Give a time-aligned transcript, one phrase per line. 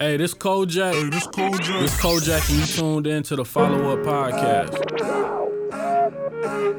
[0.00, 0.92] Hey, this Kojak.
[0.92, 1.80] Hey, this Kojak.
[1.80, 4.70] This Kojak, and you tuned in to the Follow Up Podcast.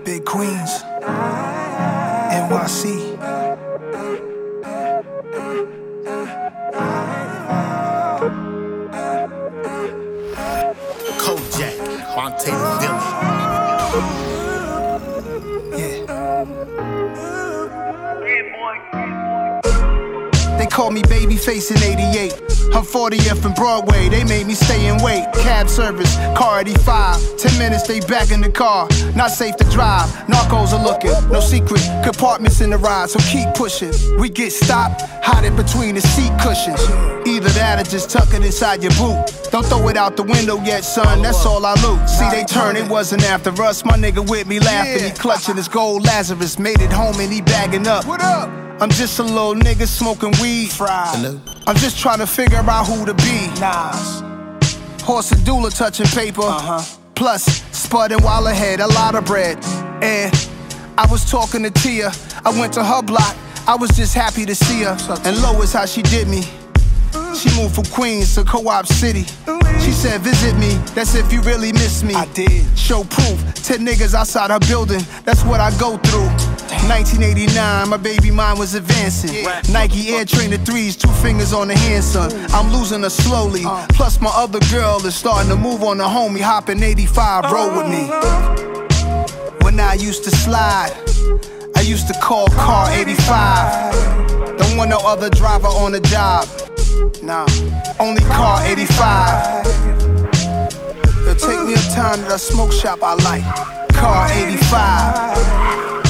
[0.05, 0.83] Big Queens,
[2.31, 3.17] NYC.
[11.19, 11.75] Kojak,
[12.15, 12.99] Monte Villa.
[15.77, 16.05] Yeah.
[20.57, 22.48] They call me Babyface in 88.
[22.71, 25.25] I'm 40th and Broadway, they made me stay and wait.
[25.33, 27.37] Cab service, car 85.
[27.37, 28.87] 10 minutes, they back in the car.
[29.15, 31.11] Not safe to drive, narcos are looking.
[31.31, 33.91] No secret, compartments in the ride, so keep pushing.
[34.19, 36.81] We get stopped, hide it between the seat cushions.
[37.27, 39.17] Either that or just tuck it inside your boot.
[39.51, 42.07] Don't throw it out the window yet, son, that's all I loot.
[42.07, 43.83] See, they turn, it wasn't after us.
[43.83, 46.59] My nigga with me laughing, he clutching his gold Lazarus.
[46.59, 48.05] Made it home and he bagging up.
[48.05, 48.68] What up?
[48.81, 50.71] I'm just a little nigga smoking weed.
[50.71, 51.15] Fried.
[51.17, 51.41] Hello?
[51.67, 53.47] I'm just trying to figure out who to be.
[53.59, 54.23] Nas.
[55.03, 56.43] Horse and doula touching paper.
[56.43, 56.81] Uh-huh.
[57.13, 59.57] Plus, spudding while ahead, a lot of bread.
[60.01, 60.33] And
[60.97, 62.11] I was talking to Tia.
[62.45, 63.35] I went to her block.
[63.67, 64.97] I was just happy to see her.
[65.25, 66.43] And Lois, how she did me.
[67.35, 69.25] She moved from Queens to Co-op City.
[69.79, 72.13] She said, visit me, that's if you really miss me.
[72.13, 72.65] I did.
[72.77, 76.29] Show proof, 10 niggas outside her building, that's what I go through.
[76.71, 79.43] 1989, my baby mind was advancing.
[79.71, 82.31] Nike Air Trainer 3s, two fingers on the hand, son.
[82.51, 83.63] I'm losing her slowly.
[83.65, 83.87] Uh.
[83.89, 87.87] Plus, my other girl is starting to move on the homie, hopping 85, roll with
[87.89, 88.07] me.
[89.63, 90.93] When I used to slide,
[91.75, 94.57] I used to call car 85.
[94.57, 96.47] Don't want no other driver on the job.
[97.23, 97.47] Nah,
[97.99, 99.63] only car 85.
[101.25, 103.43] They'll take me a time to the smoke shop I like.
[103.93, 106.08] Car 85.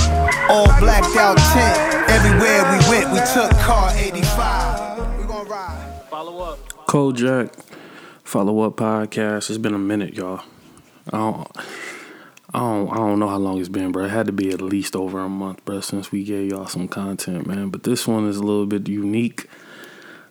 [0.50, 2.10] All blacked out tent.
[2.10, 5.20] Everywhere we went, we took car 85.
[5.20, 6.02] We gon' ride.
[6.10, 6.58] Follow Up.
[6.88, 7.54] Kojak,
[8.24, 9.52] Follow Up Podcast.
[9.52, 10.42] It's been a minute, y'all.
[11.14, 11.52] I don't,
[12.52, 14.06] I don't, I don't know how long it's been, bro.
[14.06, 16.88] It had to be at least over a month, bro, since we gave y'all some
[16.88, 17.70] content, man.
[17.70, 19.48] But this one is a little bit unique.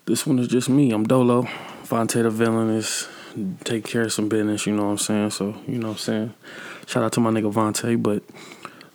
[0.06, 0.91] This one is just me.
[0.91, 1.47] I'm Dolo.
[1.85, 3.06] Vontae the villain is
[3.62, 5.31] taking care of some business, you know what I'm saying?
[5.31, 6.35] So, you know what I'm saying?
[6.87, 8.25] Shout out to my nigga Vontae, but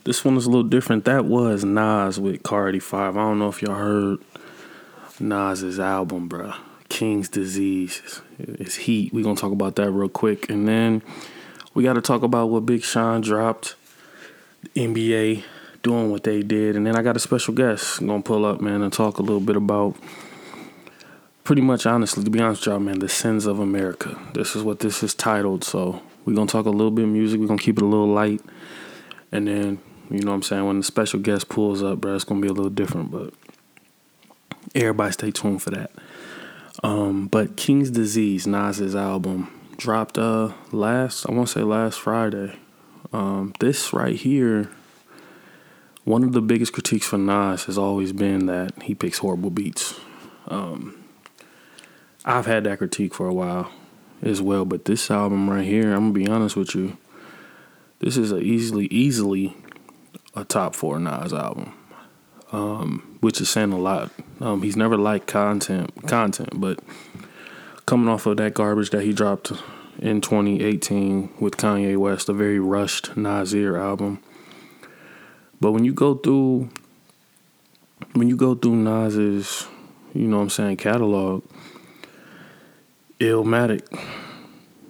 [0.04, 1.04] this one is a little different.
[1.04, 3.16] That was Nas with Car 85.
[3.16, 4.18] I don't know if y'all heard
[5.18, 6.56] Nas's album, bruh.
[6.88, 8.20] King's Disease.
[8.38, 9.12] It's heat.
[9.12, 10.48] we going to talk about that real quick.
[10.48, 11.02] And then
[11.72, 13.74] we got to talk about what Big Sean dropped.
[14.76, 15.42] NBA
[15.82, 16.76] doing what they did.
[16.76, 19.22] And then I got a special guest going to pull up, man, and talk a
[19.22, 19.96] little bit about
[21.44, 24.18] pretty much honestly, to be honest y'all, man, the sins of America.
[24.32, 25.62] This is what this is titled.
[25.62, 27.38] So we're gonna talk a little bit of music.
[27.38, 28.40] We're gonna keep it a little light.
[29.30, 29.78] And then,
[30.16, 32.48] you know what I'm saying, when the special guest pulls up, bro, it's gonna be
[32.48, 33.34] a little different, but
[34.74, 35.90] everybody stay tuned for that.
[36.82, 42.56] Um, but King's Disease, Nas's album, dropped uh last I wanna say last Friday.
[43.12, 44.70] Um, this right here,
[46.04, 49.98] one of the biggest critiques for Nas has always been that he picks horrible beats.
[50.48, 51.02] Um,
[52.24, 53.70] I've had that critique for a while
[54.22, 56.96] as well, but this album right here, I'm gonna be honest with you,
[58.00, 59.56] this is a easily easily
[60.34, 61.72] a top four Nas album,
[62.52, 64.10] um, which is saying a lot.
[64.40, 66.80] Um, he's never liked content content, but
[67.86, 69.52] coming off of that garbage that he dropped
[69.98, 74.20] in 2018 with Kanye West, a very rushed Nasir album.
[75.60, 76.70] But when you go through
[78.12, 79.66] when you go through Nas's,
[80.12, 81.44] you know what I'm saying, catalog,
[83.18, 83.82] Illmatic.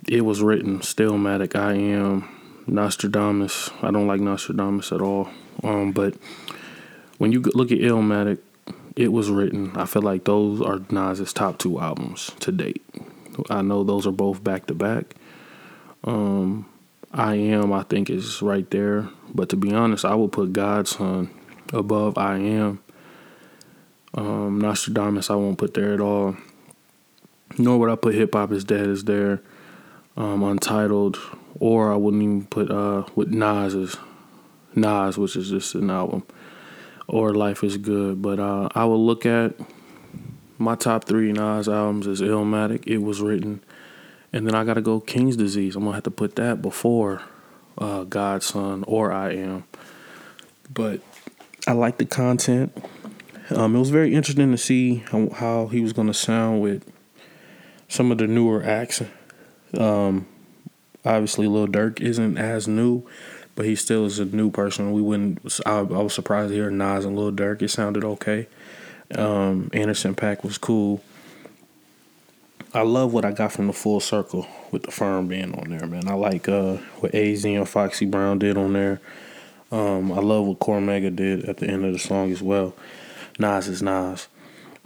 [0.09, 1.57] It was written Stillmatic.
[1.57, 2.29] I am
[2.67, 3.71] Nostradamus.
[3.83, 5.29] I don't like Nostradamus at all.
[5.63, 6.15] Um, but
[7.19, 8.39] when you look at Illmatic,
[8.97, 9.77] it was written.
[9.77, 12.83] I feel like those are Nas's top two albums to date.
[13.51, 15.15] I know those are both back to back.
[16.05, 16.67] Um,
[17.13, 19.09] I am, I think, is right there.
[19.35, 21.31] But to be honest, I would put God's Son
[21.73, 22.81] above I am.
[24.15, 26.37] Um, Nostradamus, I won't put there at all
[27.59, 29.43] nor would I put Hip Hop is Dead is there,
[30.17, 31.19] um, Untitled,
[31.65, 33.97] or I wouldn't even put uh, with Nas's
[34.75, 36.23] Nas, which is just an album,
[37.09, 38.21] or Life is Good.
[38.21, 39.55] But uh, I will look at
[40.59, 42.87] my top three Nas albums as Illmatic.
[42.87, 43.65] It was written,
[44.31, 45.75] and then I got to go King's Disease.
[45.75, 47.23] I'm gonna have to put that before
[47.79, 49.65] uh, God's Son or I Am.
[50.71, 51.01] But
[51.67, 52.77] I like the content.
[53.49, 56.85] Um, it was very interesting to see how, how he was gonna sound with
[57.89, 59.01] some of the newer acts.
[59.79, 60.27] Um,
[61.05, 63.05] obviously, Lil Durk isn't as new,
[63.55, 64.93] but he still is a new person.
[64.93, 65.61] We wouldn't.
[65.67, 67.63] I, I was surprised to hear Nas and Lil Durk.
[67.63, 68.47] It sounded okay.
[69.17, 71.03] Um, Anderson .Paak was cool.
[72.73, 75.87] I love what I got from the full circle with the firm being on there,
[75.87, 76.09] man.
[76.09, 79.01] I like uh, what AZ and Foxy Brown did on there.
[79.71, 82.75] Um, I love what Cormega did at the end of the song as well.
[83.39, 84.27] Nas is Nas.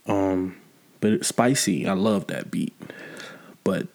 [0.07, 0.57] Um,
[1.01, 1.87] but it's spicy.
[1.87, 2.75] I love that beat.
[3.65, 3.87] But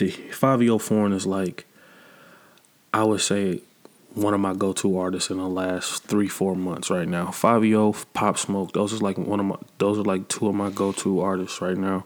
[0.00, 1.66] the Fivio Foreign is like,
[2.92, 3.60] I would say,
[4.14, 7.26] one of my go-to artists in the last three, four months right now.
[7.26, 10.70] Fivio, Pop Smoke, those are like one of my, those are like two of my
[10.70, 12.04] go-to artists right now.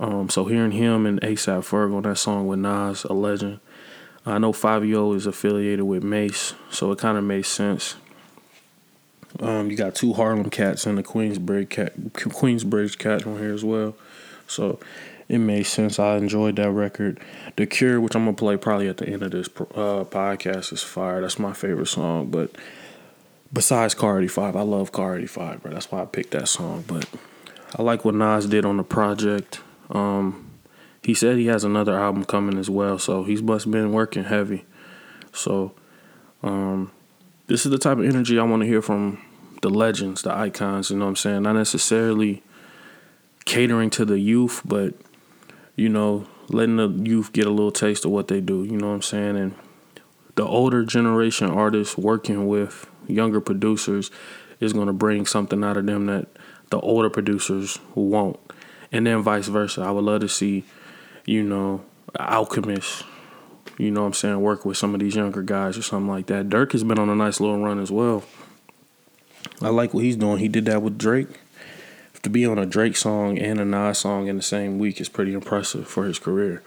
[0.00, 3.60] Um, so hearing him and ASAP Ferg on that song with Nas, a legend.
[4.24, 7.96] I know Fivio is affiliated with Mase, so it kind of made sense.
[9.40, 13.64] Um, you got two Harlem cats and the Queensbridge cat, Queensbridge cat on here as
[13.64, 13.96] well,
[14.46, 14.78] so
[15.28, 15.98] it made sense.
[15.98, 17.20] I enjoyed that record.
[17.56, 20.82] The Cure, which I'm gonna play probably at the end of this uh, podcast, is
[20.82, 21.20] fire.
[21.20, 22.30] That's my favorite song.
[22.30, 22.52] But
[23.52, 25.72] besides Car 85, I love Car 85, bro.
[25.72, 26.84] That's why I picked that song.
[26.86, 27.06] But
[27.78, 29.60] I like what Nas did on the project.
[29.90, 30.50] Um,
[31.02, 34.64] he said he has another album coming as well, so he's must been working heavy.
[35.32, 35.72] So,
[36.42, 36.90] um,
[37.46, 39.22] this is the type of energy I want to hear from
[39.60, 40.90] the legends, the icons.
[40.90, 41.42] You know what I'm saying?
[41.42, 42.42] Not necessarily
[43.44, 44.94] catering to the youth, but
[45.78, 48.64] you know, letting the youth get a little taste of what they do.
[48.64, 49.36] You know what I'm saying?
[49.36, 49.54] And
[50.34, 54.10] the older generation artists working with younger producers
[54.58, 56.26] is going to bring something out of them that
[56.70, 58.40] the older producers won't
[58.90, 59.82] and then vice versa.
[59.82, 60.64] I would love to see,
[61.24, 61.84] you know,
[62.18, 63.04] Alchemist,
[63.78, 66.26] you know what I'm saying, work with some of these younger guys or something like
[66.26, 66.48] that.
[66.48, 68.24] Durk has been on a nice little run as well.
[69.62, 70.38] I like what he's doing.
[70.38, 71.40] He did that with Drake.
[72.22, 75.08] To be on a Drake song and a Nas song in the same week is
[75.08, 76.62] pretty impressive for his career.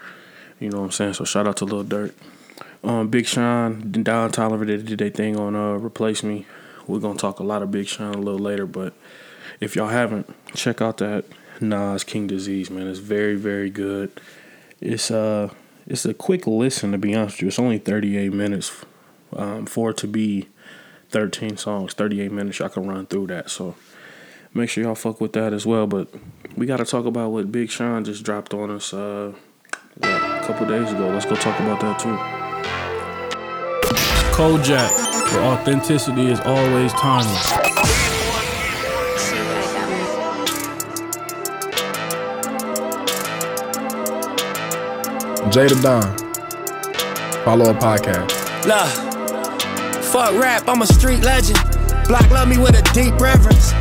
[0.58, 1.14] You know what I'm saying?
[1.14, 2.12] So shout out to Lil Durk.
[2.84, 6.46] Um, Big Sean, Don Toliver did, did their thing on uh, Replace Me.
[6.86, 8.94] We're gonna talk a lot of Big Sean a little later, but
[9.60, 11.24] if y'all haven't, check out that
[11.60, 12.88] Nas King Disease, man.
[12.88, 14.20] It's very, very good.
[14.80, 15.50] It's uh
[15.86, 17.48] it's a quick listen to be honest with you.
[17.48, 18.84] It's only 38 minutes
[19.36, 20.48] um, for it to be
[21.10, 22.58] 13 songs, 38 minutes.
[22.58, 23.50] Y'all can run through that.
[23.50, 23.74] So
[24.54, 25.86] make sure y'all fuck with that as well.
[25.86, 26.08] But
[26.56, 29.32] we got to talk about what Big Sean just dropped on us uh,
[29.98, 31.08] what, a couple days ago.
[31.08, 32.16] Let's go talk about that too.
[34.34, 37.52] Kojak, where authenticity is always timeless.
[45.52, 46.02] Jada Don.
[47.44, 48.30] Follow a podcast.
[48.64, 51.58] Look, fuck rap, I'm a street legend.
[52.06, 53.72] Block love me with a deep reverence.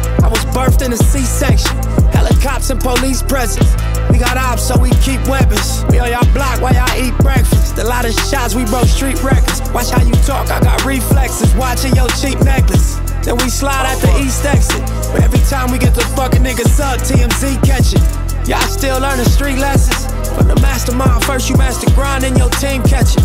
[0.52, 1.76] Birthed in a C-section.
[2.12, 3.72] Helicopters and police presence.
[4.12, 5.86] We got ops, so we keep weapons.
[5.90, 7.78] We on y'all block while y'all eat breakfast.
[7.78, 9.62] A lot of shots, we broke street records.
[9.72, 11.56] Watch how you talk, I got reflexes.
[11.56, 13.00] Watching your cheap necklace.
[13.24, 14.82] Then we slide out the east exit.
[15.14, 18.04] But every time we get the fucking niggas up, TMZ catch it.
[18.48, 20.12] Y'all still learning street lessons?
[20.36, 23.24] From the mastermind, first you master grind and your team catch it.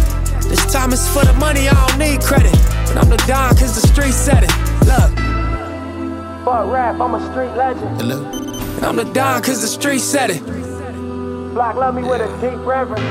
[0.48, 2.52] This time it's for the money, I don't need credit.
[2.86, 4.52] But I'm the Don cause the street said it.
[4.86, 5.25] Look.
[6.46, 8.00] Fuck rap, I'm a street legend.
[8.00, 8.24] Hello?
[8.88, 10.40] I'm the Don cause the street said it.
[11.52, 13.02] Block love me with a deep reverence.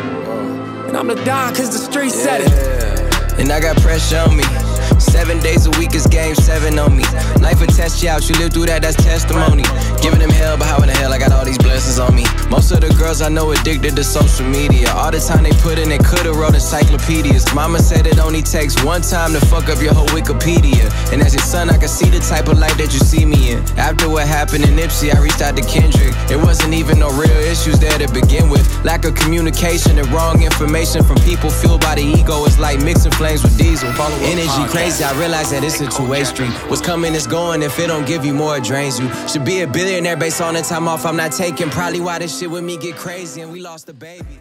[0.88, 3.38] And I'm the Don cause the street said it.
[3.38, 4.64] And I got pressure on me.
[5.06, 7.04] Seven days a week is game seven on me.
[7.40, 9.63] Life will test you out, you live through that, that's testimony.
[10.02, 12.25] Giving them hell, but how in the hell I got all these blessings on me?
[12.50, 14.92] Most of the girls I know addicted to social media.
[14.92, 17.53] All the time they put in, they could've wrote encyclopedias.
[17.53, 20.91] Mama said it only takes one time to fuck up your whole Wikipedia.
[21.12, 23.51] And as your son, I can see the type of life that you see me
[23.51, 23.63] in.
[23.77, 26.13] After what happened in Nipsey, I reached out to Kendrick.
[26.29, 28.63] It wasn't even no real issues there to begin with.
[28.84, 33.12] Lack of communication and wrong information from people fueled by the ego is like mixing
[33.12, 33.89] flames with diesel.
[34.24, 36.52] Energy crazy, I realize that it's a two-way street.
[36.70, 37.62] What's coming is going.
[37.62, 39.10] If it don't give you more, it drains you.
[39.28, 41.70] Should be a billionaire based on the time off I'm not taking.
[41.70, 44.40] Probably why this shit with me get crazy and we lost a baby.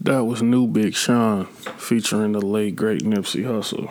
[0.00, 3.90] That was new Big Sean featuring the late great Nipsey Hussle.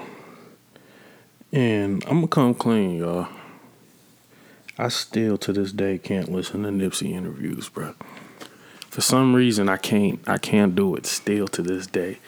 [1.52, 3.28] And I'm gonna come clean, y'all.
[4.78, 7.94] I still to this day can't listen to Nipsey interviews, bro.
[8.90, 12.20] For some reason I can't I can't do it still to this day.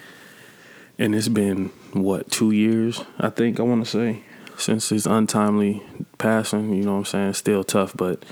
[0.98, 4.24] And it's been what, two years, I think I wanna say,
[4.58, 5.84] since his untimely
[6.18, 7.34] passing, you know what I'm saying?
[7.34, 8.24] Still tough, but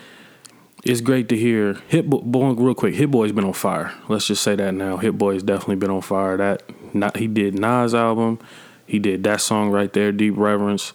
[0.84, 2.96] it's great to hear Hit Boy real quick.
[2.96, 3.94] Hit Boy's been on fire.
[4.08, 4.98] Let's just say that now.
[4.98, 6.38] Hit Boy's definitely been on fire.
[6.38, 6.64] That
[6.94, 8.40] not he did Nas album.
[8.88, 10.94] He did that song right there, Deep Reverence.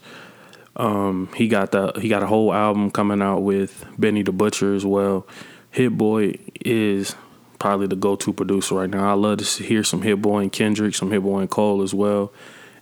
[0.74, 4.74] Um, he got the he got a whole album coming out with Benny the Butcher
[4.74, 5.26] as well.
[5.70, 7.14] Hit Boy is
[7.58, 9.08] probably the go to producer right now.
[9.08, 11.94] I love to hear some Hit Boy and Kendrick, some Hit Boy and Cole as
[11.94, 12.32] well,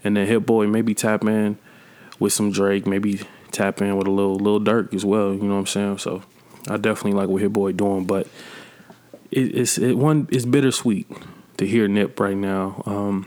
[0.05, 1.59] and then Hit Boy maybe tap in
[2.19, 3.21] with some Drake, maybe
[3.51, 5.33] tap in with a little little Durk as well.
[5.33, 5.99] You know what I'm saying?
[5.99, 6.23] So
[6.69, 8.29] I definitely like what Hit Boy doing, but
[9.31, 11.11] it, it's it one it's bittersweet
[11.57, 12.83] to hear Nip right now.
[12.87, 13.27] Um,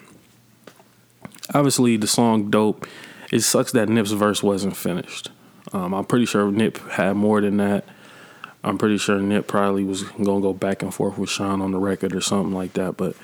[1.53, 2.87] obviously, the song "Dope."
[3.29, 5.31] It sucks that Nip's verse wasn't finished.
[5.73, 7.83] Um, I'm pretty sure Nip had more than that.
[8.63, 11.77] I'm pretty sure Nip probably was gonna go back and forth with Sean on the
[11.77, 12.95] record or something like that.
[12.95, 13.15] But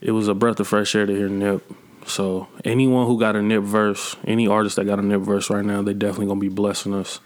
[0.00, 1.62] it was a breath of fresh air to hear Nip.
[2.06, 5.64] So anyone who got a Nip verse, any artist that got a Nip verse right
[5.64, 7.20] now, they definitely gonna be blessing us.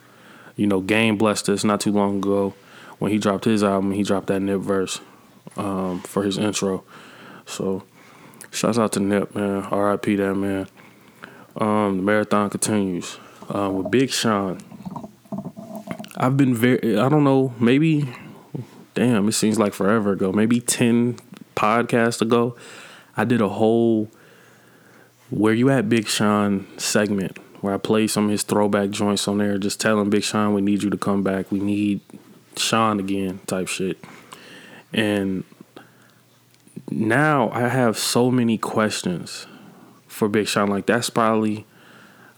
[0.56, 2.54] You know, Game blessed us not too long ago
[2.99, 3.92] when he dropped his album.
[3.92, 5.00] He dropped that Nip verse
[5.56, 6.85] um, for his intro.
[7.47, 7.83] So
[8.50, 9.64] shouts out to Nip, man.
[9.64, 10.16] R.I.P.
[10.16, 10.68] that man.
[11.56, 13.18] Um, the marathon continues
[13.54, 14.61] uh, with Big Sean.
[16.16, 18.09] I've been very, I don't know, maybe,
[18.95, 21.18] damn, it seems like forever ago, maybe 10
[21.54, 22.56] podcasts ago,
[23.16, 24.11] I did a whole
[25.30, 29.38] Where You At Big Sean segment where I played some of his throwback joints on
[29.38, 31.50] there, just telling Big Sean, we need you to come back.
[31.50, 32.00] We need
[32.56, 33.99] Sean again, type shit.
[34.92, 35.45] And
[36.90, 39.47] now I have so many questions
[40.06, 40.68] for Big Sean.
[40.68, 41.66] Like, that's probably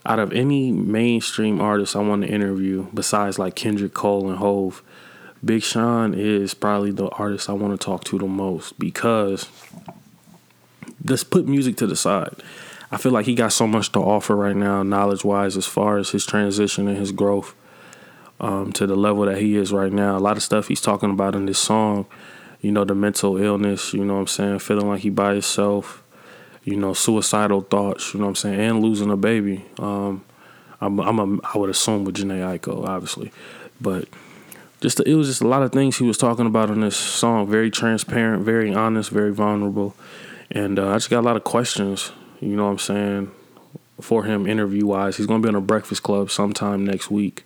[0.06, 4.82] out of any mainstream artist I want to interview, besides like Kendrick Cole and Hove,
[5.44, 9.48] Big Sean is probably the artist I want to talk to the most because
[11.04, 12.42] let's put music to the side.
[12.90, 15.98] I feel like he got so much to offer right now, knowledge wise, as far
[15.98, 17.54] as his transition and his growth
[18.40, 20.16] um, to the level that he is right now.
[20.16, 22.06] A lot of stuff he's talking about in this song,
[22.60, 26.02] you know, the mental illness, you know what I'm saying, feeling like he by himself,
[26.64, 29.64] you know, suicidal thoughts, you know what I'm saying, and losing a baby.
[29.78, 30.24] Um,
[30.80, 33.32] I'm, I'm a, I would assume with Jhené Aiko, obviously,
[33.80, 34.08] but
[34.80, 37.48] just it was just a lot of things he was talking about in this song.
[37.48, 39.94] Very transparent, very honest, very vulnerable,
[40.50, 42.12] and uh, I just got a lot of questions.
[42.40, 43.30] You know what I'm saying
[44.00, 45.16] for him interview wise.
[45.16, 47.44] He's gonna be on a Breakfast Club sometime next week.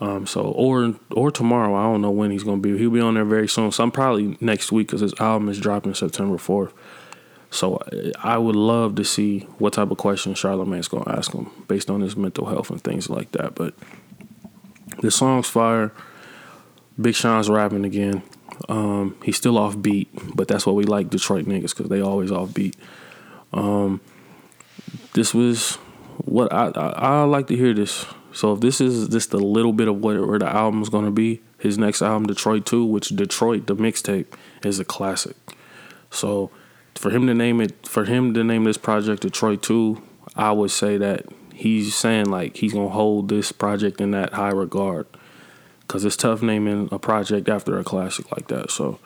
[0.00, 1.74] Um, so or or tomorrow.
[1.74, 2.76] I don't know when he's gonna be.
[2.76, 3.70] He'll be on there very soon.
[3.72, 6.72] Some probably next week because his album is dropping September fourth.
[7.50, 7.80] So
[8.18, 12.00] I would love to see what type of questions Charlamagne's gonna ask him based on
[12.00, 13.54] his mental health and things like that.
[13.54, 13.74] But
[15.00, 15.92] the song's fire.
[17.00, 18.22] Big Sean's rapping again.
[18.68, 22.30] Um, he's still off beat, but that's what we like Detroit niggas because they always
[22.30, 22.76] off beat.
[23.52, 24.00] Um,
[25.14, 25.76] this was
[26.18, 28.06] what I, I, I like to hear this.
[28.32, 31.40] So if this is just a little bit of what where the album's gonna be,
[31.58, 34.26] his next album, Detroit Two, which Detroit the mixtape
[34.64, 35.36] is a classic.
[36.10, 36.50] So
[36.94, 40.02] for him to name it, for him to name this project Detroit Two,
[40.36, 44.50] I would say that he's saying like he's gonna hold this project in that high
[44.50, 45.06] regard
[45.80, 48.70] because it's tough naming a project after a classic like that.
[48.70, 48.98] So,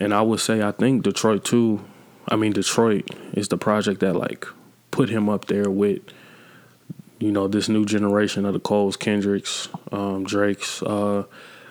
[0.00, 1.84] and I would say I think Detroit Two,
[2.28, 4.46] I mean Detroit is the project that like
[4.92, 6.02] put him up there with
[7.18, 10.82] you know this new generation of the Coles, Kendricks, um, Drakes.
[10.82, 11.24] Uh,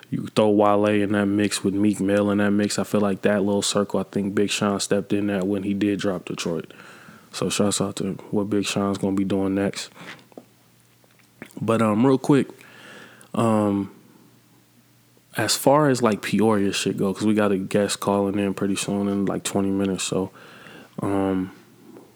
[0.10, 2.78] you throw Wale in that mix with Meek Mill in that mix.
[2.78, 4.02] I feel like that little circle.
[4.02, 6.74] I think Big Sean stepped in that when he did drop Detroit.
[7.32, 9.90] So shouts out to what Big Sean's gonna be doing next.
[11.62, 12.48] But um, real quick,
[13.34, 13.94] um,
[15.38, 18.76] as far as like Peoria shit go, because we got a guest calling in pretty
[18.76, 20.04] soon in like twenty minutes.
[20.04, 20.32] So,
[21.02, 21.52] um,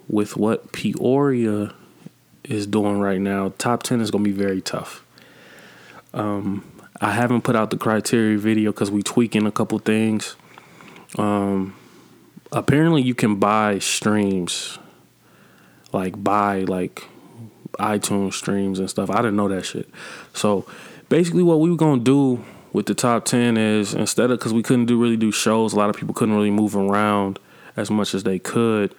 [0.07, 1.73] with what Peoria
[2.43, 5.03] is doing right now, top ten is gonna be very tough.
[6.13, 6.63] Um,
[7.01, 10.35] I haven't put out the criteria video because we tweaking a couple things.
[11.17, 11.75] Um,
[12.51, 14.79] apparently you can buy streams,
[15.91, 17.03] like buy like
[17.79, 19.09] iTunes streams and stuff.
[19.09, 19.89] I didn't know that shit.
[20.33, 20.65] So
[21.09, 22.43] basically, what we were gonna do
[22.73, 25.77] with the top ten is instead of because we couldn't do really do shows, a
[25.77, 27.39] lot of people couldn't really move around
[27.75, 28.95] as much as they could.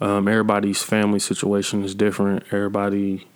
[0.00, 2.44] Um, everybody's family situation is different.
[2.52, 3.28] Everybody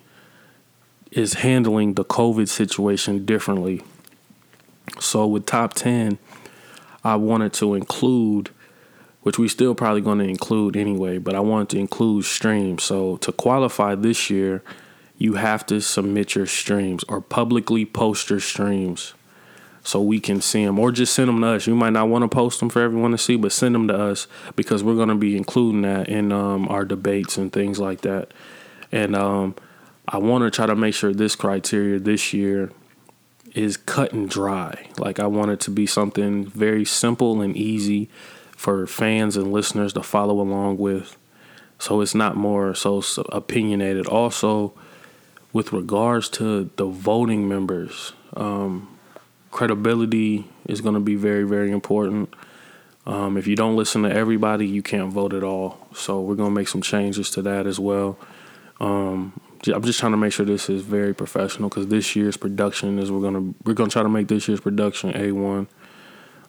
[1.10, 3.82] is handling the COVID situation differently.
[5.00, 6.18] So with top 10,
[7.04, 8.50] I wanted to include,
[9.22, 12.82] which we still probably going to include anyway, but I wanted to include streams.
[12.82, 14.62] So to qualify this year,
[15.16, 19.14] you have to submit your streams or publicly post your streams
[19.88, 21.66] so we can see them or just send them to us.
[21.66, 23.98] You might not want to post them for everyone to see, but send them to
[23.98, 28.02] us because we're going to be including that in um, our debates and things like
[28.02, 28.32] that.
[28.92, 29.54] And um,
[30.06, 32.70] I want to try to make sure this criteria this year
[33.54, 34.90] is cut and dry.
[34.98, 38.10] Like I want it to be something very simple and easy
[38.50, 41.16] for fans and listeners to follow along with.
[41.78, 44.06] So it's not more so opinionated.
[44.06, 44.74] Also,
[45.54, 48.97] with regards to the voting members, um,
[49.50, 52.32] credibility is going to be very, very important.
[53.06, 55.88] Um, if you don't listen to everybody, you can't vote at all.
[55.94, 58.18] So we're going to make some changes to that as well.
[58.80, 62.98] Um, I'm just trying to make sure this is very professional because this year's production
[62.98, 65.66] is we're gonna we're gonna try to make this year's production a one.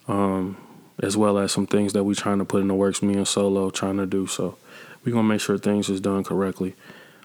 [0.07, 0.57] Um,
[1.01, 3.01] as well as some things that we're trying to put in the works.
[3.01, 4.57] Me and Solo trying to do so.
[5.03, 6.75] We're gonna make sure things is done correctly.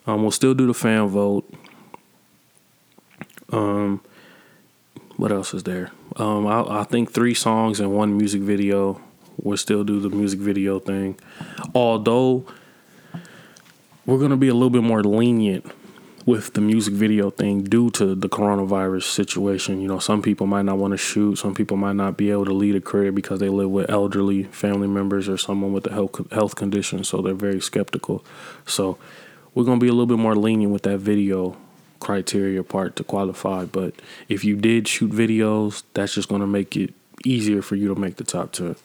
[0.07, 1.52] Um, we'll still do the fan vote.
[3.52, 4.00] Um,
[5.16, 5.90] what else is there?
[6.16, 9.00] Um, I, I think three songs and one music video.
[9.37, 11.18] We'll still do the music video thing,
[11.75, 12.47] although
[14.06, 15.66] we're gonna be a little bit more lenient
[16.26, 19.80] with the music video thing due to the coronavirus situation.
[19.80, 22.44] You know, some people might not want to shoot, some people might not be able
[22.47, 25.92] to lead a career because they live with elderly family members or someone with a
[25.92, 28.25] health health condition, so they're very skeptical.
[28.66, 28.99] So
[29.54, 31.56] we're gonna be a little bit more lenient with that video
[32.04, 33.64] criteria part to qualify.
[33.64, 33.94] But
[34.28, 36.92] if you did shoot videos, that's just gonna make it
[37.25, 38.76] easier for you to make the top ten.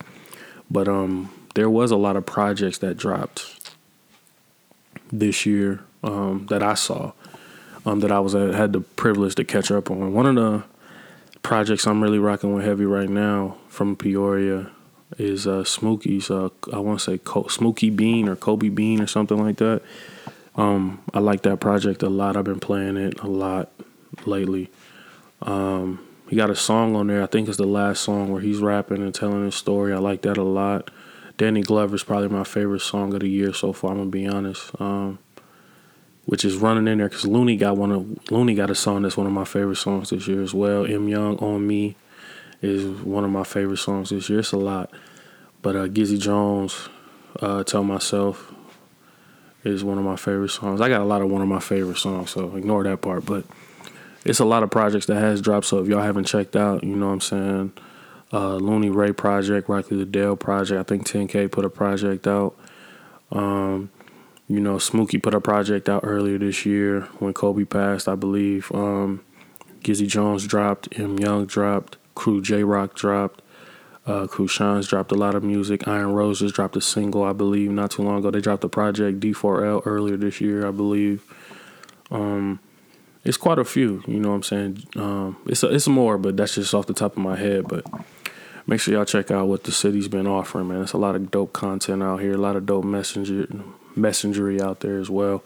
[0.72, 3.74] But um, there was a lot of projects that dropped
[5.12, 7.12] this year um, that I saw
[7.86, 10.14] um, that I was uh, had the privilege to catch up on.
[10.14, 10.64] One of the
[11.42, 14.72] projects I'm really rocking with heavy right now from Peoria
[15.18, 16.30] is uh, Smokey's.
[16.30, 19.82] Uh, I want to say Co- Smokey Bean or Kobe Bean or something like that.
[20.60, 22.36] Um, I like that project a lot.
[22.36, 23.72] I've been playing it a lot
[24.26, 24.70] lately.
[25.42, 27.24] Um, he got a song on there.
[27.24, 29.94] I think it's the last song where he's rapping and telling his story.
[29.94, 30.92] I like that a lot.
[31.38, 33.92] Danny Glover's probably my favorite song of the year so far.
[33.92, 34.70] I'm gonna be honest.
[34.82, 35.20] Um,
[36.26, 39.16] which is running in there because Looney got one of Looney got a song that's
[39.16, 40.86] one of my favorite songs this year as well.
[40.86, 41.96] M Young on Me
[42.62, 44.40] is one of my favorite songs this year.
[44.40, 44.92] It's a lot,
[45.62, 46.90] but uh, Gizzy Jones,
[47.40, 48.54] uh, Tell Myself
[49.64, 50.82] is one of my favorite songs.
[50.82, 53.26] I got a lot of one of my favorite songs, so ignore that part.
[53.26, 53.46] But
[54.26, 55.66] it's a lot of projects that has dropped.
[55.66, 57.74] So if y'all haven't checked out, you know what I'm saying.
[58.32, 60.80] Uh, Looney Ray project, Rocky the Dale project.
[60.80, 62.56] I think 10K put a project out.
[63.32, 63.90] Um,
[64.48, 68.72] you know, Smokey put a project out earlier this year when Kobe passed, I believe.
[68.74, 69.24] Um,
[69.82, 73.42] Gizzy Jones dropped, M Young dropped, Crew J Rock dropped,
[74.10, 75.88] uh, Shines dropped a lot of music.
[75.88, 78.32] Iron Roses dropped a single, I believe, not too long ago.
[78.32, 81.24] They dropped a project D4L earlier this year, I believe.
[82.10, 82.60] Um,
[83.24, 84.84] it's quite a few, you know what I'm saying?
[84.96, 87.68] Um, it's a, it's more, but that's just off the top of my head.
[87.68, 87.86] But
[88.66, 90.82] make sure y'all check out what the city's been offering, man.
[90.82, 93.48] It's a lot of dope content out here, a lot of dope messenger
[93.96, 95.44] messengery out there as well.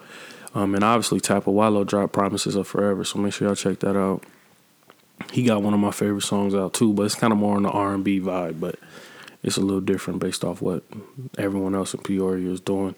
[0.56, 1.19] Um, and obviously
[1.52, 4.23] Wallow dropped Promises of Forever, so make sure y'all check that out.
[5.31, 7.63] He got one of my favorite songs out too, but it's kind of more on
[7.63, 8.75] the R and B vibe, but
[9.41, 10.83] it's a little different based off what
[11.38, 12.95] everyone else in Peoria is doing.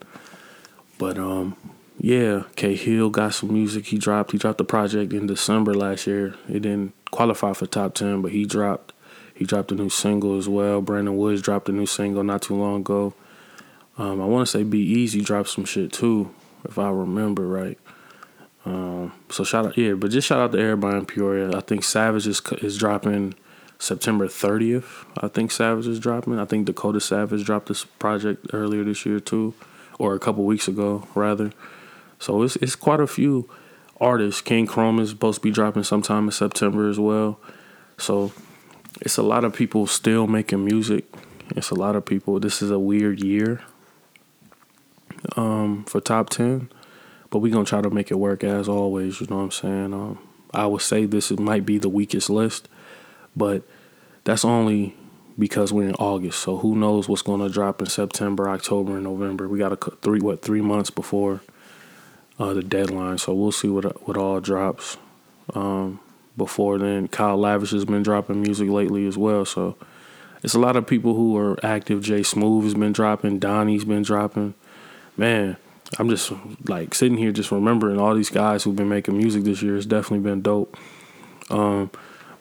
[0.97, 1.55] But um,
[1.99, 4.31] yeah, K Hill got some music he dropped.
[4.31, 6.35] He dropped the project in December last year.
[6.47, 8.93] It didn't qualify for top ten, but he dropped
[9.33, 10.81] he dropped a new single as well.
[10.81, 13.13] Brandon Woods dropped a new single not too long ago.
[13.97, 16.33] Um, I want to say Be Easy dropped some shit too,
[16.63, 17.77] if I remember right.
[18.65, 21.55] Um, so shout out, yeah, but just shout out to everybody in Peoria.
[21.55, 23.35] I think Savage is is dropping
[23.77, 25.05] September 30th.
[25.17, 26.39] I think Savage is dropping.
[26.39, 29.53] I think Dakota Savage dropped this project earlier this year too,
[29.99, 31.51] or a couple weeks ago rather.
[32.19, 33.49] So it's it's quite a few
[34.01, 34.41] artists.
[34.41, 37.39] King Chrome is supposed to be dropping sometime in September as well.
[37.97, 38.31] So
[39.01, 41.05] it's a lot of people still making music.
[41.55, 42.39] It's a lot of people.
[42.39, 43.61] This is a weird year
[45.35, 46.69] um, for top 10,
[47.35, 49.19] but we're going to try to make it work as always.
[49.19, 49.93] You know what I'm saying?
[49.93, 50.19] Um,
[50.53, 52.69] I would say this might be the weakest list,
[53.35, 53.63] but
[54.23, 54.95] that's only
[55.37, 56.39] because we're in August.
[56.39, 59.49] So who knows what's going to drop in September, October, and November?
[59.49, 61.41] We got a three what three months before
[62.39, 63.17] uh, the deadline.
[63.17, 64.95] So we'll see what what all drops.
[65.53, 65.99] Um,
[66.37, 69.43] before then, Kyle Lavish has been dropping music lately as well.
[69.43, 69.75] So
[70.41, 72.01] it's a lot of people who are active.
[72.01, 73.39] Jay Smooth has been dropping.
[73.39, 74.53] Donnie's been dropping
[75.17, 75.57] man,
[75.99, 76.31] I'm just
[76.67, 79.77] like sitting here just remembering all these guys who've been making music this year.
[79.77, 80.77] It's definitely been dope.
[81.49, 81.91] Um,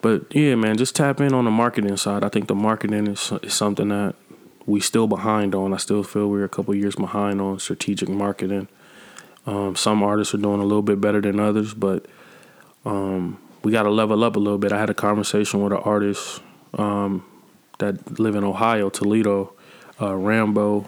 [0.01, 2.23] but yeah, man, just tap in on the marketing side.
[2.23, 4.15] I think the marketing is, is something that
[4.65, 5.73] we still behind on.
[5.73, 8.67] I still feel we're a couple years behind on strategic marketing.
[9.45, 12.07] Um, some artists are doing a little bit better than others, but
[12.83, 14.71] um, we got to level up a little bit.
[14.71, 16.41] I had a conversation with an artist
[16.73, 17.23] um,
[17.77, 19.53] that live in Ohio, Toledo,
[20.01, 20.87] uh, Rambo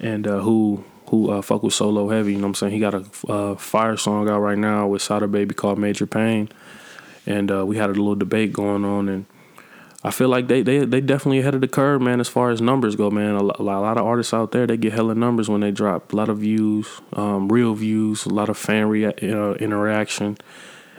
[0.00, 2.32] and uh, who who uh, fuck with solo heavy.
[2.32, 2.72] You know what I'm saying?
[2.72, 6.48] He got a uh, fire song out right now with Sada Baby called Major Pain,
[7.26, 9.26] and uh, we had a little debate going on, and
[10.02, 12.18] I feel like they they they definitely ahead of the curve, man.
[12.18, 14.78] As far as numbers go, man, a lot, a lot of artists out there they
[14.78, 16.14] get hella numbers when they drop.
[16.14, 20.38] A lot of views, um, real views, a lot of fan rea- uh, interaction.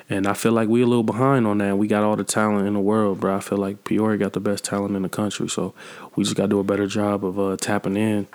[0.10, 1.78] And I feel like we a little behind on that.
[1.78, 3.38] We got all the talent in the world, bro.
[3.38, 5.74] I feel like Peoria got the best talent in the country, so
[6.16, 8.28] we just got to do a better job of uh, tapping in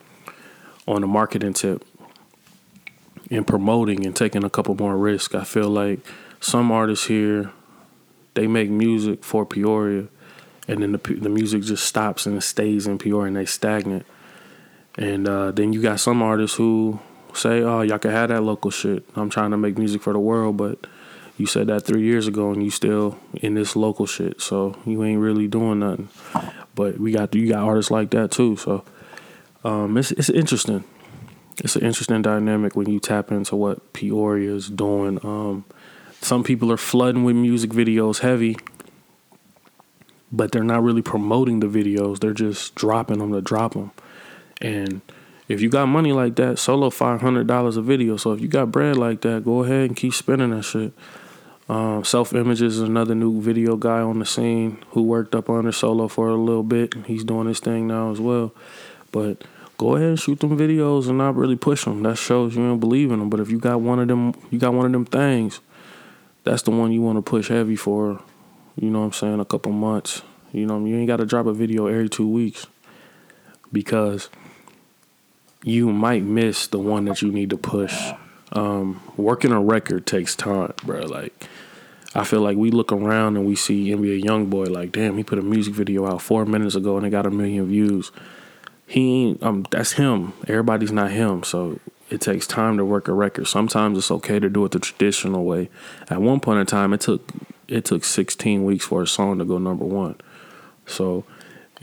[0.88, 1.84] on a marketing tip
[3.30, 5.34] and promoting and taking a couple more risks.
[5.34, 6.00] I feel like
[6.40, 7.52] some artists here
[8.34, 10.08] they make music for Peoria
[10.66, 14.06] and then the the music just stops and it stays in Peoria and they stagnant.
[14.96, 17.00] And uh, then you got some artists who
[17.34, 19.04] say, "Oh, y'all can have that local shit.
[19.14, 20.86] I'm trying to make music for the world, but
[21.36, 24.40] you said that three years ago, and you still in this local shit.
[24.40, 26.08] So you ain't really doing nothing."
[26.74, 28.56] But we got you got artists like that too.
[28.56, 28.84] So
[29.64, 30.84] um, it's it's interesting.
[31.64, 35.18] It's an interesting dynamic when you tap into what Peoria is doing.
[35.24, 35.64] Um,
[36.20, 38.56] some people are flooding with music videos heavy,
[40.30, 42.20] but they're not really promoting the videos.
[42.20, 43.90] They're just dropping them to drop them.
[44.60, 45.00] And
[45.48, 48.16] if you got money like that, solo five hundred dollars a video.
[48.16, 50.92] So if you got bread like that, go ahead and keep spending that shit.
[51.68, 55.72] Um, Self Images is another new video guy on the scene who worked up under
[55.72, 56.94] solo for a little bit.
[57.06, 58.54] He's doing his thing now as well.
[59.12, 59.44] But
[59.78, 62.02] go ahead and shoot them videos and not really push them.
[62.02, 63.30] That shows you don't believe in them.
[63.30, 65.60] But if you got one of them, you got one of them things.
[66.44, 68.22] That's the one you want to push heavy for.
[68.76, 69.40] You know what I'm saying?
[69.40, 70.22] A couple months.
[70.52, 72.66] You know, you ain't got to drop a video every two weeks
[73.72, 74.30] because
[75.62, 78.12] you might miss the one that you need to push.
[78.52, 81.00] Um, working a record takes time, bro.
[81.00, 81.48] Like,
[82.14, 85.38] I feel like we look around and we see NBA YoungBoy, like, damn, he put
[85.38, 88.10] a music video out four minutes ago and it got a million views.
[88.88, 90.32] He ain't, um, that's him.
[90.48, 91.42] Everybody's not him.
[91.42, 93.46] So it takes time to work a record.
[93.46, 95.68] Sometimes it's okay to do it the traditional way.
[96.08, 97.30] At one point in time, it took
[97.68, 100.16] it took 16 weeks for a song to go number one.
[100.86, 101.24] So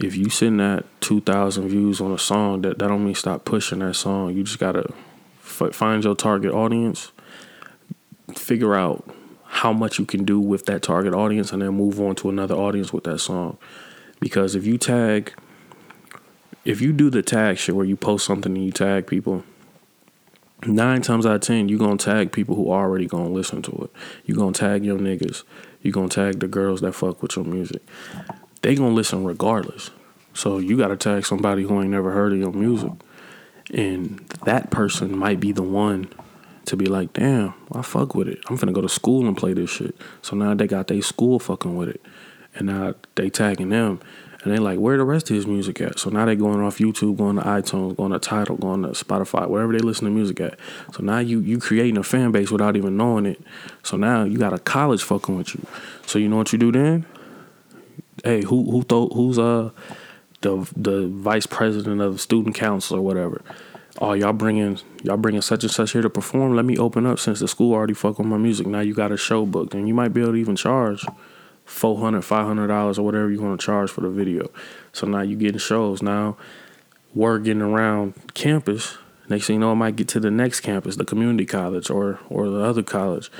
[0.00, 3.78] if you sitting at 2,000 views on a song, that, that don't mean stop pushing
[3.78, 4.34] that song.
[4.34, 4.92] You just got to
[5.44, 7.12] f- find your target audience,
[8.34, 9.08] figure out
[9.44, 12.56] how much you can do with that target audience, and then move on to another
[12.56, 13.58] audience with that song.
[14.18, 15.32] Because if you tag,
[16.66, 19.44] if you do the tag shit where you post something and you tag people,
[20.66, 23.90] nine times out of ten, you're gonna tag people who already gonna listen to it.
[24.24, 25.44] You're gonna tag your niggas.
[25.82, 27.82] You're gonna tag the girls that fuck with your music
[28.66, 29.90] they gonna listen regardless.
[30.34, 32.90] So you gotta tag somebody who ain't never heard of your music.
[33.72, 36.08] And that person might be the one
[36.64, 38.40] to be like, damn, I fuck with it.
[38.48, 39.96] I'm finna go to school and play this shit.
[40.20, 42.02] So now they got their school fucking with it.
[42.56, 44.00] And now they tagging them.
[44.46, 45.98] And they like, where the rest of his music at?
[45.98, 49.48] So now they're going off YouTube, going to iTunes, going to Tidal, going to Spotify,
[49.48, 50.58] wherever they listen to music at.
[50.94, 53.42] So now you you creating a fan base without even knowing it.
[53.82, 55.66] So now you got a college fucking with you.
[56.06, 57.04] So you know what you do then?
[58.24, 59.70] hey, who who thought who's uh
[60.40, 63.42] the the vice president of student council or whatever.
[63.98, 66.54] Oh, y'all bringing y'all bringing such and such here to perform.
[66.54, 68.66] Let me open up since the school already fuck with my music.
[68.66, 71.04] Now you got a show booked, and you might be able to even charge
[71.66, 74.50] four hundred, five hundred dollars or whatever you want to charge for the video.
[74.92, 76.02] So now you're getting shows.
[76.02, 76.36] Now
[77.14, 78.96] word getting around campus.
[79.28, 82.20] Next thing you know, it might get to the next campus, the community college or
[82.30, 83.30] or the other college.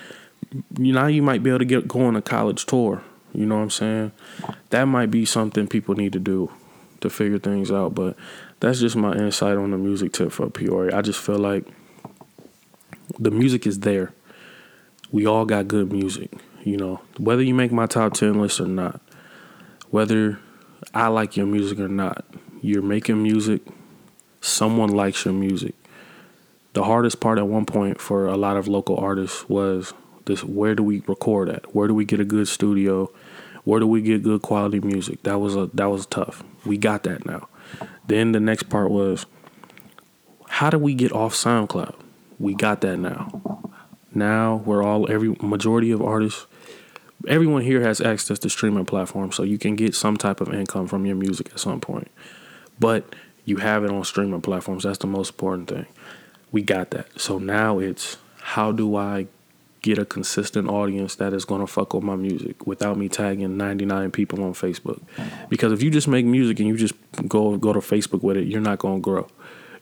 [0.78, 3.02] You now you might be able to get go on a college tour
[3.36, 4.12] you know what I'm saying?
[4.70, 6.50] That might be something people need to do
[7.00, 7.94] to figure things out.
[7.94, 8.16] But
[8.60, 10.96] that's just my insight on the music tip for Peoria.
[10.96, 11.66] I just feel like
[13.18, 14.14] the music is there.
[15.12, 16.32] We all got good music,
[16.66, 19.00] you know, whether you make my top 10 list or not,
[19.90, 20.40] whether
[20.92, 22.24] I like your music or not,
[22.60, 23.62] you're making music,
[24.40, 25.76] someone likes your music.
[26.72, 30.74] The hardest part at one point for a lot of local artists was this where
[30.74, 31.72] do we record at?
[31.72, 33.12] Where do we get a good studio?
[33.62, 35.22] Where do we get good quality music?
[35.22, 36.42] That was a that was tough.
[36.64, 37.48] We got that now.
[38.08, 39.24] Then the next part was
[40.48, 41.94] how do we get off SoundCloud?
[42.40, 43.62] We got that now.
[44.12, 46.46] Now we're all every majority of artists
[47.26, 50.86] everyone here has access to streaming platforms so you can get some type of income
[50.86, 52.10] from your music at some point.
[52.78, 54.84] But you have it on streaming platforms.
[54.84, 55.86] That's the most important thing.
[56.52, 57.20] We got that.
[57.20, 59.26] So now it's how do I
[59.82, 63.56] get a consistent audience that is going to fuck with my music without me tagging
[63.56, 65.00] 99 people on Facebook.
[65.48, 66.94] Because if you just make music and you just
[67.28, 69.28] go go to Facebook with it, you're not going to grow.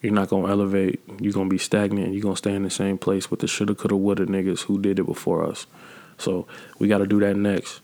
[0.03, 1.01] You're not going to elevate.
[1.21, 2.07] You're going to be stagnant.
[2.07, 4.63] And you're going to stay in the same place with the shoulda, coulda, woulda niggas
[4.65, 5.67] who did it before us.
[6.19, 6.47] So
[6.79, 7.81] we got to do that next.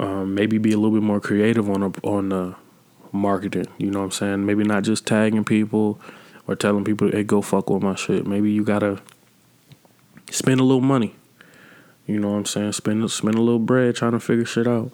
[0.00, 2.54] Um, maybe be a little bit more creative on a, on the
[3.12, 3.66] marketing.
[3.78, 4.46] You know what I'm saying?
[4.46, 6.00] Maybe not just tagging people
[6.46, 9.00] or telling people, "Hey, go fuck with my shit." Maybe you gotta
[10.30, 11.14] spend a little money.
[12.06, 12.72] You know what I'm saying?
[12.72, 14.90] Spend spend a little bread trying to figure shit out.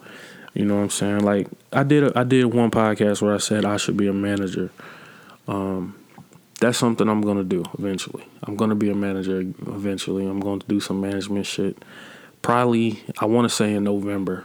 [0.54, 1.20] You know what I'm saying?
[1.20, 4.12] Like I did a, I did one podcast where I said I should be a
[4.12, 4.70] manager.
[5.46, 5.96] Um,
[6.60, 8.24] that's something I'm gonna do eventually.
[8.42, 10.26] I'm gonna be a manager eventually.
[10.26, 11.76] I'm going to do some management shit.
[12.44, 14.44] Probably I want to say in November.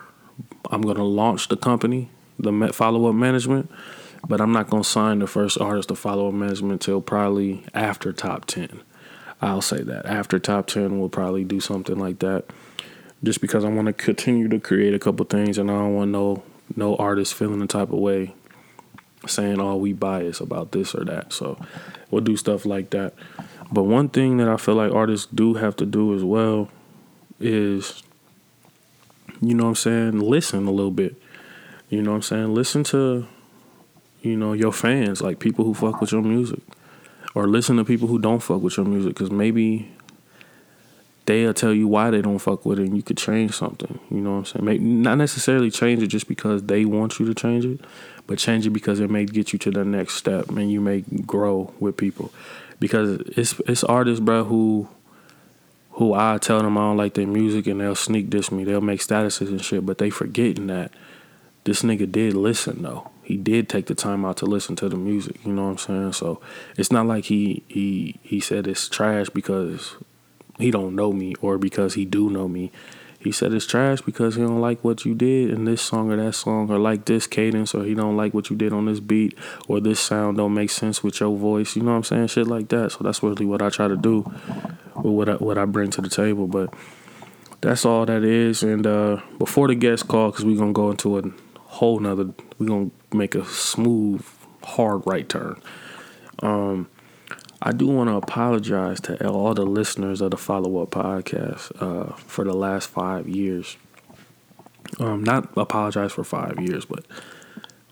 [0.71, 2.09] I'm gonna launch the company,
[2.39, 3.69] the follow up management,
[4.25, 8.13] but I'm not gonna sign the first artist to follow up management till probably after
[8.13, 8.83] top ten.
[9.41, 12.45] I'll say that after top ten, we'll probably do something like that
[13.21, 16.11] just because I want to continue to create a couple things and I don't want
[16.11, 16.43] no
[16.77, 18.33] no artist feeling the type of way
[19.27, 21.33] saying oh we biased about this or that.
[21.33, 21.59] So
[22.11, 23.13] we'll do stuff like that.
[23.73, 26.69] But one thing that I feel like artists do have to do as well
[27.39, 28.03] is
[29.41, 31.15] you know what I'm saying, listen a little bit.
[31.89, 32.53] You know what I'm saying?
[32.53, 33.27] Listen to
[34.21, 36.59] you know your fans, like people who fuck with your music.
[37.35, 39.91] Or listen to people who don't fuck with your music cuz maybe
[41.25, 43.99] they'll tell you why they don't fuck with it and you could change something.
[44.09, 44.65] You know what I'm saying?
[44.65, 47.81] Maybe not necessarily change it just because they want you to change it,
[48.25, 51.01] but change it because it may get you to the next step and you may
[51.25, 52.31] grow with people.
[52.79, 54.87] Because it's it's artists, bro, who
[55.99, 58.63] who I tell them I don't like their music and they'll sneak diss me.
[58.63, 60.93] They'll make statuses and shit, but they forgetting that
[61.65, 63.11] this nigga did listen though.
[63.21, 65.77] He did take the time out to listen to the music, you know what I'm
[65.77, 66.13] saying?
[66.13, 66.39] So
[66.77, 69.97] it's not like he he he said it's trash because
[70.57, 72.71] he don't know me or because he do know me.
[73.19, 76.15] He said it's trash because he don't like what you did in this song or
[76.15, 79.01] that song or like this cadence or he don't like what you did on this
[79.01, 81.75] beat or this sound don't make sense with your voice.
[81.75, 82.27] You know what I'm saying?
[82.27, 82.93] Shit like that.
[82.93, 84.21] So that's really what I try to do
[84.95, 86.47] with what I, what I bring to the table.
[86.47, 86.73] But
[87.59, 88.63] that's all that is.
[88.63, 91.23] And uh, before the guest call, because we're gonna go into a
[91.59, 94.25] whole nother, we're gonna make a smooth,
[94.63, 95.61] hard right turn.
[96.41, 96.87] Um,
[97.61, 102.13] I do want to apologize to all the listeners of the Follow Up Podcast uh,
[102.15, 103.75] for the last five years.
[104.97, 107.05] Um, not apologize for five years, but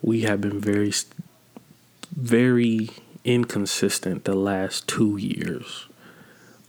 [0.01, 0.93] we have been very,
[2.15, 2.91] very
[3.25, 5.87] inconsistent the last two years.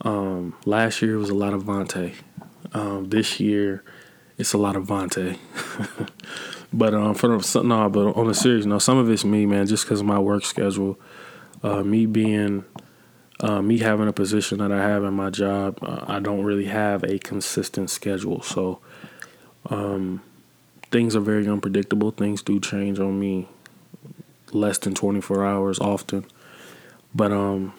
[0.01, 2.15] Um, last year was a lot of Vontae.
[2.73, 3.85] Um, this year,
[4.39, 5.39] it's a lot of Vontae.
[6.73, 9.69] but um, for the, no, but on a serious note, some of it's me, man,
[9.69, 10.99] just because of my work schedule.
[11.63, 12.65] Uh, me being
[13.41, 16.67] uh, me having a position that I have in my job, uh, I don't really
[16.67, 18.43] have a consistent schedule.
[18.43, 18.81] So
[19.67, 20.23] um,
[20.91, 22.11] things are very unpredictable.
[22.11, 23.49] Things do change on me
[24.53, 26.25] less than 24 hours often.
[27.15, 27.75] But um,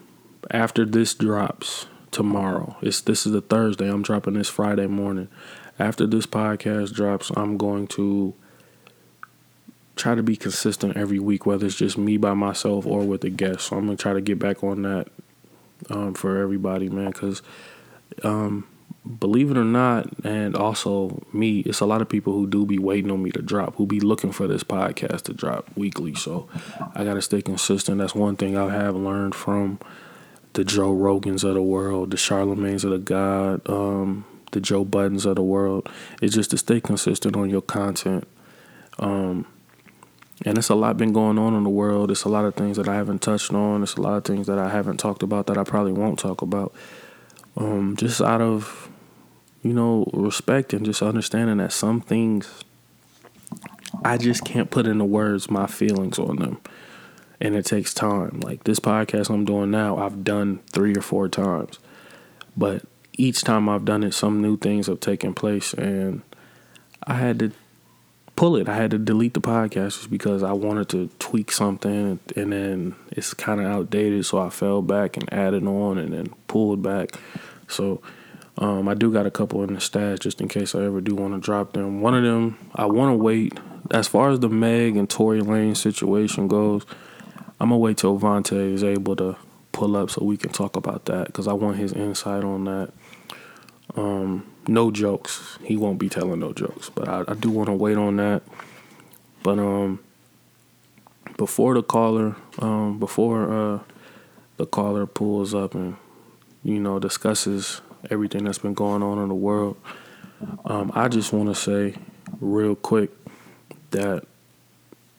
[0.49, 3.89] after this drops tomorrow, it's this is a Thursday.
[3.89, 5.27] I'm dropping this Friday morning.
[5.77, 8.33] After this podcast drops, I'm going to
[9.95, 13.29] try to be consistent every week, whether it's just me by myself or with a
[13.29, 13.67] guest.
[13.67, 15.09] So I'm gonna try to get back on that
[15.89, 17.11] um, for everybody, man.
[17.11, 17.41] Because
[18.23, 18.67] um,
[19.19, 22.77] believe it or not, and also me, it's a lot of people who do be
[22.77, 26.15] waiting on me to drop, who be looking for this podcast to drop weekly.
[26.15, 26.47] So
[26.95, 27.99] I got to stay consistent.
[27.99, 29.79] That's one thing I have learned from
[30.53, 35.25] the Joe Rogans of the world, the Charlamagne's of the God, um, the Joe Buddens
[35.25, 35.89] of the world.
[36.21, 38.27] It's just to stay consistent on your content.
[38.97, 39.45] Um,
[40.45, 42.11] and it's a lot been going on in the world.
[42.11, 43.83] It's a lot of things that I haven't touched on.
[43.83, 46.41] It's a lot of things that I haven't talked about that I probably won't talk
[46.41, 46.73] about.
[47.57, 48.89] Um, just out of,
[49.63, 52.63] you know, respect and just understanding that some things
[54.03, 56.61] I just can't put into words my feelings on them.
[57.41, 58.39] And it takes time.
[58.41, 61.79] Like this podcast I'm doing now, I've done three or four times.
[62.55, 65.73] But each time I've done it, some new things have taken place.
[65.73, 66.21] And
[67.03, 67.51] I had to
[68.39, 68.69] pull it.
[68.69, 72.95] I had to delete the podcast just because I wanted to tweak something, and then
[73.11, 74.25] it's kind of outdated.
[74.25, 77.09] So I fell back and added on, and then pulled back.
[77.67, 78.01] So
[78.57, 81.15] um, I do got a couple in the stash just in case I ever do
[81.15, 81.99] want to drop them.
[81.99, 83.59] One of them I want to wait.
[83.91, 86.85] As far as the Meg and Tory Lanez situation goes,
[87.59, 89.35] I'm gonna wait till Vontae is able to
[89.73, 92.93] pull up so we can talk about that because I want his insight on that.
[93.97, 95.57] Um, no jokes.
[95.63, 98.43] He won't be telling no jokes, but I, I do want to wait on that.
[99.43, 99.99] But um,
[101.37, 103.79] before the caller, um, before uh,
[104.57, 105.95] the caller pulls up and
[106.63, 109.77] you know discusses everything that's been going on in the world,
[110.65, 111.95] um, I just want to say
[112.39, 113.11] real quick
[113.91, 114.25] that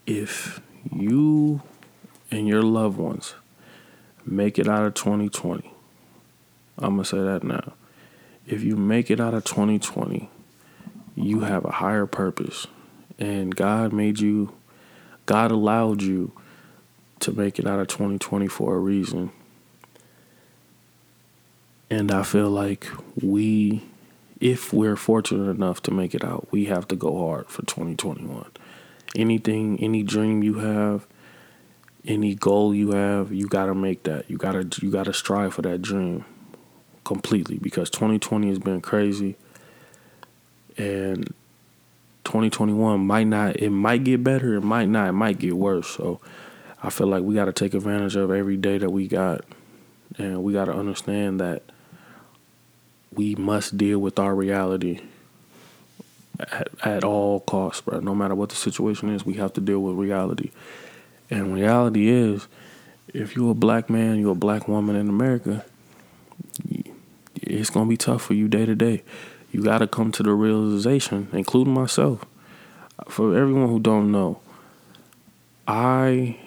[0.07, 0.61] if
[0.93, 1.63] you
[2.31, 3.35] and your loved ones
[4.25, 5.73] make it out of 2020,
[6.79, 7.73] I'm gonna say that now
[8.51, 10.29] if you make it out of 2020,
[11.15, 12.67] you have a higher purpose.
[13.17, 14.53] And God made you,
[15.27, 16.33] God allowed you
[17.21, 19.31] to make it out of 2020 for a reason.
[21.89, 22.89] And I feel like
[23.21, 23.85] we,
[24.41, 28.51] if we're fortunate enough to make it out, we have to go hard for 2021.
[29.15, 31.07] Anything, any dream you have,
[32.05, 34.31] any goal you have, you gotta make that.
[34.31, 36.25] You gotta you gotta strive for that dream
[37.05, 39.37] completely because 2020 has been crazy
[40.77, 41.35] and
[42.25, 46.21] 2021 might not it might get better it might not it might get worse so
[46.83, 49.45] i feel like we got to take advantage of every day that we got
[50.19, 51.63] and we got to understand that
[53.13, 55.01] we must deal with our reality
[56.39, 58.01] at, at all costs, bro.
[58.01, 60.51] No matter what the situation is, we have to deal with reality.
[61.31, 62.47] And reality is,
[63.13, 65.65] if you're a black man, you're a black woman in America,
[67.51, 69.03] it's gonna be tough for you day to day.
[69.53, 72.25] You gotta come to the realization, including myself.
[73.09, 74.41] For everyone who don't know,
[75.67, 76.39] I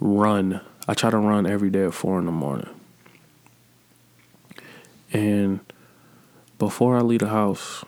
[0.00, 0.60] run.
[0.86, 2.68] I try to run every day at four in the morning.
[5.12, 5.60] And
[6.58, 7.84] before I leave the house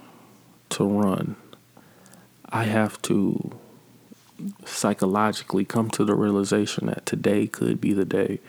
[0.70, 1.36] to run,
[2.48, 3.58] I have to
[4.64, 8.40] psychologically come to the realization that today could be the day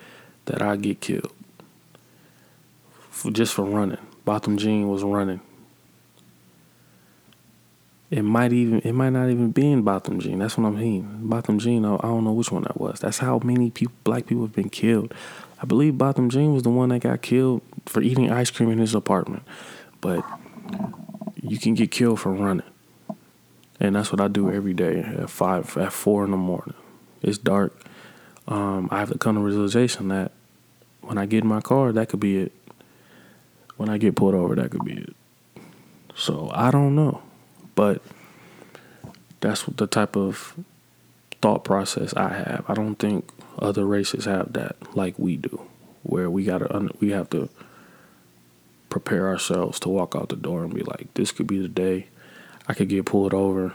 [0.46, 1.34] that I get killed.
[3.18, 3.98] For, just for running.
[4.26, 5.42] Botham Jean was running.
[8.12, 10.38] It might even it might not even be in Botham Jean.
[10.38, 11.28] That's what I'm mean.
[11.28, 13.00] Botham Jean, I, I don't know which one that was.
[13.00, 15.16] That's how many people black people have been killed.
[15.60, 18.78] I believe Botham Jean was the one that got killed for eating ice cream in
[18.78, 19.42] his apartment.
[20.00, 20.24] But
[21.42, 22.68] you can get killed for running.
[23.80, 26.76] And that's what I do every day at five, at four in the morning.
[27.24, 27.84] It's dark.
[28.48, 30.32] Um, I have to come to realization that
[31.02, 32.52] when I get in my car, that could be it.
[33.78, 35.16] When I get pulled over, that could be it.
[36.16, 37.22] So I don't know,
[37.76, 38.02] but
[39.40, 40.56] that's the type of
[41.42, 42.66] thought process I have.
[42.68, 45.62] I don't think other races have that like we do,
[46.04, 47.50] where we gotta we have to
[48.90, 52.08] prepare ourselves to walk out the door and be like, this could be the day
[52.68, 53.74] I could get pulled over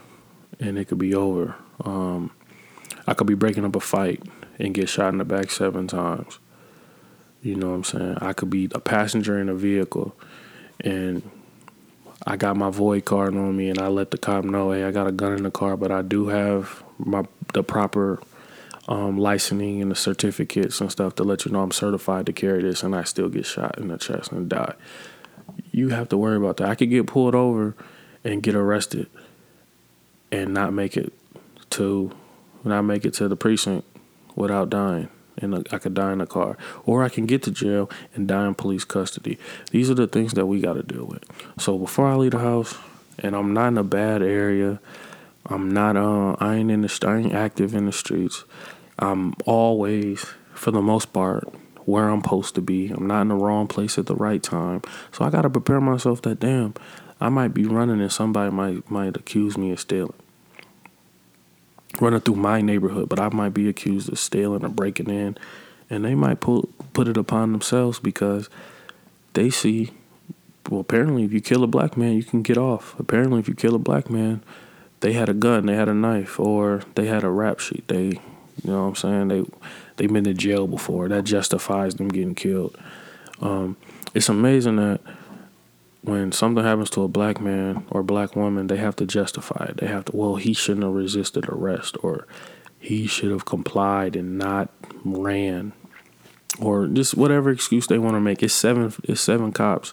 [0.60, 1.54] and it could be over.
[1.84, 2.30] Um,
[3.06, 4.22] I could be breaking up a fight
[4.58, 6.38] and get shot in the back seven times.
[7.42, 8.18] You know what I'm saying?
[8.20, 10.14] I could be a passenger in a vehicle
[10.80, 11.28] and
[12.24, 14.92] I got my FOID card on me and I let the cop know, hey, I
[14.92, 18.22] got a gun in the car, but I do have my the proper
[18.88, 22.62] um, licensing and the certificates and stuff to let you know I'm certified to carry
[22.62, 24.74] this, and I still get shot in the chest and die.
[25.70, 26.68] You have to worry about that.
[26.68, 27.74] I could get pulled over
[28.24, 29.08] and get arrested
[30.30, 31.12] and not make it
[31.70, 32.12] to
[32.64, 33.86] not make it to the precinct
[34.36, 37.90] without dying and I could die in a car or I can get to jail
[38.14, 39.38] and die in police custody.
[39.70, 41.24] These are the things that we got to deal with.
[41.58, 42.76] So before I leave the house
[43.18, 44.80] and I'm not in a bad area,
[45.46, 48.44] I'm not uh I ain't in the I ain't active in the streets.
[48.98, 51.52] I'm always for the most part
[51.84, 52.90] where I'm supposed to be.
[52.90, 54.82] I'm not in the wrong place at the right time.
[55.10, 56.74] So I got to prepare myself that damn
[57.20, 60.14] I might be running and somebody might might accuse me of stealing.
[62.00, 65.36] Running through my neighborhood, but I might be accused of stealing or breaking in,
[65.90, 68.48] and they might put put it upon themselves because
[69.34, 69.90] they see.
[70.70, 72.98] Well, apparently, if you kill a black man, you can get off.
[72.98, 74.42] Apparently, if you kill a black man,
[75.00, 77.86] they had a gun, they had a knife, or they had a rap sheet.
[77.88, 78.20] They, you
[78.64, 79.44] know, what I'm saying they
[79.96, 81.08] they've been to jail before.
[81.08, 82.76] That justifies them getting killed.
[83.40, 83.76] Um,
[84.14, 85.00] it's amazing that
[86.02, 89.76] when something happens to a black man or black woman, they have to justify it.
[89.78, 92.26] They have to, well, he shouldn't have resisted arrest or
[92.78, 94.68] he should have complied and not
[95.04, 95.72] ran
[96.60, 98.42] or just whatever excuse they want to make.
[98.42, 99.90] It's seven, it's seven cops,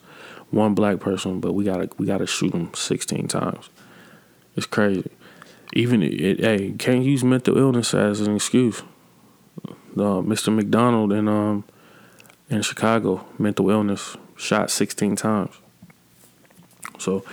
[0.49, 3.69] one black person, but we gotta we gotta shoot them sixteen times.
[4.55, 5.11] It's crazy.
[5.73, 8.81] Even it, hey, can't use mental illness as an excuse.
[9.95, 10.53] Uh, Mr.
[10.53, 11.63] McDonald in um
[12.49, 15.53] in Chicago, mental illness, shot sixteen times.
[16.99, 17.23] So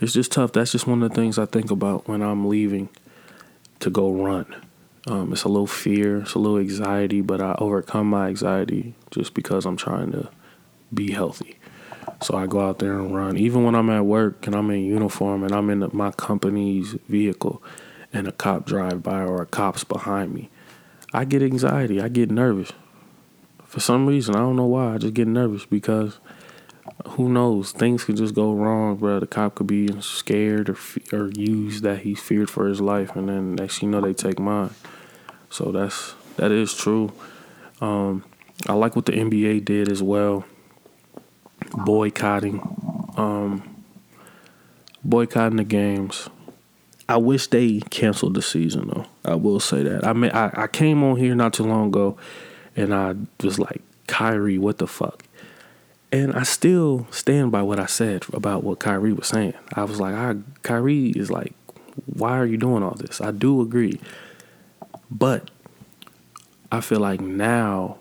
[0.00, 0.52] it's just tough.
[0.52, 2.88] That's just one of the things I think about when I'm leaving
[3.80, 4.54] to go run.
[5.06, 9.34] Um, it's a little fear, it's a little anxiety, but I overcome my anxiety just
[9.34, 10.30] because I'm trying to
[10.92, 11.58] be healthy.
[12.22, 13.36] So I go out there and run.
[13.36, 17.62] Even when I'm at work and I'm in uniform and I'm in my company's vehicle
[18.12, 20.48] and a cop drive by or a cop's behind me,
[21.12, 22.00] I get anxiety.
[22.00, 22.72] I get nervous.
[23.64, 24.94] For some reason, I don't know why.
[24.94, 26.18] I just get nervous because
[27.08, 27.72] who knows?
[27.72, 29.20] Things could just go wrong, bro.
[29.20, 30.76] The cop could be scared or
[31.12, 34.38] or use that he's feared for his life, and then next you know they take
[34.38, 34.70] mine.
[35.50, 37.12] So that's that is true.
[37.80, 38.24] Um,
[38.68, 40.44] I like what the NBA did as well,
[41.72, 42.60] boycotting,
[43.16, 43.84] um,
[45.02, 46.28] boycotting the games.
[47.08, 49.06] I wish they canceled the season though.
[49.24, 50.06] I will say that.
[50.06, 52.16] I mean, I, I came on here not too long ago,
[52.76, 55.24] and I was like, Kyrie, what the fuck?
[56.14, 59.54] And I still stand by what I said about what Kyrie was saying.
[59.72, 61.54] I was like, I, Kyrie is like,
[62.06, 63.20] why are you doing all this?
[63.20, 63.98] I do agree.
[65.10, 65.50] But
[66.70, 67.98] I feel like now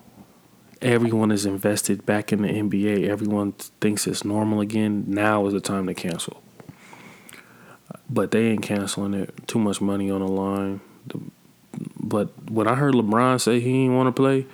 [0.80, 3.10] everyone is invested back in the NBA.
[3.10, 5.06] Everyone thinks it's normal again.
[5.08, 6.44] Now is the time to cancel.
[8.08, 9.48] But they ain't canceling it.
[9.48, 10.82] Too much money on the line.
[12.00, 14.46] But when I heard LeBron say he didn't want to play,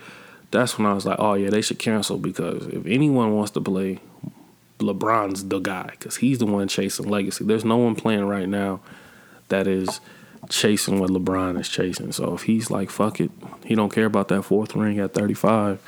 [0.50, 3.60] that's when I was like, oh yeah, they should cancel because if anyone wants to
[3.60, 4.00] play,
[4.78, 7.44] LeBron's the guy because he's the one chasing legacy.
[7.44, 8.80] There's no one playing right now
[9.48, 10.00] that is
[10.48, 12.12] chasing what LeBron is chasing.
[12.12, 13.30] So if he's like, fuck it,
[13.64, 15.80] he don't care about that fourth ring at 35,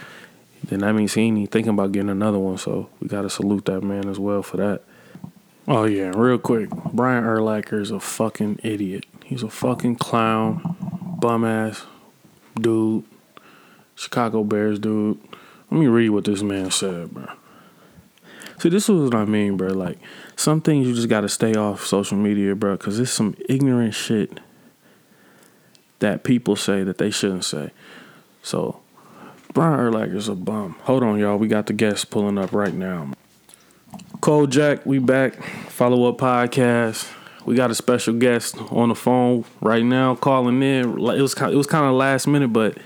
[0.64, 2.58] then that means he ain't thinking about getting another one.
[2.58, 4.82] So we got to salute that man as well for that.
[5.66, 6.70] Oh, yeah, real quick.
[6.92, 9.06] Brian Urlacher is a fucking idiot.
[9.24, 10.76] He's a fucking clown,
[11.20, 11.86] bum ass
[12.60, 13.04] dude,
[14.03, 15.16] Chicago Bears dude.
[15.70, 17.26] Let me read what this man said, bro.
[18.59, 19.68] See, this is what I mean, bro.
[19.68, 19.98] Like,
[20.34, 24.40] some things you just gotta stay off social media, bro, because it's some ignorant shit
[26.00, 27.70] that people say that they shouldn't say.
[28.42, 28.80] So,
[29.55, 30.76] Brian Urlacher's a bum.
[30.82, 31.36] Hold on, y'all.
[31.36, 33.12] We got the guest pulling up right now.
[34.20, 35.40] Cole Jack, we back.
[35.68, 37.09] Follow up podcast.
[37.46, 40.90] We got a special guest on the phone right now, calling in.
[40.90, 42.78] It was it was kind of last minute, but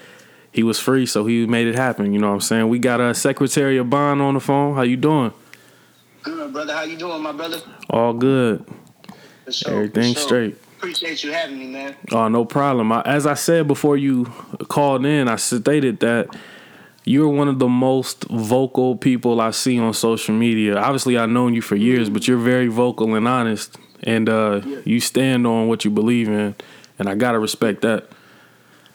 [0.57, 2.15] he was free, so he made it happen.
[2.15, 2.71] You know what I'm saying?
[2.71, 4.75] We got a Secretary of Bond on the phone.
[4.75, 5.31] How you doing?
[6.23, 6.73] Good, brother.
[6.73, 7.59] How you doing, my brother?
[7.91, 8.65] All good.
[9.51, 10.23] Sure, Everything sure.
[10.23, 10.57] straight.
[10.79, 11.95] Appreciate you having me, man.
[12.11, 12.91] Oh, no problem.
[12.91, 14.25] I, as I said before you
[14.69, 16.35] called in, I stated that
[17.05, 20.79] you're one of the most vocal people I see on social media.
[20.79, 25.01] Obviously, I've known you for years, but you're very vocal and honest, and uh, you
[25.01, 26.55] stand on what you believe in,
[26.99, 28.09] and I gotta respect that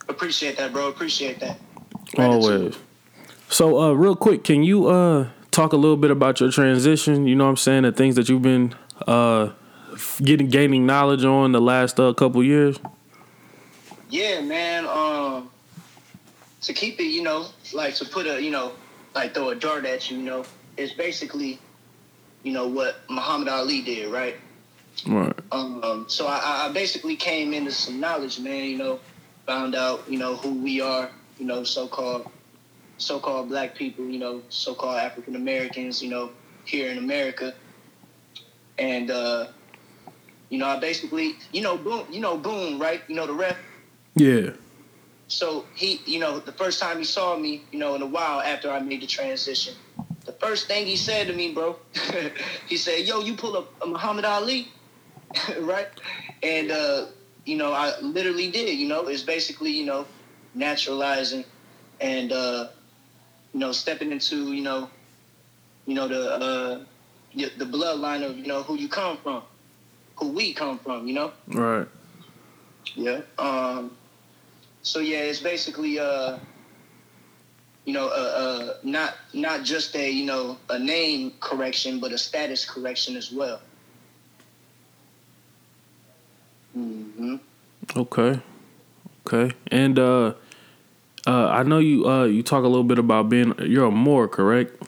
[0.09, 0.89] Appreciate that, bro.
[0.89, 1.57] Appreciate that.
[2.15, 2.43] Gratitude.
[2.43, 2.77] always.
[3.49, 7.27] So, uh, real quick, can you uh talk a little bit about your transition?
[7.27, 8.75] You know what I'm saying, the things that you've been
[9.07, 9.49] uh
[10.23, 12.79] getting gaining knowledge on the last uh, couple years.
[14.09, 14.85] Yeah, man.
[14.85, 15.49] Um,
[16.61, 18.73] to keep it, you know, like to put a, you know,
[19.15, 20.45] like throw a dart at you, you know,
[20.77, 21.59] it's basically,
[22.43, 24.35] you know, what Muhammad Ali did, right?
[25.07, 25.33] Right.
[25.51, 28.65] Um, so I, I basically came into some knowledge, man.
[28.65, 28.99] You know,
[29.51, 31.09] found out, you know, who we are.
[31.37, 32.29] You know, so-called,
[32.97, 34.05] so-called black people.
[34.05, 36.01] You know, so-called African Americans.
[36.01, 36.29] You know,
[36.65, 37.53] here in America.
[38.77, 39.47] And uh,
[40.49, 43.01] you know, I basically, you know, boom, you know, boom, right?
[43.07, 43.57] You know, the ref.
[44.15, 44.51] Yeah.
[45.27, 48.41] So he, you know, the first time he saw me, you know, in a while
[48.41, 49.73] after I made the transition,
[50.25, 51.77] the first thing he said to me, bro,
[52.67, 54.67] he said, "Yo, you pull up a Muhammad Ali."
[55.59, 55.87] right?
[56.43, 57.05] And uh,
[57.51, 58.79] you know, I literally did.
[58.79, 60.05] You know, it's basically you know
[60.55, 61.43] naturalizing
[61.99, 62.69] and uh,
[63.53, 64.89] you know stepping into you know
[65.85, 66.85] you know the uh,
[67.35, 69.43] the the bloodline of you know who you come from,
[70.15, 71.07] who we come from.
[71.07, 71.31] You know.
[71.47, 71.87] Right.
[72.95, 73.21] Yeah.
[73.37, 73.91] Um.
[74.81, 76.39] So yeah, it's basically uh.
[77.83, 82.17] You know, uh, uh, not not just a you know a name correction, but a
[82.17, 83.59] status correction as well.
[86.73, 87.35] Hmm
[87.95, 88.39] Okay.
[89.27, 89.55] Okay.
[89.67, 90.33] And uh
[91.27, 94.27] uh I know you uh you talk a little bit about being you're a Moor,
[94.27, 94.81] correct?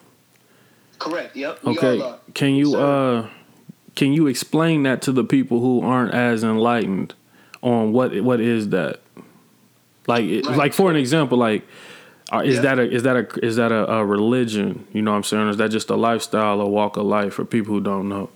[0.99, 1.35] Correct.
[1.35, 1.59] Yep.
[1.65, 2.13] Okay.
[2.33, 2.79] Can you Sir.
[3.25, 3.29] uh
[3.95, 7.13] can you explain that to the people who aren't as enlightened
[7.61, 9.01] on what what is that?
[10.07, 10.45] Like Right.
[10.57, 11.65] like for an example, like
[12.31, 12.61] uh, is Yeah.
[12.61, 14.87] that a is that a is that a, a religion?
[14.93, 15.43] You know what I'm saying?
[15.43, 18.29] Or is that just a lifestyle or walk of life for people who don't know?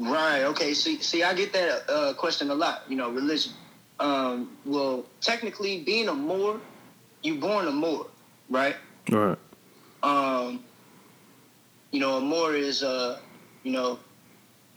[0.00, 0.44] Right.
[0.44, 0.72] Okay.
[0.72, 2.84] See, see, I get that uh, question a lot.
[2.88, 3.52] You know, religion.
[4.00, 6.58] Um, well, technically, being a Moor,
[7.22, 8.06] you born a Moor,
[8.48, 8.76] right?
[9.10, 9.36] Right.
[10.02, 10.64] Um,
[11.90, 13.20] you know, a Moor is, uh,
[13.62, 13.98] you know,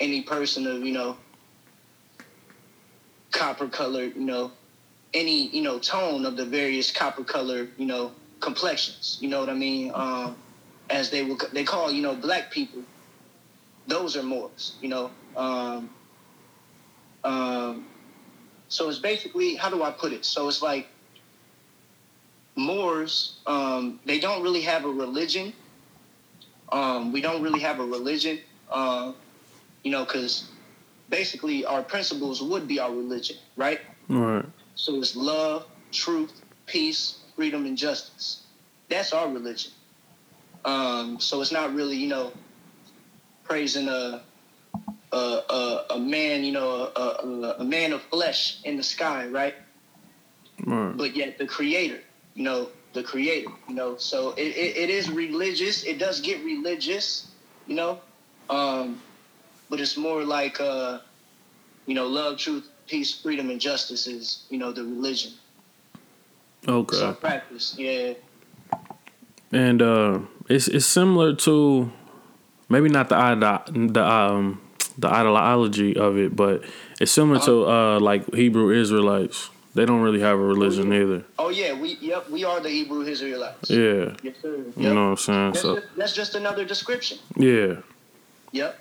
[0.01, 1.15] any person of, you know,
[3.31, 4.51] copper colored, you know,
[5.13, 8.11] any, you know, tone of the various copper colored, you know,
[8.41, 9.19] complexions.
[9.21, 9.91] You know what I mean?
[9.93, 10.35] Um,
[10.89, 12.81] as they will, they call, you know, black people.
[13.87, 15.11] Those are Moors, you know.
[15.35, 15.89] Um,
[17.23, 17.85] um,
[18.67, 20.25] so it's basically, how do I put it?
[20.25, 20.87] So it's like
[22.55, 25.53] Moors, um, they don't really have a religion.
[26.71, 28.39] Um, we don't really have a religion,
[28.71, 29.13] uh,
[29.83, 30.49] you know, because
[31.09, 33.81] basically our principles would be our religion, right?
[34.07, 34.45] Right.
[34.75, 38.43] So it's love, truth, peace, freedom, and justice.
[38.89, 39.71] That's our religion.
[40.65, 42.31] Um, so it's not really, you know,
[43.43, 44.21] praising a
[45.11, 49.27] a, a, a man, you know, a, a, a man of flesh in the sky,
[49.27, 49.53] right?
[50.65, 50.95] Right.
[50.95, 51.99] but yet the creator,
[52.35, 53.97] you know, the creator, you know.
[53.97, 55.83] So it, it, it is religious.
[55.83, 57.27] It does get religious,
[57.67, 57.99] you know.
[58.49, 59.01] Um,
[59.69, 60.99] but it's more like uh,
[61.85, 65.31] you know, love, truth, peace, freedom, and justice is, you know, the religion.
[66.67, 66.95] Okay.
[66.95, 68.13] So practice, yeah.
[69.51, 71.91] and uh, it's it's similar to
[72.69, 74.61] maybe not the ide- the um
[74.97, 76.63] the ideology of it, but
[76.99, 79.49] it's similar to uh like Hebrew Israelites.
[79.75, 81.25] They don't really have a religion either.
[81.39, 83.69] Oh yeah, we yep, we are the Hebrew Israelites.
[83.71, 84.63] Yeah, Yes, sir.
[84.77, 85.51] you know what I'm saying.
[85.53, 87.17] That's, So just, that's just another description.
[87.37, 87.77] yeah,
[88.51, 88.79] Yep.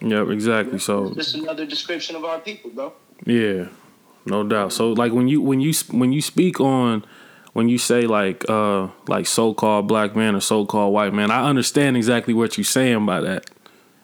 [0.00, 0.78] Yep, exactly.
[0.78, 2.92] So just another description of our people, bro.
[3.26, 3.66] Yeah,
[4.26, 4.72] no doubt.
[4.72, 7.04] So like when you when you when you speak on
[7.58, 11.32] when you say like uh like so called black man or so called white man,
[11.32, 13.50] I understand exactly what you're saying by that.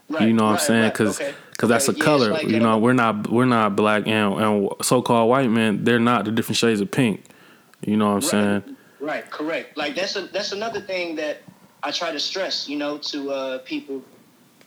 [0.09, 0.27] Right.
[0.27, 1.09] you know what right, I'm saying?
[1.17, 2.33] right, Because that's a yeah, color.
[2.33, 5.85] like, you know, uh, we're not we're not black and and so called white men.
[5.85, 7.27] They're not the different shades of pink.
[7.87, 8.77] You know what I'm saying?
[8.99, 9.77] Right, correct.
[9.77, 11.43] Like that's a that's another thing that
[11.85, 14.03] I try to stress, you know, to uh, people.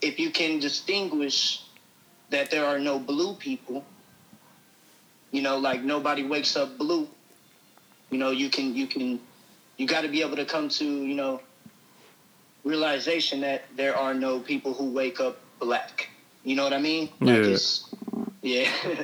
[0.02, 1.66] If you can distinguish
[2.30, 3.84] that there are no blue people,
[5.32, 7.10] you know, like nobody wakes up blue.
[8.10, 9.20] You know, you can you can
[9.78, 11.42] you got to be able to come to you know
[12.64, 16.10] realization that there are no people who wake up black.
[16.44, 17.10] You know what I mean?
[17.20, 17.58] Like Yeah.
[18.42, 19.04] yeah.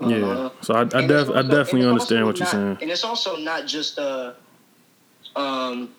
[0.00, 0.16] Yeah.
[0.18, 0.50] Uh-huh.
[0.60, 2.78] So I, I, def- it's I definitely understand what you're not- saying.
[2.82, 4.34] And it's also not just uh,
[5.34, 5.90] um,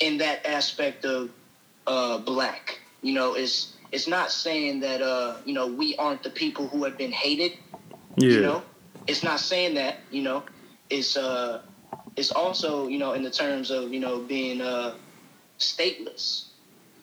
[0.00, 1.30] in that aspect of
[1.86, 2.80] uh, black.
[3.00, 6.82] You know, it's it's not saying that uh, you know we aren't the people who
[6.82, 7.52] have been hated.
[8.16, 8.30] Yeah.
[8.30, 8.62] You know,
[9.06, 9.98] it's not saying that.
[10.10, 10.42] You know,
[10.90, 11.62] it's uh,
[12.16, 14.94] it's also you know in the terms of you know being uh,
[15.58, 16.44] stateless.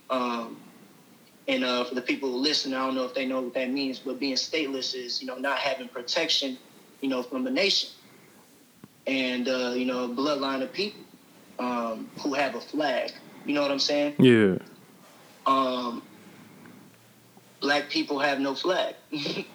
[0.09, 0.57] Um,
[1.47, 3.69] and uh, for the people who listen, I don't know if they know what that
[3.69, 6.57] means, but being stateless is, you know, not having protection,
[7.01, 7.89] you know, from the nation.
[9.05, 11.01] And, uh, you know, a bloodline of people
[11.59, 13.11] um, who have a flag.
[13.45, 14.15] You know what I'm saying?
[14.17, 14.57] Yeah.
[15.45, 16.01] Um,
[17.65, 18.93] black people have no flag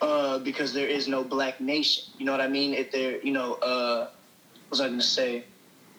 [0.00, 2.02] uh, because there is no black nation.
[2.18, 2.74] You know what I mean?
[2.74, 5.44] If they're, you know, uh, what was I going to say?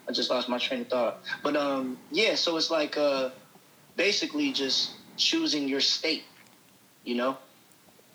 [0.05, 1.23] I just lost my train of thought.
[1.41, 3.29] But um, yeah, so it's like uh,
[3.95, 6.25] basically just choosing your state.
[7.05, 7.37] You know,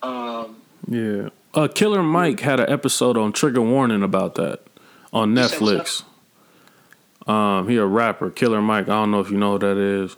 [0.02, 1.30] um, Yeah.
[1.54, 4.60] Uh, Killer Mike had an episode on Trigger Warning about that
[5.14, 6.04] on Netflix.
[7.26, 8.84] Um, he a rapper, Killer Mike.
[8.84, 10.16] I don't know if you know who that is.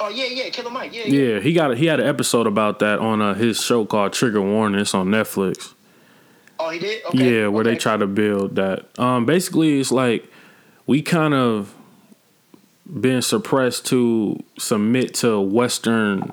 [0.00, 1.20] Oh yeah, yeah, Killer Mike, yeah, yeah.
[1.34, 4.12] Yeah, he got a, he had an episode about that on uh, his show called
[4.12, 4.80] Trigger Warning.
[4.80, 5.74] It's on Netflix.
[6.60, 7.04] Oh, he did.
[7.06, 7.40] Okay.
[7.42, 8.86] yeah, where they try to build that.
[8.98, 10.28] Um, basically, it's like
[10.86, 11.74] we kind of
[13.00, 16.32] been suppressed to submit to Western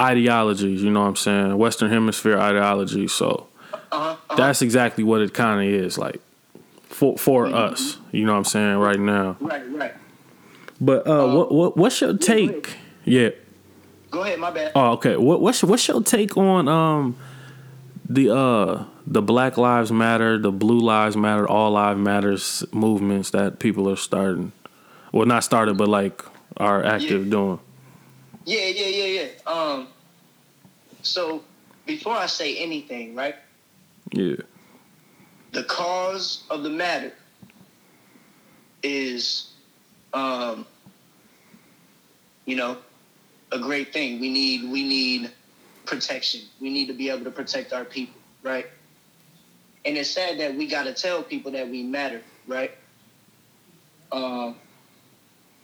[0.00, 0.82] ideologies.
[0.82, 1.56] You know what I'm saying?
[1.58, 3.06] Western Hemisphere ideology.
[3.08, 3.46] So
[3.92, 6.20] Uh-huh, that's exactly what it kind of is like
[6.88, 7.54] for for Mm-hmm.
[7.54, 7.98] us.
[8.12, 9.36] You know what I'm saying right now.
[9.40, 9.94] Right, right.
[10.80, 12.76] But uh, what what what's your take?
[13.04, 13.30] Yeah.
[14.10, 14.72] Go ahead, my bad.
[14.74, 15.16] Oh, okay.
[15.16, 17.16] What what's what's your take on um
[18.08, 23.58] the uh the Black Lives Matter, the Blue Lives Matter, All Lives Matters movements that
[23.58, 24.52] people are starting?
[25.12, 26.22] Well, not started, but like
[26.58, 27.30] are active Yeah.
[27.30, 27.60] doing.
[28.44, 29.52] Yeah, yeah, yeah, yeah.
[29.52, 29.88] Um,
[31.02, 31.42] so
[31.86, 33.34] before I say anything, right,
[34.12, 34.36] Yeah.
[35.52, 37.12] the cause of the matter
[38.82, 39.47] is,
[40.12, 40.66] um,
[42.44, 42.78] you know,
[43.52, 44.20] a great thing.
[44.20, 45.30] We need we need
[45.84, 46.42] protection.
[46.60, 48.66] We need to be able to protect our people, right?
[49.84, 52.72] And it's sad that we got to tell people that we matter, right?
[54.12, 54.56] Um,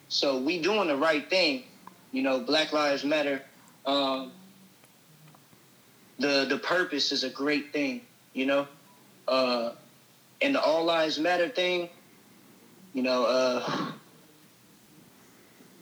[0.09, 1.65] so we doing the right thing,
[2.13, 2.41] you know.
[2.41, 3.43] Black Lives Matter.
[3.87, 4.33] Um,
[6.19, 8.67] the the purpose is a great thing, you know.
[9.27, 9.73] Uh,
[10.41, 11.89] and the All Lives Matter thing,
[12.93, 13.93] you know, uh,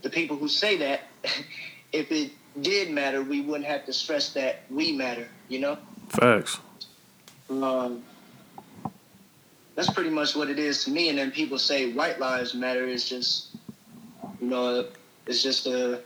[0.03, 1.03] the people who say that,
[1.93, 5.79] if it did matter, we wouldn't have to stress that we matter, you know.
[6.09, 6.59] Facts.
[7.49, 8.03] Um,
[9.75, 11.09] that's pretty much what it is to me.
[11.09, 13.57] And then people say white lives matter is just,
[14.41, 14.87] you know,
[15.27, 16.01] it's just a,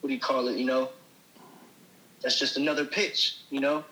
[0.00, 0.56] what do you call it?
[0.56, 0.88] You know,
[2.22, 3.36] that's just another pitch.
[3.50, 3.84] You know.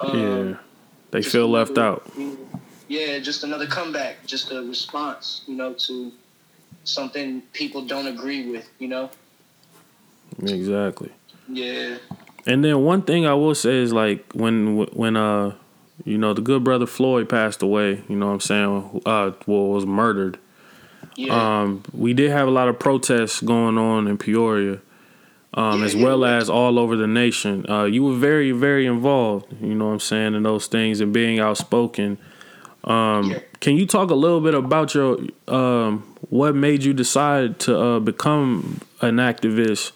[0.00, 0.56] Um, yeah.
[1.10, 2.12] They feel left another- out.
[2.88, 6.12] Yeah, just another comeback, just a response, you know, to
[6.86, 8.68] something people don't agree with.
[8.78, 9.10] You know.
[10.42, 11.10] Exactly.
[11.48, 11.98] Yeah.
[12.46, 15.54] And then one thing I will say is like when when uh
[16.04, 19.68] you know the good brother Floyd passed away, you know what I'm saying, uh well
[19.68, 20.38] was murdered.
[21.16, 21.60] Yeah.
[21.60, 24.80] Um we did have a lot of protests going on in Peoria.
[25.54, 26.36] Um, Yeah, as well yeah.
[26.36, 27.64] as all over the nation.
[27.70, 31.14] Uh, you were very, very involved, you know what I'm saying, in those things and
[31.14, 32.18] being outspoken.
[32.84, 33.38] Um, Yeah.
[33.60, 35.16] Can you talk a little bit about your
[35.48, 39.92] um, what made you decide to uh, become an activist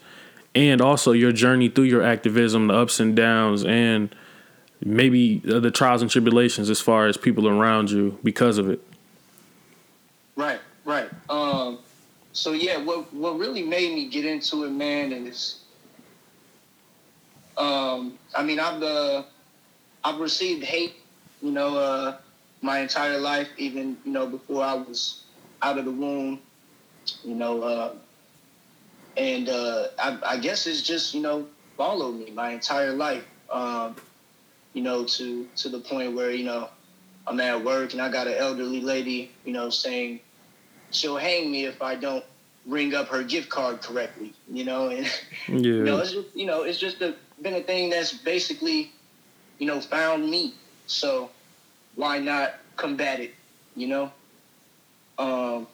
[0.54, 4.14] and also your journey through your activism, the ups and downs, and
[4.84, 8.82] maybe the trials and tribulations as far as people around you because of it?
[10.36, 11.08] Right, right.
[11.28, 11.78] Um,
[12.32, 15.60] so yeah, what what really made me get into it, man, is,
[17.56, 19.24] um, I mean, I've uh,
[20.04, 20.94] I've received hate,
[21.42, 22.16] you know, uh,
[22.62, 25.24] my entire life, even you know before I was
[25.62, 26.40] out of the womb,
[27.24, 27.92] you know, uh,
[29.16, 31.46] and uh, I, I guess it's just you know
[31.76, 33.24] followed me my entire life.
[33.50, 33.96] Um,
[34.72, 36.68] you know, to to the point where you know
[37.26, 40.20] I'm at work and I got an elderly lady, you know, saying
[40.90, 42.24] she'll hang me if I don't
[42.66, 44.32] ring up her gift card correctly.
[44.50, 45.06] You know, and
[45.48, 45.54] Yeah.
[45.56, 48.92] you know, it's just, you know, it's just a, been a thing that's basically,
[49.58, 50.54] you know, found me.
[50.86, 51.30] So
[51.94, 53.34] why not combat it?
[53.76, 54.12] You know.
[55.20, 55.66] Um.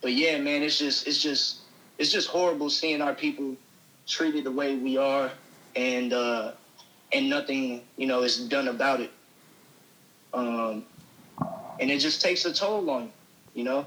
[0.00, 1.58] But yeah, man, it's just, it's just,
[1.98, 3.56] it's just horrible seeing our people
[4.06, 5.28] treated the way we are,
[5.74, 6.52] and uh,
[7.12, 9.10] and nothing, you know, is done about it.
[10.32, 10.84] Um,
[11.80, 13.10] and it just takes a toll on you,
[13.54, 13.86] you know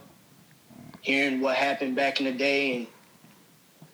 [1.02, 2.88] hearing what happened back in the day and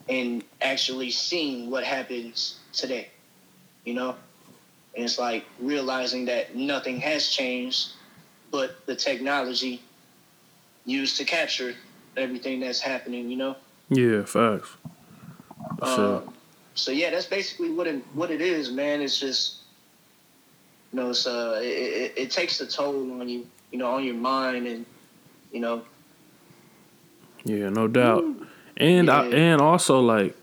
[0.09, 3.09] and actually seeing what happens today.
[3.83, 4.15] You know?
[4.95, 7.91] And it's like realizing that nothing has changed
[8.51, 9.81] but the technology
[10.85, 11.75] used to capture
[12.15, 13.55] everything that's happening, you know?
[13.89, 14.69] Yeah, facts.
[15.79, 16.17] For sure.
[16.17, 16.33] Um,
[16.75, 19.01] so yeah, that's basically what it what it is, man.
[19.01, 19.57] It's just
[20.91, 24.03] you know, it's uh, it, it, it takes a toll on you, you know, on
[24.03, 24.85] your mind, and
[25.51, 25.83] you know,
[27.43, 28.23] Yeah, no doubt.
[28.77, 30.35] And I, and also like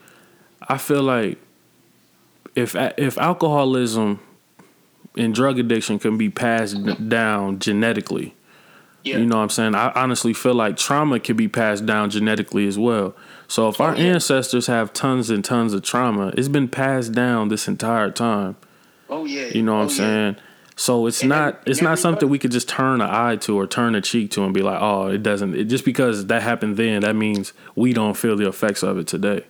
[0.68, 1.38] I feel like
[2.54, 4.20] if if alcoholism
[5.16, 8.34] and drug addiction can be passed down genetically,
[9.02, 9.74] yeah, you know what I'm saying?
[9.74, 13.14] I honestly feel like trauma can be passed down genetically as well.
[13.48, 14.14] So if oh, our Oh, yeah.
[14.14, 18.56] ancestors have tons and tons of trauma, it's been passed down this entire time.
[19.10, 19.94] oh yeah, You know what oh, I'm yeah.
[19.96, 20.36] saying?
[20.76, 23.56] So it's And not every- it's not something we could just turn an eye to
[23.56, 25.54] or turn a cheek to and be like, oh, it doesn't.
[25.54, 29.06] It, just because that happened then, that means we don't feel the effects of it
[29.06, 29.44] today.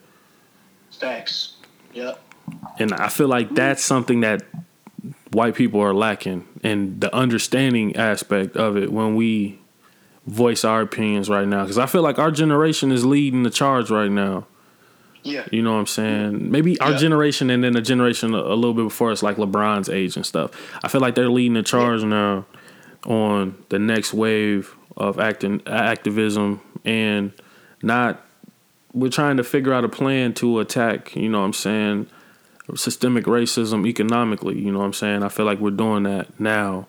[0.99, 1.55] Facts.
[1.95, 2.21] Yep.
[2.79, 4.43] And I feel like that's something that
[5.35, 9.59] white people are lacking and the understanding aspect of it when we
[10.26, 11.62] voice our opinions right now.
[11.64, 14.47] Because I feel like our generation is leading the charge right now.
[15.22, 15.45] Yeah.
[15.51, 16.51] You know what I'm saying?
[16.51, 16.99] Maybe our Yeah.
[16.99, 20.24] generation and then a generation a, a little bit before us, like LeBron's age and
[20.24, 20.51] stuff.
[20.82, 22.45] I feel like they're leading the charge now
[23.07, 27.32] on the next wave of acting activism and
[27.82, 28.20] not.
[28.93, 31.16] We're trying to figure out a plan to attack.
[31.16, 32.07] You know what I'm saying?
[32.75, 34.59] Systemic racism economically.
[34.59, 35.23] You know what I'm saying?
[35.23, 36.87] I feel like we're doing that now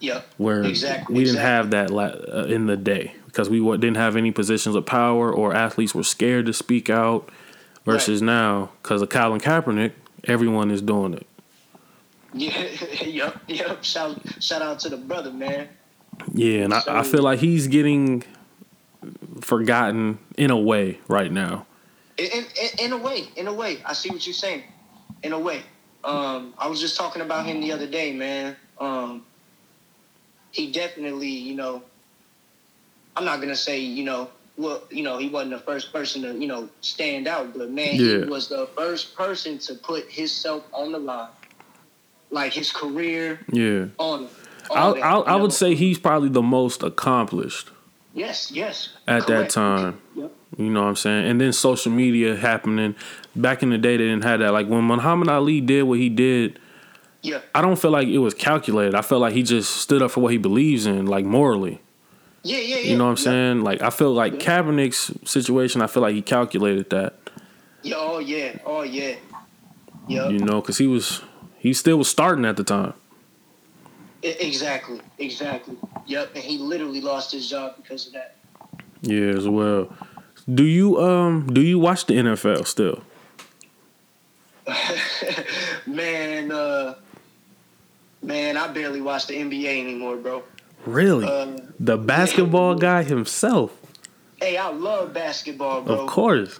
[0.00, 0.26] Yep.
[0.36, 1.50] where Exactly, we didn't exactly.
[1.50, 5.32] have that la- uh, in the day because we didn't have any positions of power
[5.32, 7.28] or athletes were scared to speak out
[7.84, 9.92] versus now because of Colin Kaepernick
[10.24, 11.26] everyone is doing it
[12.34, 12.66] Yeah.
[13.04, 13.36] yep.
[13.48, 13.84] Yep.
[13.84, 15.68] Shout shout out to the brother, man.
[16.32, 18.22] yeah and I, I feel like he's getting
[19.40, 21.66] forgotten in a way right now
[22.18, 22.44] In, in,
[22.86, 24.62] in a way, in a way, I see what you're saying.
[25.22, 25.62] In a way,
[26.04, 28.56] um, I was just talking about him the other day, man.
[28.80, 29.24] Um,
[30.50, 31.82] he definitely, you know,
[33.16, 36.34] I'm not gonna say, you know, well, you know, he wasn't the first person to,
[36.38, 38.24] you know, stand out, but man, Yeah.
[38.24, 41.28] he was the first person to put himself on the line,
[42.30, 44.28] like his career yeah on.
[44.74, 45.38] I, that, I, you I know?
[45.38, 47.70] would say he's probably the most accomplished
[48.14, 48.90] yes, yes.
[49.08, 50.30] at that time Yep.
[50.56, 51.30] You know what I'm saying?
[51.30, 52.94] And then social media happening.
[53.34, 54.52] Back in the day, they didn't have that.
[54.52, 56.58] Like when Muhammad Ali did what he did,
[57.22, 57.40] Yeah.
[57.54, 58.94] I don't feel like it was calculated.
[58.94, 61.80] I felt like he just stood up for what he believes in, like morally.
[62.42, 62.90] Yeah, yeah, yeah.
[62.90, 63.22] You know what I'm yeah.
[63.22, 63.62] saying?
[63.62, 65.80] Like I feel like Kaepernick's situation.
[65.80, 67.14] I feel like he calculated that.
[67.82, 69.14] Yeah, oh yeah, oh yeah.
[70.08, 70.30] Yep.
[70.32, 71.22] You know, because he was
[71.58, 72.94] he still was starting at the time.
[74.22, 75.76] Exactly, exactly.
[76.06, 78.36] Yep, and he literally lost his job because of that.
[79.00, 79.92] Yeah, as well.
[80.52, 83.02] Do you um do you watch the NFL still?
[85.86, 86.94] Man, uh,
[88.22, 90.42] man, I barely watch the NBA anymore, bro.
[90.86, 91.26] Really?
[91.26, 93.76] Uh, the basketball guy himself,
[94.40, 95.94] hey, I love basketball, bro.
[96.02, 96.58] of course.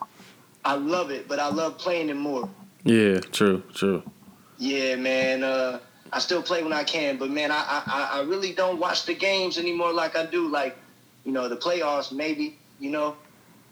[0.65, 2.49] I love it, but I love playing it more.
[2.85, 4.03] Yeah, true, true.
[4.59, 5.43] Yeah, man.
[5.45, 5.79] Uh,
[6.13, 9.15] I still play when I can, but man, I I- I really don't watch the
[9.15, 10.77] games anymore like I do, like
[11.25, 13.17] you know the playoffs maybe, you know.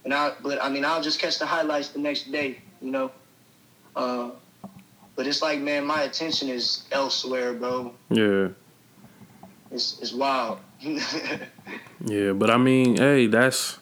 [0.04, 3.10] And I, but I mean, I'll just catch the highlights the next day, you know.
[3.94, 4.30] Uh,
[5.16, 7.92] but it's like, man, my attention is elsewhere, bro.
[8.10, 8.48] Yeah.
[9.70, 10.58] It's it's wild.
[12.04, 13.78] Yeah, but I mean, hey, that's.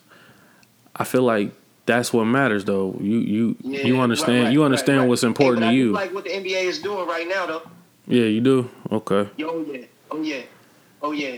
[0.97, 1.53] I feel like
[1.87, 2.97] that's what matters, though.
[3.01, 5.77] You you Yeah, you understand right, right, you understand right, what's Hey, important but to
[5.77, 5.93] you.
[5.93, 7.63] like what the NBA is doing right now, though.
[8.09, 8.69] yeah, you do.
[8.91, 9.31] Okay.
[9.37, 10.43] Yo, oh yeah, oh yeah,
[11.01, 11.37] oh yeah.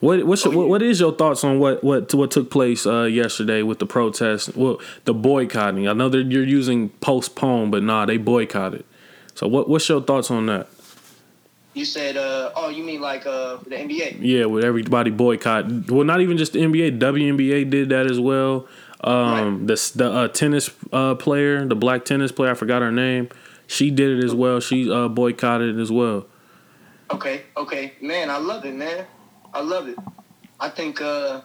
[0.00, 0.68] What what's your, Oh, what, yeah.
[0.70, 4.54] what is your thoughts on what what what took place uh, yesterday with the protests?
[4.54, 5.88] Well, the boycotting.
[5.88, 8.84] I know that you're using postpone, but nah, they boycotted.
[9.34, 10.68] So what what's your thoughts on that?
[11.74, 14.18] You said, uh, oh, you mean like uh, the NBA?
[14.20, 15.88] Yeah, with everybody boycott.
[15.90, 16.98] Well, not even just the NBA.
[16.98, 18.66] WNBA did that as well.
[19.02, 23.28] Um, the the uh, tennis uh, player, the black tennis player, I forgot her name.
[23.68, 24.60] She did it as well.
[24.60, 26.26] She uh, boycotted it as well.
[27.10, 29.06] Okay, okay, man, I love it, man.
[29.52, 29.98] I love it.
[30.60, 31.42] I think uh,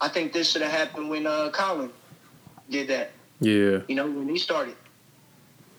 [0.00, 1.90] I think this should have happened when uh, Colin
[2.70, 3.12] did that.
[3.40, 4.76] Yeah, You know, when he started.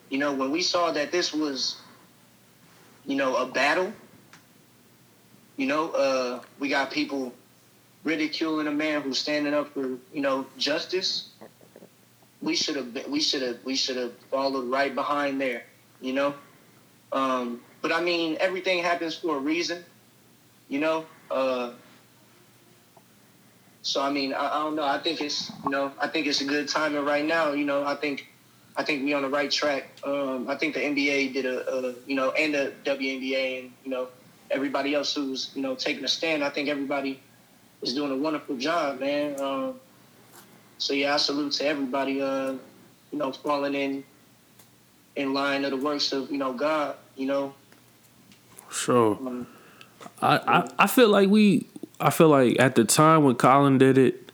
[0.09, 1.77] You know, when we saw that this was,
[3.05, 3.91] you know, a battle.
[5.55, 7.33] You know, uh, we got people
[8.03, 11.29] ridiculing a man who's standing up for you know justice.
[12.41, 15.63] We should have we should have we should have followed right behind there.
[16.01, 16.35] You know,
[17.11, 19.85] um, but I mean everything happens for a reason.
[20.69, 21.71] You know, uh,
[23.81, 24.85] so I mean I, I don't know.
[24.85, 27.51] I think it's you know I think it's a good timing right now.
[27.51, 28.27] You know I think
[28.75, 29.89] I think we on the right track.
[30.03, 33.91] Um, I think the NBA did a, a you know and the WNBA and you
[33.91, 34.07] know
[34.49, 36.43] everybody else who's you know taking a stand.
[36.43, 37.19] I think everybody
[37.81, 39.39] is doing a wonderful job, man.
[39.39, 39.79] Um,
[40.77, 42.21] so yeah, I salute to everybody.
[42.21, 42.53] Uh,
[43.11, 44.03] you know, falling in
[45.15, 46.95] in line of the works of you know God.
[47.15, 47.53] You know,
[48.71, 49.17] sure.
[49.21, 49.47] um,
[50.21, 51.67] I, I I feel like we
[51.99, 54.31] I feel like at the time when Colin did it,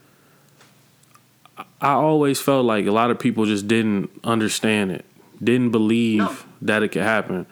[1.82, 5.06] I always felt like a lot of people just didn't understand it,
[5.44, 6.36] didn't believe No.
[6.62, 7.46] that it could happen.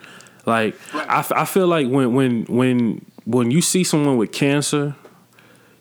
[0.46, 0.76] Like.
[0.94, 4.94] I, f- I feel like when when when when you see someone with cancer,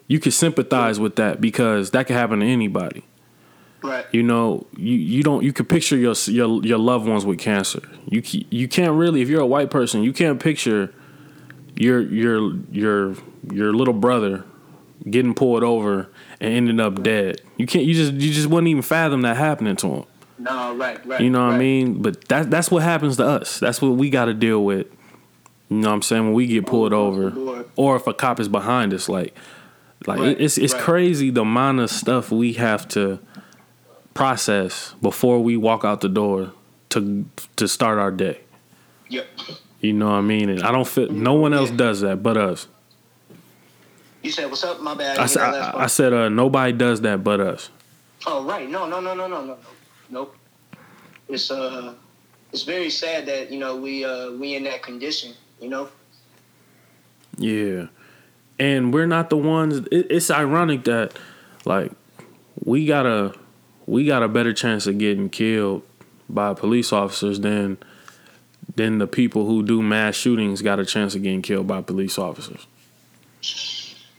[0.07, 3.03] you can sympathize with that because that could happen to anybody.
[3.81, 7.39] right, You know, you, you don't you can picture your your your loved ones with
[7.39, 7.81] cancer.
[8.09, 10.93] You you can't really if you're a white person, you can't picture
[11.79, 13.15] your your your
[13.51, 14.43] your little brother
[15.09, 16.09] getting pulled over
[16.39, 17.41] and ending up dead.
[17.57, 20.03] You can't you just you just wouldn't even fathom that happening to him.
[20.39, 21.21] no, right, right.
[21.21, 22.01] You know what I mean?
[22.01, 23.59] But that that's what happens to us.
[23.59, 24.87] That's what we got to deal with.
[25.69, 26.23] You know what I'm saying?
[26.25, 29.35] When we get pulled over or if a cop is behind us like
[30.05, 30.81] like Right, it's it's right.
[30.81, 33.19] crazy the amount of stuff we have to
[34.13, 36.51] process before we walk out the door
[36.89, 37.25] to
[37.57, 38.39] to start our day.
[39.09, 39.27] Yep.
[39.81, 40.49] You know what I mean?
[40.49, 41.77] And I don't feel no one else Yeah.
[41.77, 42.67] does that but us.
[44.23, 44.81] You said what's up?
[44.81, 45.17] My bad.
[45.17, 45.83] I, didn't said hear that last I.
[45.83, 47.69] I said uh, nobody does that but us.
[48.25, 49.57] Oh right, no, no, no, no, no, no,
[50.09, 50.35] nope.
[51.29, 51.93] It's uh,
[52.51, 55.33] it's very sad that you know we uh we in that condition.
[55.61, 55.89] You know,
[57.37, 57.87] Yeah.
[58.59, 61.13] And we're not the ones it, it's ironic that
[61.65, 61.91] like
[62.63, 63.33] we got a
[63.85, 65.83] we got a better chance of getting killed
[66.29, 67.77] by police officers than
[68.77, 72.17] than the people who do mass shootings got a chance of getting killed by police
[72.17, 72.65] officers.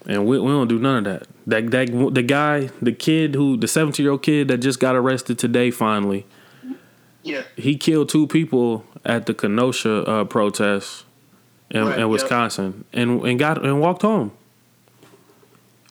[0.07, 1.29] And we, we don't do none of that.
[1.47, 4.95] That that the guy, the kid who the 17 year old kid that just got
[4.97, 6.27] arrested today finally,
[7.23, 11.05] yeah, he killed two people at the Kenosha uh, protest
[11.71, 12.09] in, Right, in yep.
[12.11, 14.33] Wisconsin, and and got and walked home.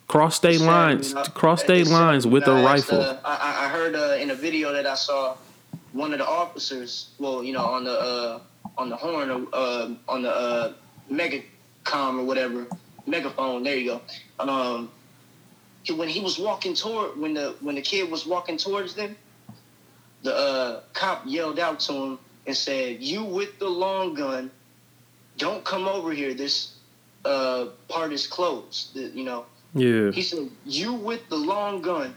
[0.07, 2.99] Cross state lines, cross state lines with a rifle.
[3.01, 5.36] uh, I, I- I heard uh, in a video that I saw
[5.91, 8.39] one of the officers, well, you know, on the uh,
[8.78, 10.73] on the horn, uh, on the uh,
[11.11, 12.67] megacom or whatever,
[13.05, 13.63] megaphone.
[13.63, 13.99] There you
[14.39, 14.43] go.
[14.43, 14.91] Um,
[15.95, 19.15] when he was walking toward, when the when the kid was walking towards them,
[20.23, 24.51] the uh, cop yelled out to him and said, "You with the long gun,
[25.38, 26.34] don't come over here.
[26.34, 26.75] This
[27.25, 28.93] uh, part is closed.
[28.93, 32.15] The- you know." yeah, He said, "You with the long gun,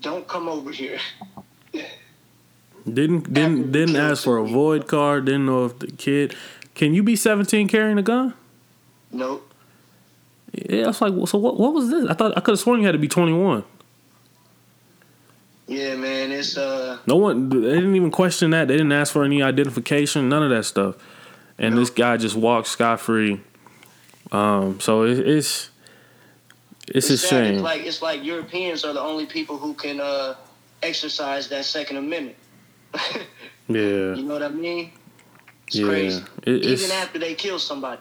[0.00, 0.98] don't come over here."
[2.90, 5.26] didn't didn't didn't ask for a FOID card.
[5.26, 6.34] Didn't know if the kid
[6.74, 8.34] can you be 17 carrying a gun?
[9.10, 9.48] Nope.
[10.52, 11.58] Yeah, I was like, so what?
[11.58, 12.06] What was this?
[12.08, 13.64] I thought I could have sworn you had to be 21.
[15.68, 18.68] Yeah, man, it's uh, No one, they didn't even question that.
[18.68, 20.96] They didn't ask for any identification, none of that stuff.
[21.58, 21.80] And No.
[21.80, 23.40] this guy just walked scot free.
[24.32, 25.70] Um, so it, it's
[26.88, 27.28] it's, a sad.
[27.28, 27.54] shame.
[27.54, 30.34] It's like it's like Europeans are the only people who can uh
[30.82, 32.36] exercise that Second Amendment.
[33.68, 34.92] Yeah, You know what I mean?
[35.66, 35.86] It's yeah.
[35.86, 36.22] crazy.
[36.44, 38.00] It, it's Even after they kill somebody,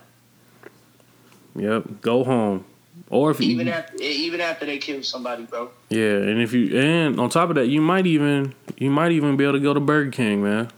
[1.56, 1.84] yep.
[2.02, 2.66] Go home,
[3.10, 5.70] or if you even after even after they kill somebody, bro.
[5.90, 9.38] yeah, and if you and on top of that, you might even you might even
[9.38, 10.70] be able to go to Burger King, man.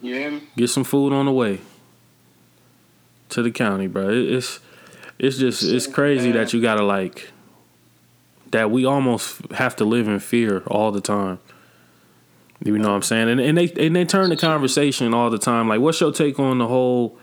[0.00, 0.42] You hear me?
[0.56, 1.60] Get some food on the way
[3.30, 4.08] to the county, bro.
[4.10, 4.60] It, it's
[5.18, 7.30] it's just it's crazy that you gotta like
[8.50, 11.38] that we almost have to live in fear all the time.
[12.64, 13.28] You know what I'm saying?
[13.28, 15.68] And and they and they turn the conversation all the time.
[15.68, 17.18] Like, what's your take on the whole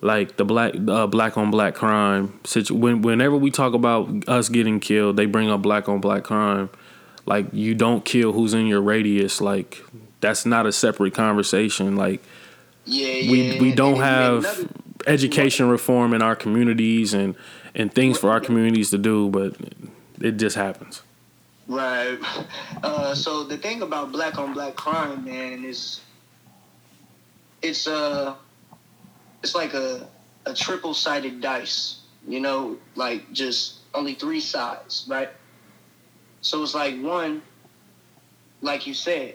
[0.00, 4.48] like the black uh, black on black crime situ- when whenever we talk about us
[4.48, 6.70] getting killed, they bring up black on black crime.
[7.24, 9.40] Like you don't kill who's in your radius.
[9.40, 9.82] Like
[10.20, 11.96] that's not a separate conversation.
[11.96, 12.22] Like
[12.84, 13.60] Yeah, we yeah.
[13.60, 14.68] we and- don't have another-
[15.08, 17.34] education reform in our communities and
[17.74, 19.56] and things for our communities to do, but
[20.20, 21.02] it just happens.
[21.68, 22.18] Right.
[22.82, 26.00] Uh, so the thing about black on black crime, man, is
[27.62, 28.34] it's uh
[29.42, 30.06] it's like a
[30.44, 32.00] a triple sided dice.
[32.28, 35.30] You know, like just only three sides, right?
[36.40, 37.42] So it's like one,
[38.60, 39.34] like you said,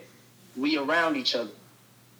[0.56, 1.50] we around each other.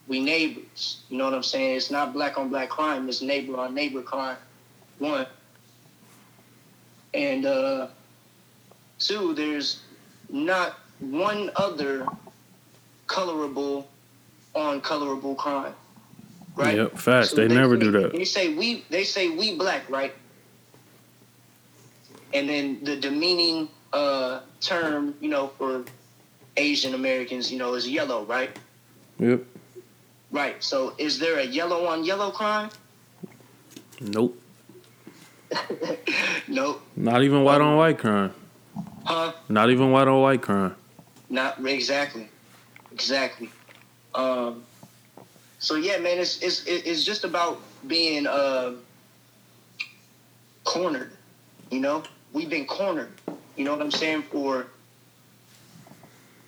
[0.09, 1.03] We neighbors.
[1.09, 1.77] You know what I'm saying?
[1.77, 4.37] It's not black on black crime, it's neighbor on neighbor crime.
[4.99, 5.27] One.
[7.15, 7.89] And uh
[8.99, 9.81] two, there's
[10.33, 12.07] not one other
[13.07, 13.89] colorable
[14.55, 15.75] on colorable crime.
[16.57, 16.77] Right?
[16.77, 17.33] Yep, facts.
[17.33, 18.13] They never do that.
[18.13, 20.13] They say we they say we black, right?
[22.35, 25.85] And then the demeaning uh term, you know, for
[26.57, 28.51] Asian Americans, you know, is yellow, right?
[29.19, 29.45] Yep.
[30.31, 30.63] Right.
[30.63, 32.71] So is there a yellow on yellow crime?
[34.01, 34.39] Nope.
[36.49, 36.83] Nope.
[36.97, 38.35] Not even white on white crime.
[39.05, 39.33] Huh?
[39.49, 40.75] Not even white on white crime.
[41.29, 42.29] Not exactly,
[42.93, 43.51] exactly.
[44.15, 44.65] Um,
[45.59, 48.75] so yeah, man, it's it's it's just about being uh,
[50.65, 51.13] cornered.
[51.71, 53.13] You know, we've been cornered.
[53.57, 54.67] You know what I'm saying for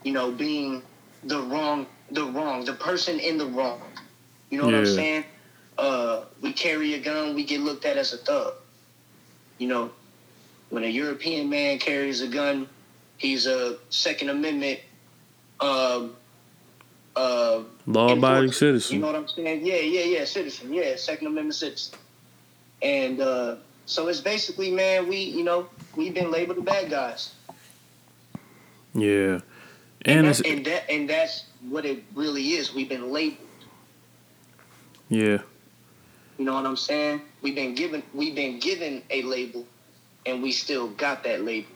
[0.03, 0.83] you know being
[1.25, 3.81] the wrong, the wrong, the person in the wrong.
[4.51, 5.25] You know what I'm saying?
[5.79, 8.55] Uh, we carry a gun, we get looked at as a thug.
[9.59, 9.91] You know,
[10.71, 12.69] when a European man carries a gun,
[13.19, 14.81] he's a Second Amendment
[15.61, 16.09] uh,
[17.87, 18.97] Law abiding citizen.
[18.97, 19.65] You know what I'm saying?
[19.65, 20.73] Yeah, yeah, yeah, citizen.
[20.73, 21.99] Yeah, Second Amendment citizen.
[22.83, 23.57] And uh,
[23.87, 27.35] so it's basically, man, we, you know, we've been labeled the bad guys.
[28.95, 29.41] yeah.
[30.07, 32.75] And, And that, and that and that's what it really is.
[32.75, 33.39] We've been labeled.
[35.09, 35.39] yeah.
[36.37, 37.23] You know what I'm saying?
[37.41, 39.65] We've been given we've been given a label
[40.27, 41.69] and we still got that label.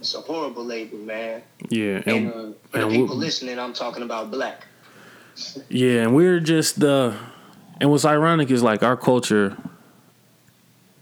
[0.00, 1.42] It's a horrible label, man.
[1.68, 2.02] Yeah.
[2.06, 2.32] And, And, uh,
[2.70, 4.66] for the and people listening, I'm talking about black.
[5.68, 7.16] Yeah, and we're just the.
[7.80, 9.56] And what's ironic is like our culture,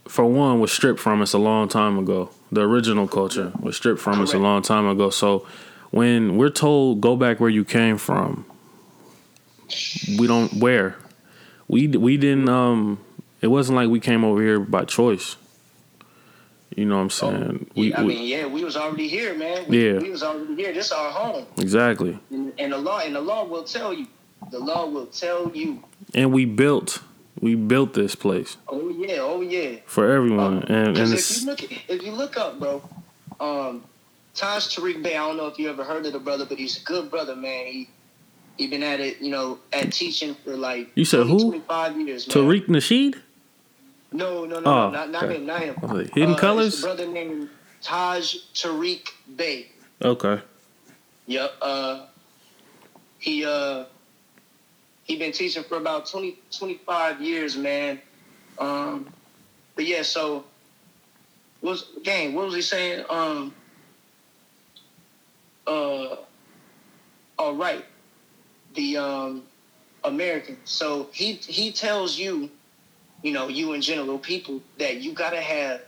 [0.08, 2.30] for one, was stripped from us a long time ago.
[2.50, 5.10] The original culture was stripped from us a long time ago.
[5.10, 5.46] So
[5.90, 8.44] when we're told go back where you came from,
[10.18, 10.96] we don't where.
[11.68, 12.48] We we didn't.
[12.48, 12.98] Um,
[13.44, 15.36] it wasn't like we came over here by choice.
[16.74, 17.70] You know what I'm saying?
[17.76, 19.66] we, I we- mean, yeah, we was already here, man.
[19.68, 19.98] We, Yeah.
[19.98, 20.72] we was already here.
[20.72, 24.06] This is our home, exactly, and, and the law and the law will tell you.
[24.50, 25.84] The law will tell you.
[26.14, 27.02] and we built
[27.40, 29.76] we built this place Oh yeah, oh yeah.
[29.86, 31.62] for everyone, and and if you look,
[31.94, 32.82] if you look up, bro,
[33.40, 33.84] um,
[34.34, 35.16] Taj Tariq Bey.
[35.16, 37.36] I don't know if you ever heard of the brother, but he's a good brother,
[37.36, 37.66] man.
[37.66, 37.88] He
[38.58, 41.38] he been at it, you know, at teaching for like You said 20, who?
[41.50, 42.34] 25 years, man.
[42.36, 43.14] Tariq Nasheed.
[44.14, 45.36] No, no, no, Oh, no, not, not okay.
[45.36, 45.74] him, not him.
[45.82, 46.80] I was like, Hidden Uh, Colors?
[46.80, 47.48] brother named
[47.82, 49.66] Taj Tariq Bey.
[50.00, 50.40] Okay.
[51.26, 51.52] Yep.
[51.60, 52.06] Uh,
[53.18, 53.84] he uh,
[55.02, 58.00] he been teaching for about 20, 25 years, man.
[58.58, 59.12] Um,
[59.74, 60.44] but yeah, so
[61.60, 62.34] was gang.
[62.34, 63.04] What was he saying?
[63.10, 63.52] Um,
[65.66, 66.16] uh,
[67.38, 67.84] all right,
[68.74, 69.42] the um,
[70.04, 70.56] American.
[70.64, 72.48] So he he tells you,
[73.24, 75.80] you know, you in general people that you gotta have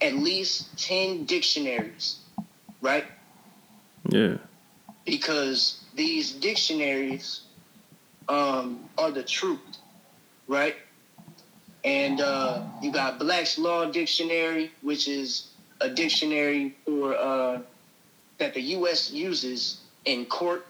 [0.00, 2.18] at least ten dictionaries,
[2.80, 3.04] right?
[4.08, 4.36] Yeah.
[5.04, 7.40] because these dictionaries
[8.28, 9.58] um, are the truth,
[10.46, 10.76] right?
[11.84, 15.48] And uh, you got Black's Law Dictionary, which is
[15.80, 17.60] a dictionary for uh,
[18.38, 19.10] that the U.S.
[19.10, 20.66] uses in court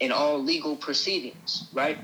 [0.00, 1.98] in all legal proceedings, right?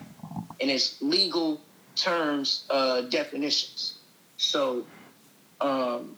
[0.60, 1.60] And it's legal
[1.94, 3.98] terms uh, definitions.
[4.36, 4.84] So,
[5.60, 6.16] um,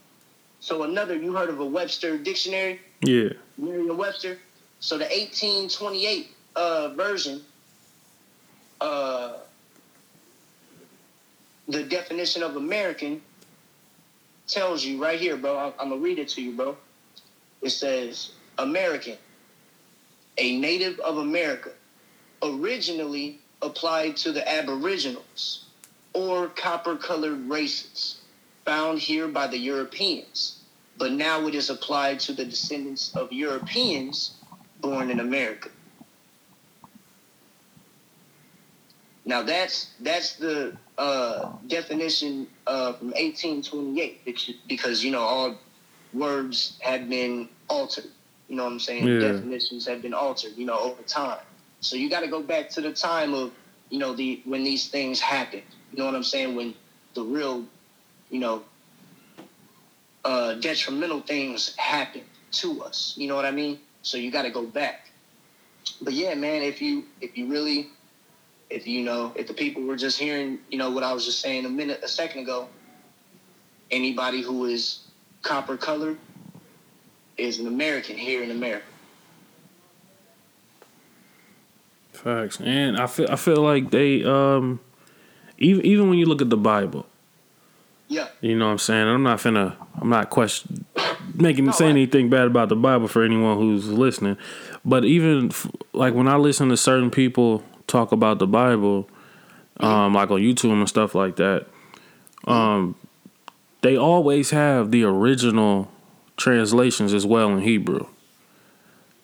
[0.61, 2.81] so another you heard of a Webster dictionary?
[3.03, 3.31] Yeah.
[3.59, 4.39] Merriam-Webster.
[4.81, 7.43] So the 1828 uh, version,
[8.81, 9.35] uh,
[11.69, 13.23] the definition of American
[14.47, 15.57] tells you right here, bro.
[15.57, 16.77] I'm, I'm gonna read it to you, bro.
[17.63, 19.17] It says American,
[20.37, 21.71] a native of America,
[22.43, 25.64] originally applied to the Aboriginals
[26.15, 28.21] or copper-colored races
[28.65, 30.63] found here by the Europeans,
[30.97, 34.37] but now it is applied to the descendants of Europeans
[34.81, 35.69] born in America.
[39.27, 45.59] Now that's that's the uh, definition uh, from 1828 because- because you know all
[46.13, 48.05] words have been altered.
[48.49, 49.07] You know what I'm saying?
[49.07, 49.21] Yeah.
[49.33, 50.53] Definitions have been altered.
[50.57, 51.39] You know over time.
[51.81, 53.53] So you got to go back to the time of
[53.89, 55.63] you know the when these things happened.
[55.95, 56.57] You know what I'm saying?
[56.57, 56.75] When
[57.15, 57.65] the real,
[58.29, 58.65] you know,
[60.25, 63.15] uh, detrimental things happen to us.
[63.17, 63.79] You know what I mean?
[64.03, 65.09] So you got to go back.
[66.03, 67.91] But yeah, man, if you if you really
[68.71, 71.41] if you know if the people were just hearing, you know what I was just
[71.41, 72.69] saying a minute a second ago,
[73.93, 74.99] anybody who is
[75.43, 76.19] copper colored
[77.37, 78.87] is an American here in America.
[82.13, 82.61] Facts.
[82.61, 84.81] And I feel I feel like they um
[85.59, 87.07] even even when you look at the Bible,
[88.09, 88.29] Yeah.
[88.41, 89.07] you know what I'm saying?
[89.09, 90.85] I'm not finna I'm not question
[91.35, 94.37] making No, saying I- anything bad about the Bible for anyone who's listening.
[94.85, 99.09] But even f- like when I listen to certain people talk about the Bible,
[99.81, 101.67] um, like on YouTube and stuff like that,
[102.47, 102.95] um,
[103.81, 105.91] they always have the original
[106.37, 108.07] translations as well in Hebrew.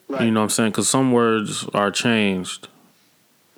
[0.09, 0.23] Right.
[0.23, 0.71] You know what I'm saying?
[0.71, 2.69] Because some words are changed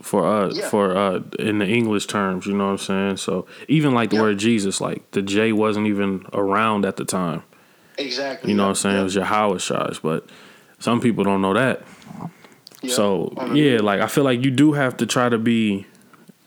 [0.03, 0.69] for uh Yeah.
[0.69, 2.45] for uh in the English terms.
[2.47, 3.17] You know what I'm saying?
[3.19, 4.23] So even like the Yeah.
[4.23, 7.43] word Jesus, like the J wasn't even around at the time.
[7.99, 8.51] Exactly.
[8.51, 8.97] You know yeah, what I'm saying?
[8.99, 10.27] It was Yahweh Shai, but
[10.79, 11.83] some people don't know that.
[12.89, 15.87] So yeah, like I feel like you do have to try to be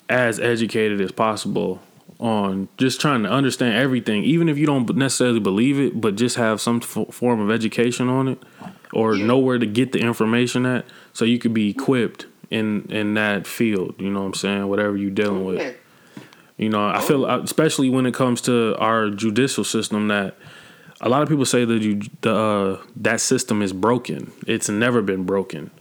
[0.09, 1.81] as educated as possible
[2.19, 6.35] on just trying to understand everything, even if you don't necessarily believe it, but just
[6.37, 8.41] have some f- form of education on it,
[8.93, 12.25] or know where to get the information at, so you could be equipped
[12.59, 13.95] in in that field.
[13.99, 14.67] You know what I'm saying?
[14.67, 15.75] Whatever you're dealing with.
[16.57, 20.35] You know, I feel especially when it comes to our judicial system that
[21.01, 24.31] a lot of people say that you the uh, that system is broken.
[24.47, 25.71] It's never been broken.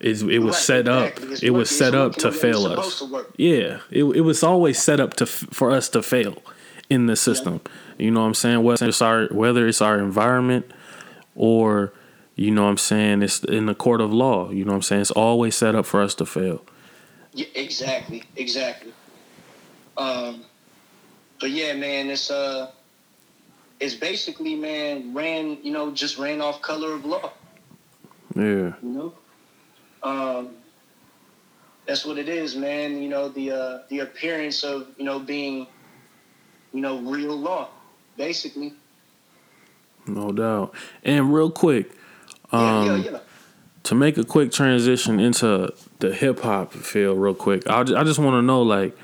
[0.00, 1.26] It's, it was Right, set exactly.
[1.26, 1.32] up.
[1.32, 2.98] It's it was set up to fail us.
[3.00, 3.26] to.
[3.36, 6.42] Yeah, it it was always set up to for us to fail
[6.90, 7.60] in the system.
[7.98, 8.62] You know what I'm saying?
[8.64, 10.66] Whether it's our whether it's our environment
[11.36, 11.92] or
[12.38, 14.50] you know what I'm saying it's in the court of law.
[14.50, 15.00] You know what I'm saying?
[15.02, 16.64] It's always set up for us to fail.
[17.32, 18.92] Yeah, exactly, exactly.
[19.96, 20.44] Um,
[21.40, 22.70] but yeah, man, it's uh,
[23.80, 27.32] it's basically, man, ran, you know, just ran off color of law.
[28.36, 28.42] Yeah.
[28.44, 29.12] You know,
[30.04, 30.50] um,
[31.86, 33.02] that's what it is, man.
[33.02, 35.66] You know, the uh, the appearance of you know being,
[36.72, 37.68] you know, real law,
[38.16, 38.74] basically.
[40.06, 40.72] No doubt.
[41.02, 41.90] And real quick,
[42.52, 43.18] um, yeah, yeah.
[43.84, 48.04] to make a quick transition into the hip hop field, real quick, I just, I
[48.04, 48.96] just want to know, like,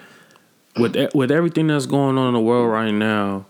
[0.76, 3.46] with with everything that's going on in the world right now,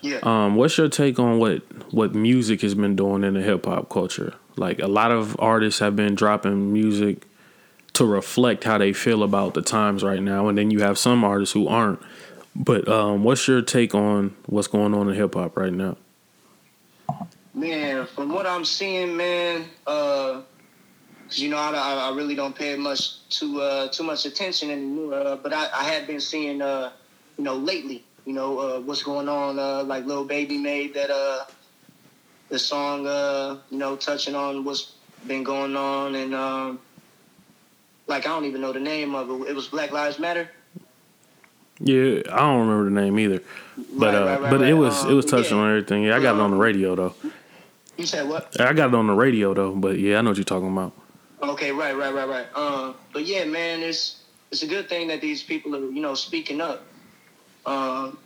[0.00, 0.18] Yeah.
[0.22, 3.88] um, what's your take on what what music has been doing in the hip hop
[3.88, 4.34] culture?
[4.56, 7.26] Like, a lot of artists have been dropping music
[7.94, 11.22] to reflect how they feel about the times right now, and then you have some
[11.24, 12.00] artists who aren't.
[12.56, 15.96] But um, what's your take on what's going on in hip hop right now?
[17.54, 20.40] Man, from what I'm seeing, man, uh,
[21.28, 21.70] 'cause, you know, I,
[22.10, 25.14] I, really don't pay much too uh, too much attention anymore.
[25.14, 26.90] Uh, but I, I have been seeing, uh,
[27.38, 29.60] you know, lately, you know, uh, what's going on.
[29.60, 31.44] Uh, like Lil Baby made that uh,
[32.48, 34.92] the song, uh, you know, touching on what's
[35.28, 36.80] been going on, and um,
[38.08, 39.50] like I don't even know the name of it.
[39.50, 40.50] It was Black Lives Matter.
[41.80, 43.42] Yeah, I don't remember the name either,
[43.98, 45.62] but Right, uh, right, right, but it was it was Um, touching yeah.
[45.62, 46.02] on everything.
[46.04, 47.14] Yeah, I got it on the radio though.
[47.96, 48.60] You said what?
[48.60, 50.92] I got it on the radio though, but yeah, I know what you're talking about.
[51.42, 52.46] Okay, right, right, right, right.
[52.56, 56.14] Um, but yeah, man, it's it's a good thing that these people are, you know,
[56.14, 56.82] speaking up.
[57.66, 58.18] Um,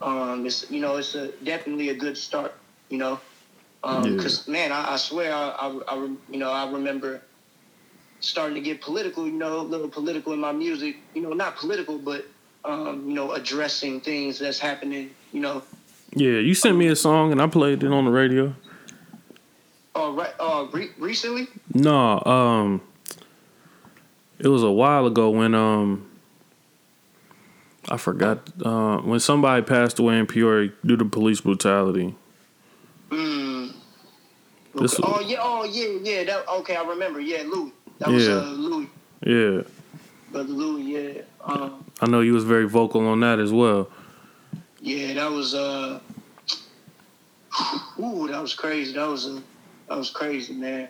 [0.00, 2.54] um, it's you know, it's a definitely a good start.
[2.90, 3.20] You know,
[3.84, 4.10] Yeah.
[4.10, 5.96] because man, I, I swear, I, I, I,
[6.30, 7.20] you know, I remember
[8.20, 9.26] starting to get political.
[9.26, 10.96] You know, a little political in my music.
[11.14, 12.26] You know, not political, but
[12.64, 15.10] um, you know, addressing things that's happening.
[15.32, 15.62] You know,
[16.14, 18.54] Yeah, you sent me a song and I played it on the radio.
[19.94, 21.48] oh right, uh, re- recently.
[21.72, 22.80] No, um,
[24.38, 26.06] it was a while ago when um,
[27.88, 32.14] I forgot uh, when somebody passed away in Peoria due to police brutality.
[33.10, 33.72] Mm.
[34.76, 36.24] This- oh yeah, oh yeah, yeah.
[36.24, 37.20] That okay, I remember.
[37.20, 37.72] Yeah, Louis.
[37.98, 38.34] That was Yeah.
[38.34, 38.88] uh, Louis,
[39.24, 39.62] Yeah,
[40.32, 40.82] brother Louis.
[40.82, 43.88] Yeah, um, I know you was very vocal on that as well.
[44.84, 45.14] Yeah.
[45.14, 46.00] That was uh,
[47.98, 48.92] ooh, that was crazy.
[48.92, 49.40] That was uh,
[49.88, 50.88] that was crazy, man.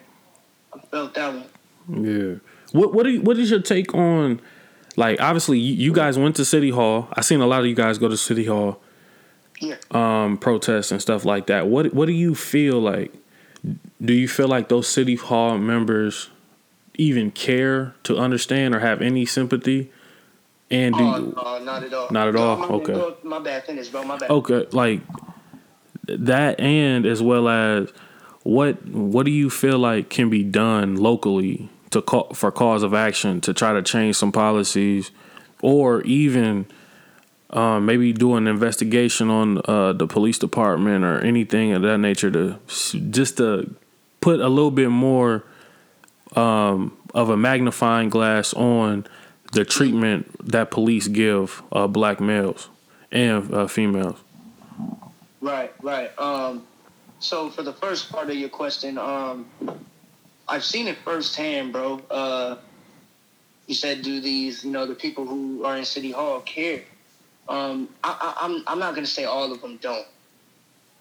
[0.75, 2.05] I felt that one.
[2.05, 2.35] Yeah.
[2.73, 4.41] What what you, what is your take on
[4.97, 7.09] like obviously you, you guys went to City Hall.
[7.13, 8.81] I seen a lot of you guys go to City Hall
[9.61, 9.77] Yeah.
[9.91, 11.67] um protests and stuff like that.
[11.69, 13.13] What what do you feel like
[14.05, 16.31] do you feel like those City Hall members
[16.97, 19.91] even care to understand or have any sympathy?
[20.75, 22.09] And do Oh, you, no, not at all.
[22.11, 22.57] Not at No, all?
[22.57, 23.15] My, Okay.
[23.23, 23.65] my bad.
[23.65, 24.05] Finish, bro.
[24.05, 24.31] My bad.
[24.31, 25.01] okay, like
[26.07, 27.91] that and as well as
[28.43, 32.93] what what do you feel like can be done locally to call for cause of
[32.93, 35.11] action to try to change some policies
[35.63, 36.67] or even
[37.51, 42.31] um, maybe do an investigation on uh, the police department or anything of that nature
[42.31, 42.59] to
[43.11, 43.75] just to
[44.21, 45.43] put a little bit more
[46.37, 49.07] um, of a magnifying glass on
[49.55, 52.69] the treatment that police give uh, black males
[53.11, 54.19] and uh, females.
[55.41, 56.17] Right, right.
[56.19, 56.67] Um,
[57.21, 59.47] so for the first part of your question, um,
[60.49, 62.01] I've seen it firsthand, bro.
[62.11, 62.57] Uh,
[63.67, 66.83] you said, do these, you know, the people who are in City Hall care?
[67.49, 70.07] Um, I, I, I'm I'm not gonna say all of them don't.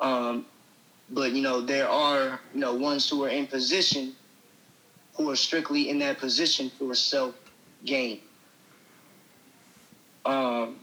[0.02, 0.46] Um,
[1.10, 4.14] but you know, there are you know ones who are in position
[5.16, 7.36] who are strictly in that position for self
[7.86, 8.20] gain.
[10.26, 10.78] Um,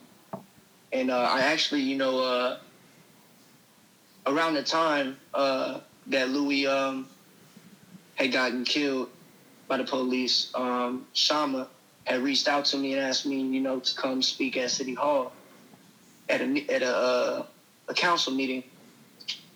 [0.93, 2.59] and uh, I actually, you know, uh,
[4.27, 7.09] around the time uh, that Louis um,
[8.17, 9.09] had gotten killed
[9.69, 11.69] by the police, um, Shama
[12.05, 14.95] had reached out to me and asked me, you know, to come speak at City
[14.95, 15.33] Hall
[16.29, 17.47] at a at a, uh,
[17.89, 18.63] a council meeting,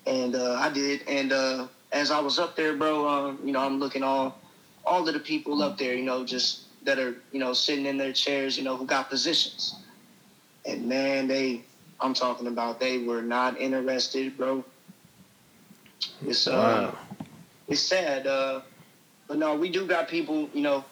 [0.05, 1.07] and uh, I did.
[1.07, 4.37] And uh, as I was up there, bro, um, you know, I'm looking all
[4.85, 7.97] all of the people up there, you know, just that are you know sitting in
[7.97, 9.75] their chairs, you know, who got positions,
[10.65, 11.61] and man, they,
[11.99, 14.63] I'm talking about, they were not interested, bro.
[16.25, 16.97] It's uh, Wow.
[17.67, 18.61] it's sad, uh,
[19.27, 20.83] but no, we do got people, you know,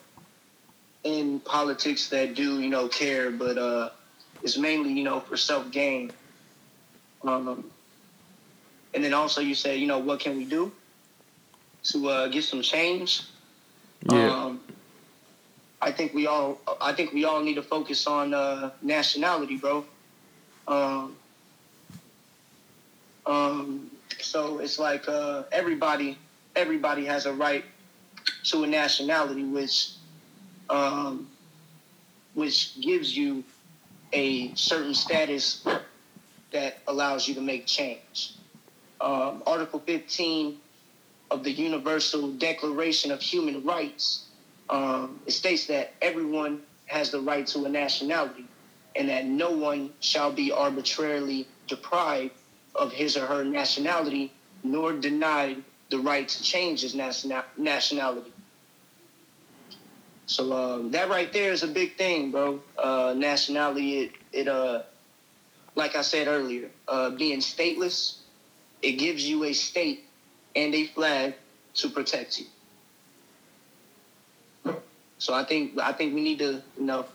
[1.03, 3.89] in politics that do, you know, care, but uh,
[4.41, 6.11] it's mainly, you know, for self gain.
[7.23, 7.63] Um,
[8.93, 10.71] and then also you say, you know, what can we do
[11.83, 13.23] to uh, get some change?
[14.09, 14.32] Yeah.
[15.83, 19.83] I think we all, I think we all need to focus on uh, nationality, bro.
[20.65, 21.17] Um,
[23.25, 26.17] um, so it's like uh, everybody,
[26.55, 27.65] everybody has a right
[28.45, 29.95] to a nationality, which,
[30.69, 31.27] um,
[32.33, 33.43] which gives you
[34.13, 35.67] a certain status
[36.53, 38.35] that allows you to make change.
[39.01, 40.59] Um, Article 15
[41.29, 44.22] of the Universal Declaration of Human Rights
[44.69, 48.45] um, it states that everyone has the right to a nationality
[48.95, 52.31] and that no one shall be arbitrarily deprived
[52.75, 54.31] of his or her nationality
[54.63, 58.31] nor denied the right to change his nationa- nationality.
[60.25, 62.61] So um, that right there is a big thing, bro.
[62.77, 64.83] Uh, nationality, it, it uh,
[65.75, 68.17] like I said earlier, uh, being stateless,
[68.81, 70.05] it gives you a state
[70.55, 71.35] and a flag
[71.75, 72.45] to protect you.
[75.23, 77.05] So I think I think we need to, you know,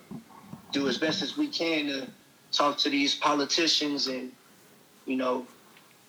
[0.73, 2.09] do as best as we can to
[2.53, 4.33] talk to these politicians and,
[5.05, 5.47] you know,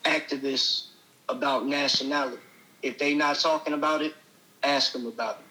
[0.06, 0.86] activists
[1.28, 2.38] about nationality.
[2.82, 4.16] If they not talking about it,
[4.64, 5.42] ask them about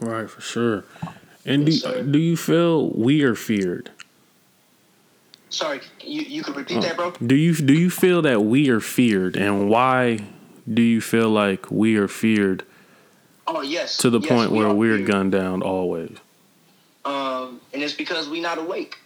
[0.00, 0.06] it.
[0.06, 0.86] Right, for sure.
[1.44, 2.02] And do, sir.
[2.02, 3.90] do you feel we are feared?
[5.50, 7.08] Sorry, you you could repeat that, bro.
[7.08, 10.20] Uh, do you do you feel that we are feared, and why
[10.66, 12.64] do you feel like we are feared
[13.50, 13.96] Oh yes.
[13.98, 15.08] to the Yes, point we where we're feared.
[15.10, 16.14] gunned down always?
[17.06, 18.98] Um, and it's because we're not awake.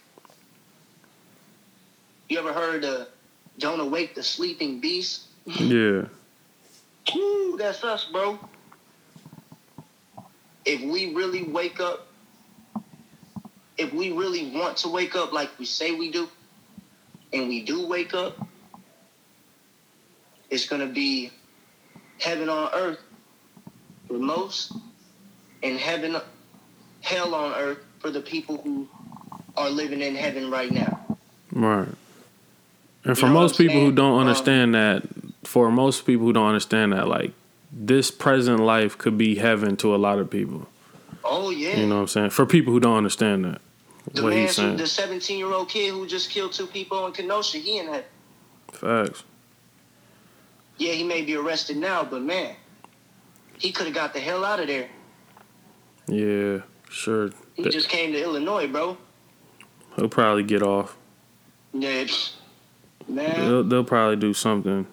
[2.27, 2.85] You ever heard
[3.57, 5.23] "Don't awake the sleeping beast"?
[5.45, 6.05] Yeah,
[7.13, 8.37] Woo, that's us, bro.
[10.65, 12.07] If we really wake up,
[13.77, 16.27] if we really want to wake up like we say we do,
[17.31, 18.45] and we do wake up,
[20.49, 21.31] it's gonna be
[22.19, 22.99] heaven on earth
[24.13, 24.73] for most,
[25.63, 26.15] and heaven,
[27.01, 28.87] hell on earth for the people who
[29.57, 31.17] are living in heaven right now.
[31.51, 31.87] right.
[33.05, 35.03] And for know most people who don't Um, understand that,
[35.43, 37.31] for most people who don't understand that, like
[37.71, 40.67] this present life could be heaven to a lot of people.
[41.23, 41.79] Oh yeah.
[41.79, 42.29] You know what I'm saying?
[42.29, 43.61] For people who don't understand that,
[44.13, 44.77] the what man, he's saying.
[44.77, 48.05] the 17 year old kid who just killed two people in Kenosha, he in heaven.
[48.71, 49.23] Facts.
[50.77, 52.55] Yeah, he may be arrested now, but man,
[53.57, 54.87] he could have got the hell out of there.
[56.07, 57.31] Yeah, sure.
[57.55, 58.97] He just came to Illinois, bro.
[59.95, 60.97] He'll probably get off.
[61.73, 62.05] Yeah,
[63.07, 63.39] man.
[63.39, 64.87] They'll, they'll probably do something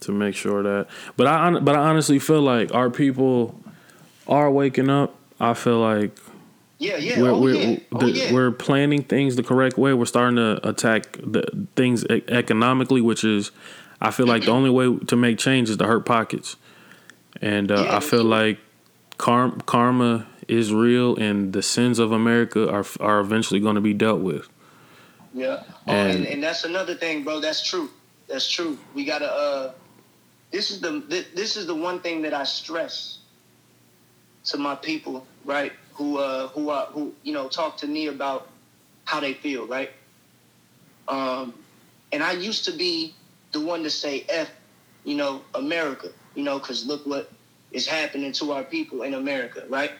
[0.00, 0.86] to make sure that.
[1.16, 3.58] But I but I honestly feel like our people
[4.28, 5.14] are waking up.
[5.38, 6.18] I feel like
[6.78, 7.20] Yeah, yeah.
[7.20, 7.78] we're oh, we're, yeah.
[7.92, 8.32] Oh, the- yeah.
[8.32, 9.94] we're planning things the correct way.
[9.94, 13.50] We're starting to attack the things e- economically, which is
[14.00, 16.56] I feel like the only way to make change is to hurt pockets.
[17.40, 18.30] And uh, Yeah, I feel true.
[18.30, 18.58] like
[19.18, 23.94] car- karma is real, and the sins of America are are eventually going to be
[23.94, 24.48] dealt with.
[25.32, 25.62] Yeah.
[25.86, 27.40] Oh, And- and, and that's another thing, bro.
[27.40, 27.88] That's true.
[28.28, 28.78] That's true.
[28.94, 29.30] We gotta.
[29.32, 29.72] uh
[30.52, 31.02] This is the
[31.34, 33.18] this is the one thing that I stress
[34.50, 35.72] to my people, right?
[35.94, 38.48] Who uh who uh who you know talk to me about
[39.04, 39.90] how they feel, right?
[41.08, 41.54] Um,
[42.12, 43.14] and I used to be
[43.52, 44.50] the one to say F,
[45.04, 47.30] you know, America, you know, because look what
[47.72, 49.92] is happening to our people in America, right?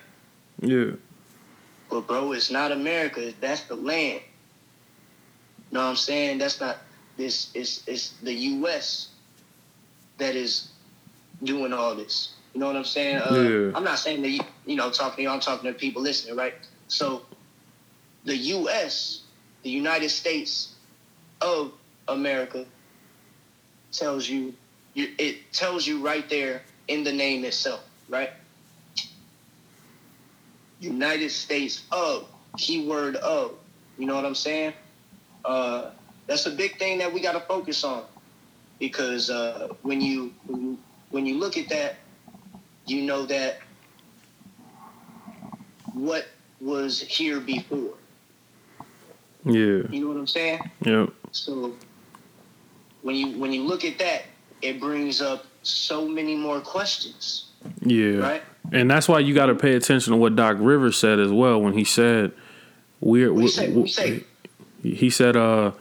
[0.60, 0.92] Yeah.
[1.90, 3.32] But bro, it's not America.
[3.40, 4.20] That's the land.
[5.70, 6.38] You know what I'm saying?
[6.38, 6.78] That's not
[7.16, 7.50] this.
[7.54, 9.08] It's it's the U.S.
[10.18, 10.68] that is
[11.42, 12.34] doing all this.
[12.54, 13.18] You know what I'm saying?
[13.18, 13.72] Uh, Yeah.
[13.76, 15.28] I'm not saying that you, you know talking to you.
[15.28, 16.54] I'm talking to people listening, right?
[16.88, 17.22] So,
[18.24, 19.22] the U.S.,
[19.62, 20.74] the United States
[21.40, 21.72] of
[22.08, 22.66] America,
[23.92, 24.54] tells you,
[25.00, 28.30] you it tells you right there in the name itself, right?
[30.80, 33.54] United States of, keyword of.
[33.98, 34.72] You know what I'm saying?
[35.44, 35.90] Uh,
[36.26, 38.04] that's a big thing that we got to focus on
[38.78, 40.78] because uh, when you when you
[41.10, 41.96] when you look at that,
[42.86, 43.58] you know that
[45.92, 46.28] what
[46.60, 47.94] was here before.
[49.44, 49.82] Yeah.
[49.90, 50.60] You know what I'm saying?
[50.82, 51.10] Yep.
[51.32, 51.74] So
[53.02, 54.22] when you when you look at that,
[54.62, 57.46] it brings up so many more questions,
[57.82, 58.16] Yeah.
[58.18, 58.42] right?
[58.72, 61.60] And that's why you got to pay attention to what Doc Rivers said as well
[61.60, 62.32] when he said
[63.00, 64.24] we're We say we say
[64.82, 65.72] he said uh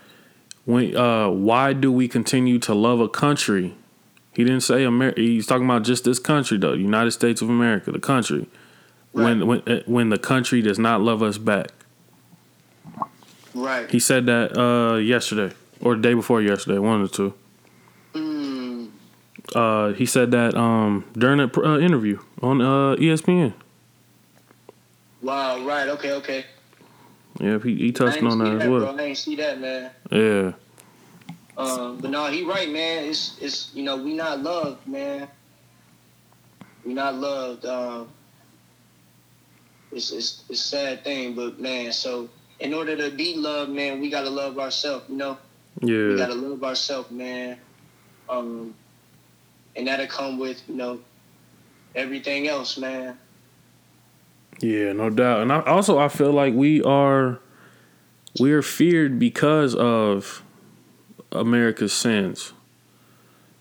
[0.66, 3.76] when uh why do we continue to love a country?
[4.34, 5.20] He didn't say America.
[5.20, 8.48] He's talking about just this country though, United States of America, the country.
[9.12, 11.72] When when uh, when the country does not love us back.
[13.54, 13.90] right.
[13.90, 17.34] He said that uh yesterday or the day before yesterday, one of the two.
[19.56, 23.54] Uh he said that um during an uh, interview on uh ESPN.
[25.22, 25.66] wow.
[25.66, 25.88] Right.
[25.90, 26.12] Okay.
[26.14, 26.46] Okay.
[27.40, 28.80] Yeah, he, he touched on see that as well.
[28.94, 28.98] bro.
[28.98, 29.92] I ain't see that, man.
[30.12, 30.52] Yeah.
[31.58, 33.06] Um, but no, he right, man.
[33.06, 35.28] It's it's you know we not loved, man.
[36.86, 37.66] We not loved.
[37.66, 38.08] Um,
[39.92, 41.92] it's it's it's a sad thing, but man.
[41.92, 45.06] So in order to be loved, man, we gotta love ourselves.
[45.10, 45.38] You know,
[45.82, 46.10] Yeah.
[46.10, 47.58] we gotta love ourselves, man.
[48.28, 48.76] Um,
[49.76, 51.00] and that'll come with you know
[51.96, 53.18] everything else, man.
[54.62, 55.42] Yeah, no doubt.
[55.42, 57.40] And I, also, I feel like we are
[58.40, 60.44] we are feared because of
[61.32, 62.54] America's sins.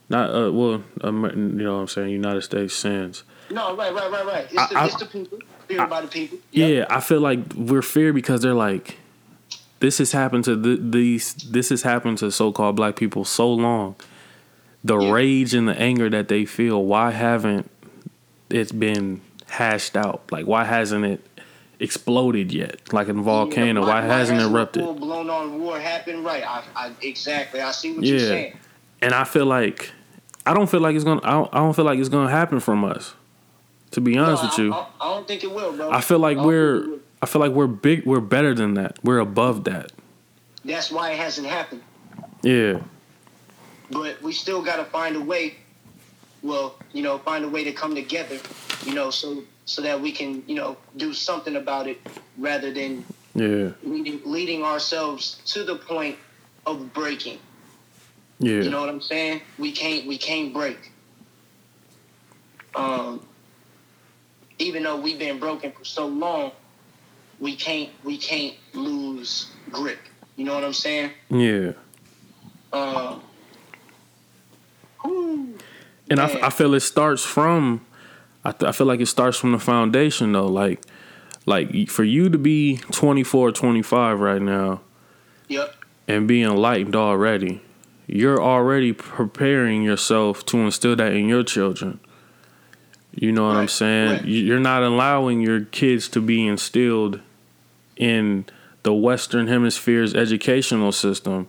[0.09, 2.11] Not uh, well, you know what I'm saying.
[2.11, 3.25] United States sins.
[3.51, 4.45] No, right, right, right, right.
[4.51, 5.39] It's, I- the, I- it's the people.
[5.69, 6.39] Feared by the people.
[6.51, 8.97] Yeah, I feel like we're feared because they're like,
[9.81, 11.35] this has happened to th- these.
[11.35, 13.95] This has happened to so-called black people so long.
[14.85, 15.11] The Yeah.
[15.13, 16.85] rage and the anger that they feel.
[16.85, 17.71] Why haven't
[18.51, 20.23] it's been hashed out?
[20.31, 21.25] Like, why hasn't it
[21.81, 22.93] exploded yet?
[22.93, 24.85] Like in volcano, why, hasn't it erupted?
[24.99, 26.25] Blown on war happened?
[26.25, 26.45] Right.
[26.47, 27.61] I, I exactly.
[27.61, 28.27] I see what you're Yeah.
[28.27, 28.59] saying.
[29.03, 29.93] and I feel like
[30.47, 31.21] I don't feel like it's gonna.
[31.25, 33.15] I don't, I don't feel like it's gonna happen from us.
[33.93, 35.91] To be honest No, with you, I, I don't think it will, bro.
[35.91, 36.99] I feel like I don't think it we're.
[37.23, 38.07] I feel like we're big.
[38.07, 38.99] We're better than that.
[39.05, 39.93] We're above that.
[40.65, 41.83] That's why it hasn't happened.
[42.43, 42.81] Yeah.
[43.90, 45.56] But we still got to find a way.
[46.43, 48.39] Well, you know, find a way to come together.
[48.85, 52.01] You know, so so that we can, you know, do something about it
[52.39, 53.05] rather than
[53.35, 53.73] Yeah.
[53.82, 56.16] leading, leading ourselves to the point
[56.65, 57.39] of breaking.
[58.39, 58.62] Yeah.
[58.62, 59.43] You know what I'm saying?
[59.59, 60.93] We can't we can't break.
[62.74, 63.20] Um
[64.59, 66.52] even though we've been broken for so long,
[67.40, 70.01] we can't we can't lose grip.
[70.36, 71.10] You know what I'm saying?
[71.31, 71.73] yeah.
[72.73, 73.23] Um
[75.05, 76.25] And I.
[76.47, 77.85] I feel it starts from.
[78.45, 80.47] I, th- I feel like it starts from the foundation though.
[80.47, 80.83] Like,
[81.45, 84.81] like for you to be 24, 25 right now
[85.49, 85.75] Yep.
[86.07, 87.61] and be enlightened already,
[88.07, 92.01] you're already preparing yourself to instill that in your children.
[93.12, 94.11] You know what I'm saying?
[94.12, 94.25] right.
[94.25, 97.20] You're not allowing your kids to be instilled
[97.97, 98.47] in
[98.85, 101.49] the Western Hemisphere's educational system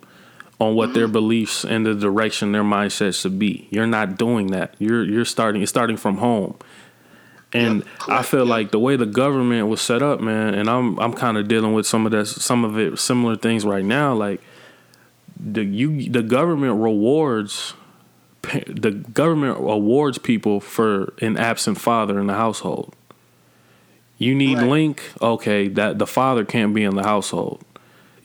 [0.60, 0.94] on what Mm-hmm.
[1.00, 3.68] their beliefs and the direction their mindset should be.
[3.72, 4.76] You're not doing that.
[4.80, 5.62] You're you're starting.
[5.62, 6.56] It's starting from home.
[7.52, 8.50] And Yep, I feel yep.
[8.50, 11.74] like the way the government was set up, man, and I'm I'm kind of dealing
[11.74, 14.14] with some of that, some of it, similar things right now.
[14.14, 14.42] Like
[15.40, 17.74] the you, the government rewards,
[18.68, 22.94] the government awards people for an absent father in the household.
[24.18, 24.68] You need Right.
[24.68, 25.70] link, okay?
[25.70, 27.64] That the father can't be in the household.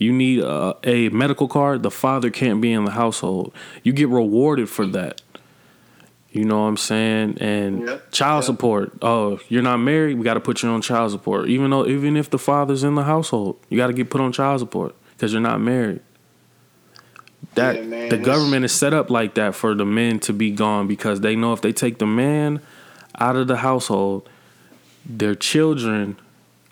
[0.05, 1.83] You need a, a medical card.
[1.83, 3.55] The father can't be in the household.
[3.83, 5.23] You get rewarded for that.
[6.31, 7.39] You know what I'm saying?
[7.41, 8.13] And Yep.
[8.13, 8.45] child Yep.
[8.45, 8.93] support.
[9.03, 10.19] Oh, you're not married.
[10.19, 11.49] We got to put you on child support.
[11.49, 14.33] Even though, even if the father's in the household, you got to get put on
[14.33, 16.01] child support because you're not married.
[17.55, 20.51] That Yeah, man, the government is set up like that for the men to be
[20.51, 22.61] gone because they know if they take the man
[23.19, 24.29] out of the household,
[25.07, 26.17] their children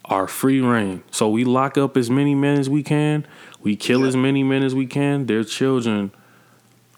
[0.04, 1.02] are free reign.
[1.10, 3.26] So we lock up as many men as we can.
[3.62, 4.08] We kill Yeah.
[4.08, 5.26] as many men as we can.
[5.26, 6.10] Their children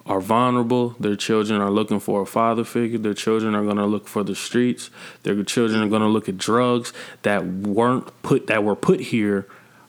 [0.06, 0.94] are vulnerable.
[1.00, 2.98] Their children are looking for a father figure.
[2.98, 4.90] Their children are going to look for the streets.
[5.22, 9.46] Their children are going to look at drugs that weren't put that were put here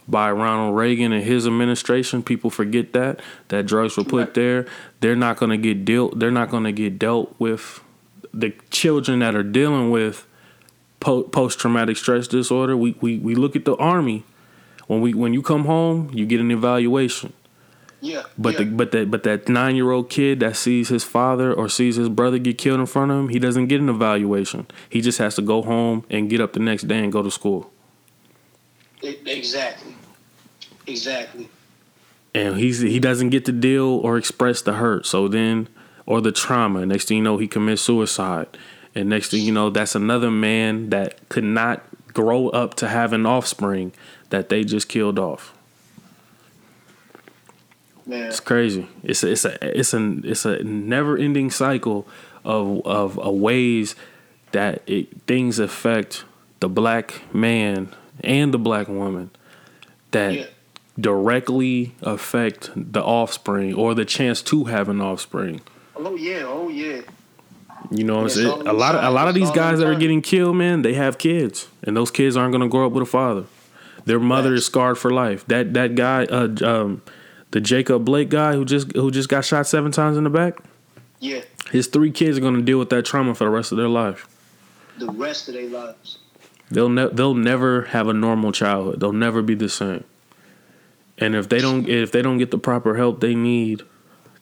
[0.07, 2.21] by Ronald Reagan and his administration.
[2.21, 4.65] People forget that that drugs were put there.
[4.99, 6.19] They're not going to get dealt.
[6.19, 7.81] They're not going to get dealt with.
[8.33, 10.27] The children that are dealing with
[11.05, 12.75] post traumatic stress disorder.
[12.75, 14.23] We, we we look at the army.
[14.87, 17.33] When we when you come home, you get an evaluation.
[18.01, 18.23] Yeah.
[18.37, 18.59] But yeah.
[18.59, 21.95] the but that but that nine year old kid that sees his father or sees
[21.95, 24.67] his brother get killed in front of him, he doesn't get an evaluation.
[24.89, 27.31] He just has to go home and get up the next day and go to
[27.31, 27.71] school.
[29.01, 29.95] Exactly.
[30.87, 31.49] Exactly.
[32.33, 35.05] And he's he doesn't get to deal or express the hurt.
[35.05, 35.67] So then
[36.05, 36.85] or the trauma.
[36.85, 38.47] Next thing you know, he commits suicide.
[38.95, 43.11] And next thing you know, that's another man that could not grow up to have
[43.11, 43.91] an offspring
[44.29, 45.53] that they just killed off.
[48.05, 48.27] Man.
[48.27, 48.87] It's crazy.
[49.03, 52.07] It's a, it's a it's a it's a never ending cycle
[52.43, 53.95] of of, of ways
[54.51, 56.23] that it, things affect
[56.59, 57.93] the black man
[58.23, 59.31] and the black woman
[60.11, 60.45] that Yeah.
[60.99, 65.61] directly affect the offspring or the chance to have an offspring.
[65.95, 66.43] Oh yeah.
[66.45, 67.01] Oh yeah.
[67.91, 68.67] You know, what I'm saying?
[68.67, 71.17] a lot of a lot of these guys that are getting killed, man, they have
[71.17, 73.45] kids, and those kids aren't gonna grow up with a father.
[74.05, 75.45] Their mother is scarred for life.
[75.47, 77.01] That that guy, uh, um,
[77.51, 80.57] the Jacob Blake guy who just who just got shot seven times in the back.
[81.19, 81.41] Yeah.
[81.71, 84.27] His three kids are gonna deal with that trauma for the rest of their life.
[84.97, 86.19] The rest of their lives.
[86.71, 88.99] They'll ne- they'll never have a normal childhood.
[88.99, 90.03] They'll never be the same.
[91.17, 93.83] And if they don't if they don't get the proper help they need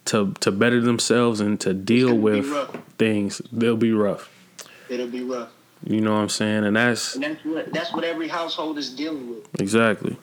[0.06, 2.46] to to better themselves and to deal with
[2.98, 4.30] things, they'll be rough.
[4.90, 5.50] It'll be rough.
[5.86, 6.64] You know what I'm saying?
[6.66, 9.62] And that's And that's what that's what every household is dealing with.
[9.62, 10.18] exactly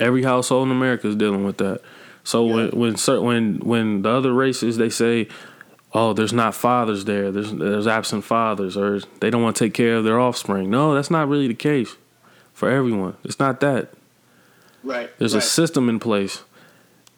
[0.00, 1.80] every household in America is dealing with that.
[2.24, 5.28] So when when cer- when when the other races they say,
[5.92, 7.30] "Oh, there's not fathers there.
[7.30, 10.94] There's there's absent fathers, or they don't want to take care of their offspring." No,
[10.94, 11.96] that's not really the case
[12.52, 13.16] for everyone.
[13.24, 13.90] It's not that.
[14.82, 15.10] Right.
[15.18, 15.42] There's right.
[15.42, 16.42] a system in place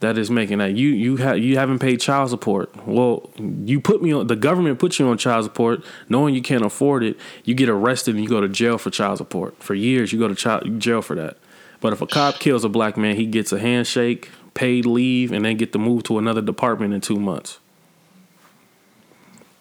[0.00, 2.70] that is making that you you have you haven't paid child support.
[2.86, 6.64] Well, you put me on the government puts you on child support, knowing you can't
[6.64, 7.16] afford it.
[7.44, 10.12] You get arrested and you go to jail for child support for years.
[10.12, 11.38] You go to child jail for that.
[11.80, 15.44] But if a cop kills a black man, he gets a handshake, paid leave, and
[15.44, 17.60] then get to move to another department in two months.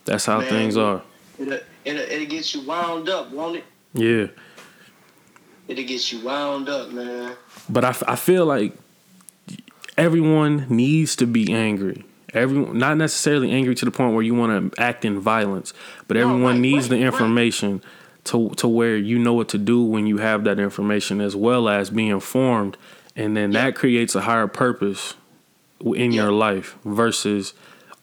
[0.05, 1.03] That's how Man, things are.
[1.37, 3.63] It'll, it'll, it'll get you wound up, won't it?
[3.93, 4.27] Yeah.
[5.67, 7.35] It'll get you wound up, man.
[7.69, 8.73] But I, I feel like
[9.97, 12.05] everyone needs to be angry.
[12.33, 15.73] Everyone, not necessarily angry to the point where you want to act in violence,
[16.07, 17.13] but No, everyone right, needs right, the right.
[17.13, 17.81] information
[18.25, 21.69] to to where you know what to do when you have that information, as well
[21.69, 22.77] as being informed,
[23.15, 25.15] and then that creates a higher purpose
[25.95, 27.53] in your life versus,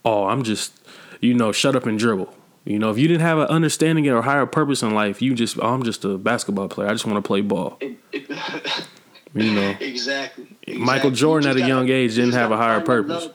[0.05, 0.73] oh, I'm just,
[1.21, 2.33] you know, shut up and dribble.
[2.65, 5.59] You know, if you didn't have an understanding or higher purpose in life, you just,
[5.61, 6.89] oh, I'm just a basketball player.
[6.89, 7.77] I just want to play ball.
[7.81, 8.31] It, it,
[9.35, 9.75] You know.
[9.81, 11.11] exactly, Michael exactly.
[11.13, 13.25] Jordan at a young age didn't have a higher purpose.
[13.25, 13.35] love.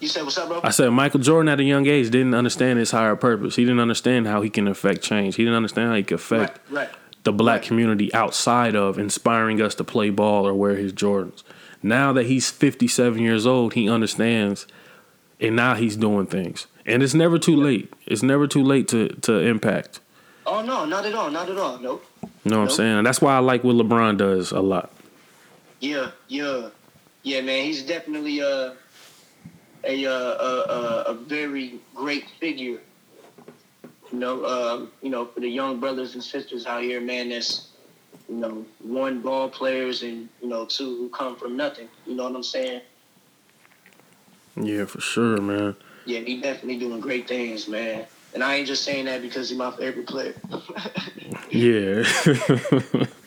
[0.00, 0.60] You said what's up, bro?
[0.62, 3.56] I said Michael Jordan at a young age didn't understand his higher purpose.
[3.56, 5.36] He didn't understand how he can affect change.
[5.36, 6.88] He didn't understand how he could affect right, right.
[7.24, 7.68] the black Right.
[7.68, 11.42] community outside of inspiring us to play ball or wear his Jordans.
[11.82, 14.66] Now that he's 57 years old, he understands
[15.40, 16.66] and now he's doing things.
[16.84, 17.90] And it's never too late.
[18.06, 20.00] It's never too late to to impact.
[20.44, 21.78] Oh no, not at all, not at all.
[21.78, 22.04] Nope.
[22.44, 22.98] You know what I'm saying?
[22.98, 24.90] And that's why I like what LeBron does a lot.
[25.80, 26.70] Yeah, yeah,
[27.22, 27.64] yeah, man.
[27.64, 28.72] He's definitely uh,
[29.84, 32.80] a uh, a, a a very great figure.
[34.12, 37.28] You know, um, you know, for the young brothers and sisters out here, man.
[37.28, 37.68] That's
[38.28, 41.88] you know, one ball players and you know, two who come from nothing.
[42.06, 42.80] You know what I'm saying?
[44.56, 45.76] Yeah, for sure, man.
[46.06, 48.06] Yeah, he definitely doing great things, man.
[48.32, 50.34] And I ain't just saying that because he's my favorite player.
[51.50, 52.02] Yeah.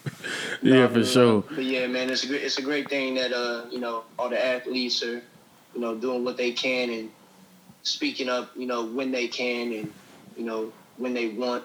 [0.64, 1.44] yeah, for sure.
[1.50, 4.30] But yeah, man, it's a great, it's a great thing that uh, you know, all
[4.30, 5.22] the athletes are,
[5.74, 7.10] you know, doing what they can and
[7.84, 9.94] speaking up, you know, when they can and
[10.36, 11.64] you know when they want.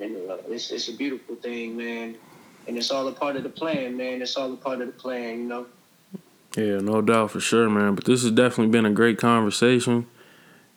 [0.00, 2.16] And uh, it's it's a beautiful thing, man.
[2.66, 4.22] And it's all a part of the plan, man.
[4.22, 5.66] It's all a part of the plan, you know.
[6.56, 7.94] Yeah, no doubt for sure, man.
[7.94, 10.06] But this has definitely been a great conversation.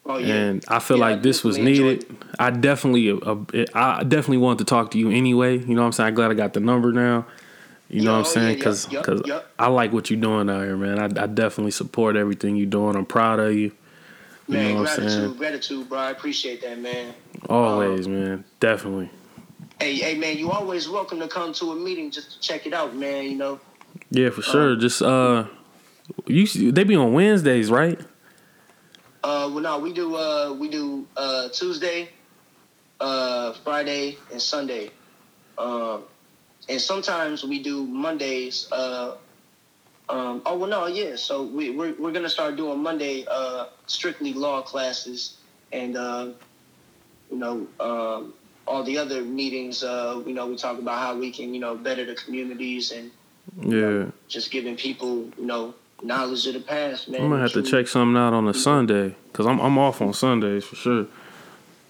[0.05, 0.33] Oh yeah.
[0.35, 2.05] and I feel Yeah, like this was needed.
[2.37, 3.35] I definitely, uh,
[3.73, 5.57] I definitely wanted to talk to you anyway.
[5.57, 6.07] You know what I'm saying?
[6.09, 7.25] I'm glad I got the number now.
[7.89, 8.49] You know Yeah, what I'm oh, saying?
[8.49, 9.51] yeah, Because yup, yup.
[9.57, 10.99] I like what you're doing out here, man.
[10.99, 12.95] I, I definitely support everything you're doing.
[12.95, 13.71] I'm proud of you.
[14.47, 15.33] You Man, know what I'm gratitude, saying?
[15.37, 15.97] gratitude, bro.
[15.99, 17.13] I appreciate that, man.
[17.49, 18.43] Always, man.
[18.59, 19.09] Definitely.
[19.79, 22.73] Hey, hey, man, you always welcome to come to a meeting just to check it
[22.73, 23.23] out, man.
[23.23, 23.59] You know.
[24.11, 24.75] Yeah, for sure.
[24.75, 25.45] Just uh,
[26.27, 27.99] you they be on Wednesdays, right?
[29.25, 32.07] Uh, well, no, we do uh we do uh Tuesday,
[32.99, 34.91] uh Friday, and Sunday.
[35.57, 36.03] Um,
[36.69, 38.67] and sometimes we do Mondays.
[38.71, 39.15] Uh,
[40.09, 41.15] um, oh well, no, yeah.
[41.15, 45.37] So we we're we're gonna start doing Monday uh strictly law classes,
[45.71, 46.27] and uh,
[47.31, 48.35] you know um
[48.67, 49.81] all the other meetings.
[49.81, 53.09] Uh, you know we talk about how we can you know better the communities and
[53.65, 54.11] Yeah.
[54.27, 55.73] just giving people you know
[56.03, 57.21] knowledge of the past, man.
[57.23, 60.13] I'm gonna have to check something out on a Sunday because I'm I'm off on
[60.13, 61.07] Sundays for sure.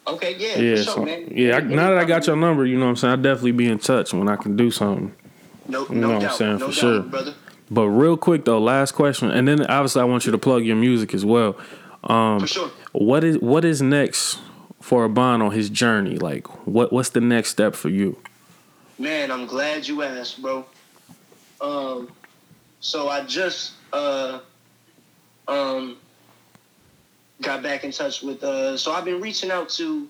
[0.08, 1.28] Okay, yeah, Yeah, for sure, so, man.
[1.32, 1.58] yeah.
[1.58, 3.14] I, now that I got your number, you know what I'm saying.
[3.14, 5.16] I definitely be in touch when I can do something.
[5.68, 7.02] no, you no know what I'm doubt, saying, no for doubt, sure.
[7.02, 7.34] brother.
[7.72, 10.76] But real quick though, last question, and then obviously I want you to plug your
[10.76, 11.58] music as well.
[12.04, 12.72] Um, For sure.
[12.92, 14.40] What is what is next
[14.80, 16.18] for Aban on his journey?
[16.18, 18.18] Like, what what's the next step for you?
[19.00, 20.66] Man, I'm glad you asked, bro.
[21.60, 22.10] Um,
[22.80, 24.40] so I just uh
[25.48, 25.98] um
[27.42, 30.08] got back in touch with uh so I've been reaching out to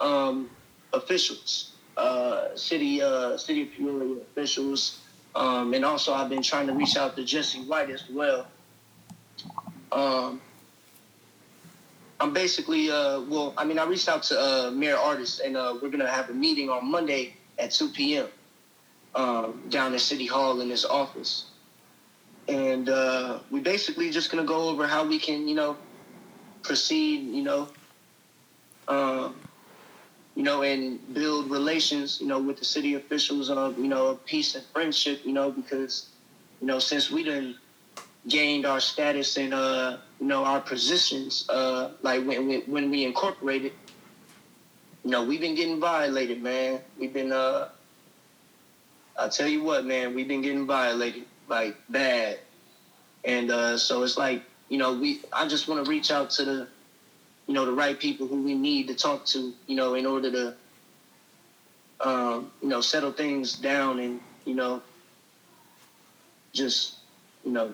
[0.00, 0.50] um
[0.92, 5.00] officials, uh city uh city of Peoria officials,
[5.34, 8.46] um and also I've been trying to reach out to Jesse White as well.
[9.92, 10.40] Um
[12.20, 15.74] I'm basically uh well I mean I reached out to uh Mayor Ardis and uh
[15.80, 18.28] we're gonna have a meeting on Monday at two PM
[19.14, 21.46] um down at City Hall in his office.
[22.48, 25.76] And uh we basically just gonna go over how we can, you know,
[26.62, 27.68] proceed, you know,
[28.88, 29.34] um
[30.34, 34.54] you know, and build relations, you know, with the city officials of, you know, peace
[34.54, 36.10] and friendship, you know, because,
[36.60, 37.56] you know, since we done
[38.28, 43.04] gained our status and uh you know our positions uh like when when, when we
[43.04, 43.72] incorporated
[45.04, 46.80] you know we've been getting violated man.
[46.98, 47.68] We've been uh
[49.18, 52.38] i tell you what man we've been getting violated like bad
[53.24, 56.44] and uh so it's like you know we i just want to reach out to
[56.44, 56.68] the
[57.46, 60.30] you know the right people who we need to talk to you know in order
[60.30, 60.54] to
[62.00, 64.82] um you know settle things down and you know
[66.52, 66.96] just
[67.44, 67.72] you know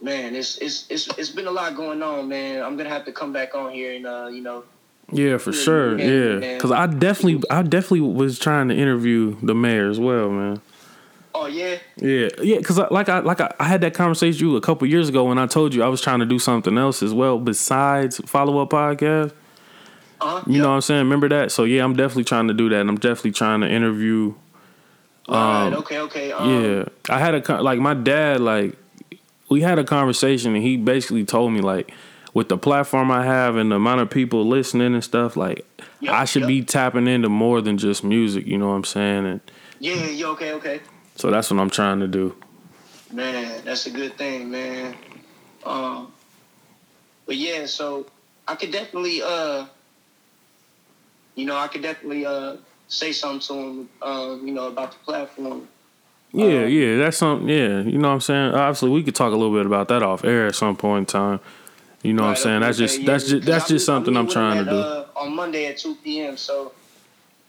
[0.00, 2.62] man, it's it's it's it's been a lot going on, man.
[2.62, 4.64] I'm gonna have to come back on here and uh, you know,
[5.12, 5.98] Yeah, for sure.
[5.98, 10.30] yeah, Yeah, because I definitely I definitely was trying to interview the mayor as well,
[10.30, 10.60] man.
[11.36, 14.56] Oh yeah, Yeah, yeah, because like I like I, I had that conversation with you
[14.56, 17.02] a couple years ago when I told you I was trying to do something else
[17.02, 19.32] as well besides follow up podcast.
[20.20, 20.42] uh-huh.
[20.46, 21.04] You know what I'm saying?
[21.04, 21.52] Remember that?
[21.52, 24.34] So yeah, I'm definitely trying to do that, and I'm definitely trying to interview.
[25.28, 26.32] All right, okay, okay.
[26.32, 28.76] Um, Yeah, I had a like my dad like
[29.48, 31.92] we had a conversation, and he basically told me like
[32.32, 35.66] with the platform I have and the amount of people listening and stuff, like
[36.00, 36.48] Yep, I should yep.
[36.48, 38.46] be tapping into more than just music.
[38.46, 39.26] You know what I'm saying?
[39.26, 39.40] And
[39.80, 40.80] yeah, yeah, okay, okay.
[41.16, 42.34] So that's what I'm trying to do.
[43.12, 44.94] Man, that's a good thing, man.
[45.64, 46.12] Um,
[47.26, 48.06] but yeah, so
[48.46, 49.66] I could definitely, uh,
[51.34, 52.56] you know, I could definitely uh
[52.88, 55.66] say something to him, um, you know, about the platform.
[56.32, 57.48] Yeah, Um, yeah, that's something.
[57.48, 58.52] Yeah, you know what I'm saying.
[58.54, 61.06] Obviously, we could talk a little bit about that off air at some point in
[61.06, 61.40] time.
[62.02, 62.60] You know what I'm saying?
[62.60, 64.76] That's just that's just that's just something I'm trying to do.
[64.76, 66.36] uh, on Monday at two p.m.
[66.36, 66.72] So,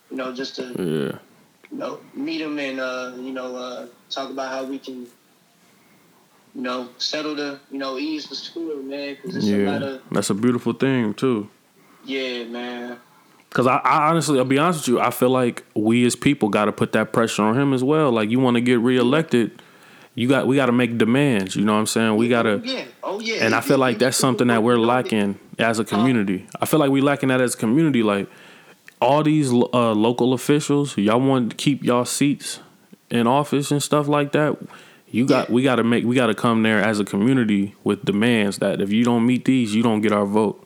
[0.10, 1.20] you know, just to Yeah,
[1.72, 5.08] you know meet him and uh, you know uh, talk about how we can,
[6.56, 9.16] you know, settle the you know ease the score, man.
[9.16, 11.50] Because it's a lot yeah, of that's a beautiful thing too.
[12.06, 12.98] yeah, man.
[13.52, 16.50] Cause I, I honestly, I'll be honest with you, I feel like we as people
[16.50, 18.12] got to put that pressure on him as well.
[18.12, 19.62] Like you want to get reelected,
[20.16, 21.56] you got we got to make demands.
[21.56, 22.18] You know what I'm saying?
[22.18, 22.84] We got to, Yeah.
[23.02, 23.46] Oh yeah.
[23.46, 26.46] and I feel like that's something that we're lacking as a community.
[26.62, 28.04] I feel like we lacking that as a community.
[28.04, 28.28] Like
[29.02, 32.60] all these uh, local officials, y'all want to keep y'all seats
[33.10, 34.58] in office and stuff like that.
[35.10, 35.54] You got Yeah.
[35.56, 38.82] we got to make we got to come there as a community with demands that
[38.82, 40.64] if you don't meet these, you don't get our vote.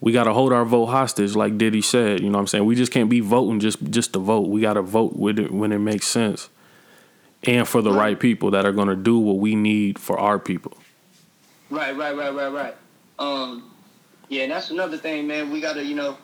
[0.00, 2.20] We got to hold our vote hostage, like Diddy said.
[2.20, 2.64] You know what I'm saying?
[2.64, 4.48] We just can't be voting just just to vote.
[4.48, 6.48] We got to vote with it when it makes sense,
[7.44, 10.38] and for the right people that are going to do what we need for our
[10.38, 10.76] people.
[11.70, 12.74] Right, right, right, right, right.
[13.18, 13.72] Um,
[14.28, 15.50] yeah, and that's another thing, man.
[15.50, 16.18] We gotta, you know,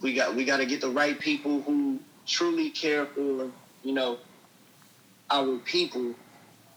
[0.00, 3.50] we got we gotta get the right people who truly care for,
[3.82, 4.18] you know,
[5.30, 6.14] our people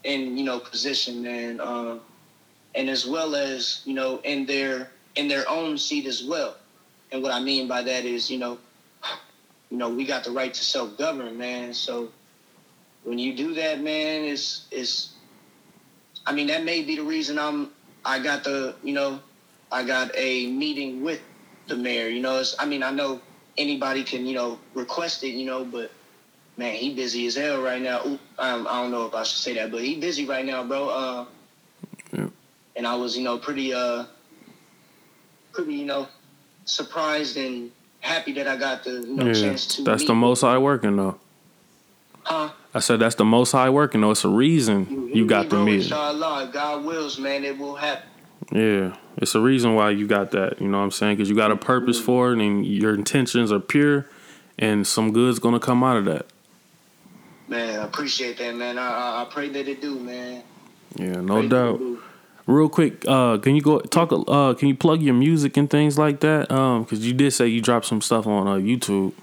[0.03, 2.01] in you know position and um,
[2.75, 6.55] and as well as you know in their in their own seat as well.
[7.11, 8.57] And what I mean by that is, you know,
[9.69, 11.73] you know, we got the right to self govern, man.
[11.73, 12.09] So
[13.03, 15.13] when you do that, man, it's it's
[16.27, 17.71] I mean, that may be the reason I'm.
[18.03, 19.19] I got the, you know,
[19.71, 21.21] I got a meeting with
[21.67, 22.07] the mayor.
[22.07, 23.19] You know, it's, I mean, I know
[23.57, 25.91] anybody can you know request it, you know, but
[26.57, 28.01] man, he busy as hell right now.
[28.05, 30.63] Ooh, I, I don't know if I should say that, but he busy right now,
[30.63, 30.89] bro.
[30.89, 31.25] Uh,
[32.13, 32.27] Yeah.
[32.75, 34.05] And I was, you know, pretty, uh,
[35.53, 36.07] pretty, you know,
[36.65, 39.83] surprised and happy that I got the you know, Yeah, chance to.
[39.83, 41.17] that's meet the most high working though.
[42.23, 42.49] Huh?
[42.73, 44.11] I said that's the most high working though.
[44.11, 45.81] It's a reason you got the bro, meeting.
[45.81, 48.07] Inshallah, if God wills, man, it will happen.
[48.51, 50.61] Yeah, it's a reason why you got that.
[50.61, 51.17] You know what I'm saying?
[51.17, 54.07] Because you got a purpose for it, and your intentions are pure,
[54.57, 56.27] and some good's gonna come out of that.
[57.47, 58.77] Man, I appreciate that, man.
[58.77, 60.43] I, I, I pray that it do, man.
[60.95, 61.81] Yeah, no doubt.
[62.45, 64.11] Real quick, uh, can you go talk?
[64.11, 66.49] Uh, can you plug your music and things like that?
[66.51, 69.13] Um, because you did say you dropped some stuff on uh, YouTube.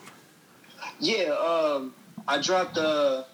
[1.00, 1.94] Yeah, um,
[2.28, 3.24] I dropped uh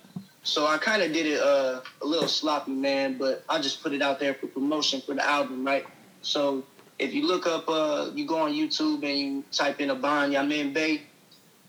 [0.42, 3.92] so I kind of did it uh, a little sloppy, man, but I just put
[3.92, 5.86] it out there for promotion for the album, right?
[6.22, 6.64] So
[6.98, 10.72] if you look up, uh, you go on YouTube and you type in Aban Yamin
[10.74, 11.02] Bey,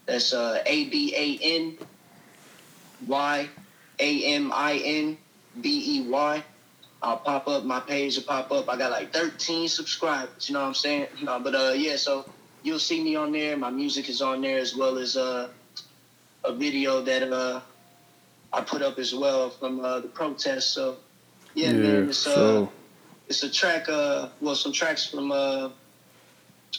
[0.06, 1.78] that's uh, A B A N
[3.07, 3.49] Y
[3.99, 5.18] A M I N
[5.61, 6.44] B E Y.
[7.03, 8.69] I'll pop up, my page will pop up.
[8.69, 11.07] I got like 13 subscribers, you know what I'm saying?
[11.23, 12.26] No, but uh, yeah, so
[12.61, 13.57] you'll see me on there.
[13.57, 15.49] My music is on there as well as uh,
[16.44, 17.61] a video that uh,
[18.53, 20.73] I put up as well from uh, the protest.
[20.73, 20.98] So
[21.56, 22.72] yeah, man, it's uh, so
[23.32, 23.88] it's a track.
[23.88, 25.70] Uh, well, some tracks from uh,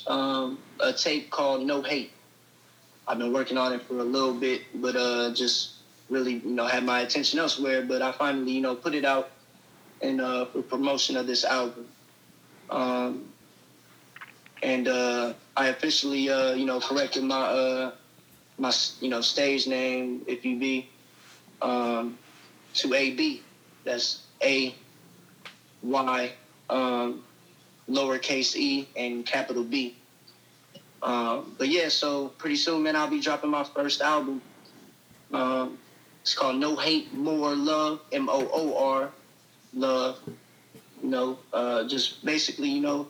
[0.06, 2.12] um, a tape called No Hate.
[3.08, 5.76] I've been working on it for a little bit, but uh, just
[6.10, 7.80] really, you know, had my attention elsewhere.
[7.80, 9.30] But I finally, you know, put it out
[10.02, 11.88] and uh, for promotion of this album.
[12.68, 13.32] Um,
[14.62, 17.92] and uh, I officially, uh, you know, corrected my uh,
[18.58, 20.90] my you know stage name, if you be,
[21.62, 22.18] um,
[22.74, 23.40] to AB.
[23.84, 24.74] That's A
[25.82, 26.32] Y
[26.72, 27.22] um,
[27.88, 29.96] lowercase e and capital B.
[31.02, 34.40] Um, but yeah, so pretty soon, man, I'll be dropping my first album.
[35.32, 35.78] Um,
[36.22, 39.10] it's called No Hate Moor Love, M O O R,
[39.74, 40.18] love.
[41.02, 43.08] You know, uh, just basically, you know,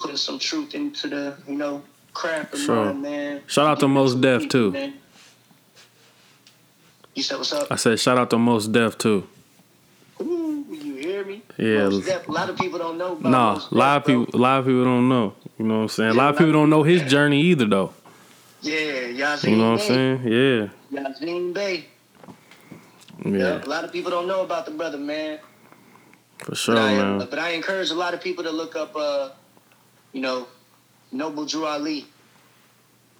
[0.00, 1.82] putting some truth into the, you know,
[2.12, 2.86] crap of Sure.
[2.86, 3.42] mine, man.
[3.46, 4.70] Shout out to Most it Mos the Def, too.
[4.72, 4.94] man.
[7.14, 7.68] You said what's up?
[7.70, 9.26] I said shout out to Mos Def too.
[10.20, 10.45] Ooh,
[11.06, 11.42] hear me?
[11.56, 11.88] Yeah.
[11.88, 14.66] A lot of people don't know about Nah, a lot of people, a lot of
[14.66, 15.34] people don't know.
[15.58, 16.10] You know what I'm saying?
[16.10, 17.92] A lot of people don't know his journey either, though.
[18.62, 20.22] Yeah, Yasiin You know what I'm saying?
[20.24, 21.86] Yeah, Yasiin Bey.
[23.24, 23.64] yeah, Yeah.
[23.64, 25.38] A lot of people don't know about the brother, man.
[26.38, 27.26] for sure, but, I, man.
[27.30, 29.30] but I encourage a lot of people to look up, uh,
[30.12, 30.46] you know,
[31.12, 32.06] Noble Drew Ali.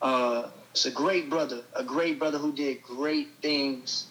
[0.02, 4.08] Uh, it's a great brother, a great brother who did great things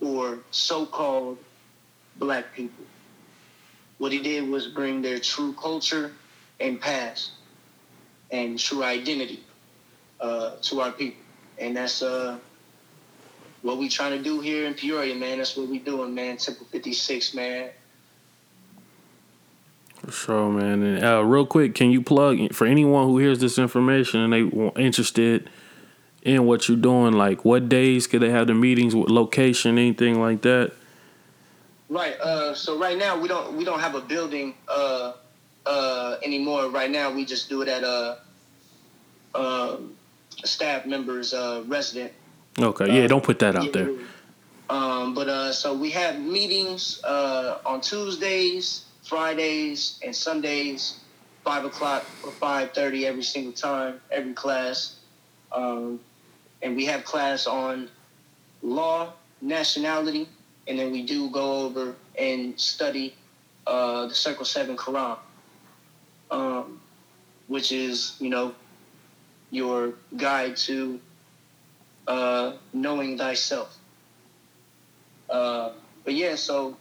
[0.00, 1.38] for so-called
[2.16, 2.84] black people.
[3.98, 6.12] What he did was bring their true culture
[6.60, 7.32] and past
[8.30, 9.42] and true identity
[10.20, 11.22] uh, to our people,
[11.58, 12.38] and that's uh,
[13.62, 15.38] what we trying to do here in Peoria, man.
[15.38, 16.36] That's what we doing, man.
[16.36, 17.70] Temple 56, man.
[20.04, 20.82] For sure, man.
[20.82, 24.80] And uh, real quick, can you plug for anyone who hears this information and they
[24.80, 25.50] interested
[26.22, 27.14] in what you're doing?
[27.14, 28.94] Like, what days could they have the meetings?
[28.94, 29.76] What location?
[29.76, 30.72] Anything like that?
[31.88, 32.18] Right.
[32.20, 35.14] Uh, so right now we don't we don't have a building uh,
[35.64, 36.68] uh, anymore.
[36.68, 38.18] Right now we just do it at a,
[39.34, 39.94] um
[40.42, 42.12] a staff member's uh, resident.
[42.58, 43.06] Okay, yeah.
[43.06, 43.70] Don't put that out Yeah.
[43.72, 43.90] there.
[44.70, 51.00] Um, but uh, so we have meetings uh, on Tuesdays, Fridays, and Sundays,
[51.42, 54.96] five o'clock or five thirty every single time, every class.
[55.52, 56.00] Um,
[56.60, 57.88] and we have class on
[58.62, 60.28] law, nationality,
[60.68, 63.14] and then we do go over and study
[63.66, 65.18] uh, the Circle Seven Quran,
[66.30, 66.80] um,
[67.46, 68.54] which is you know
[69.50, 71.00] your guide to
[72.06, 73.76] uh, knowing thyself.
[75.30, 75.72] Uh,
[76.04, 76.76] but yeah, so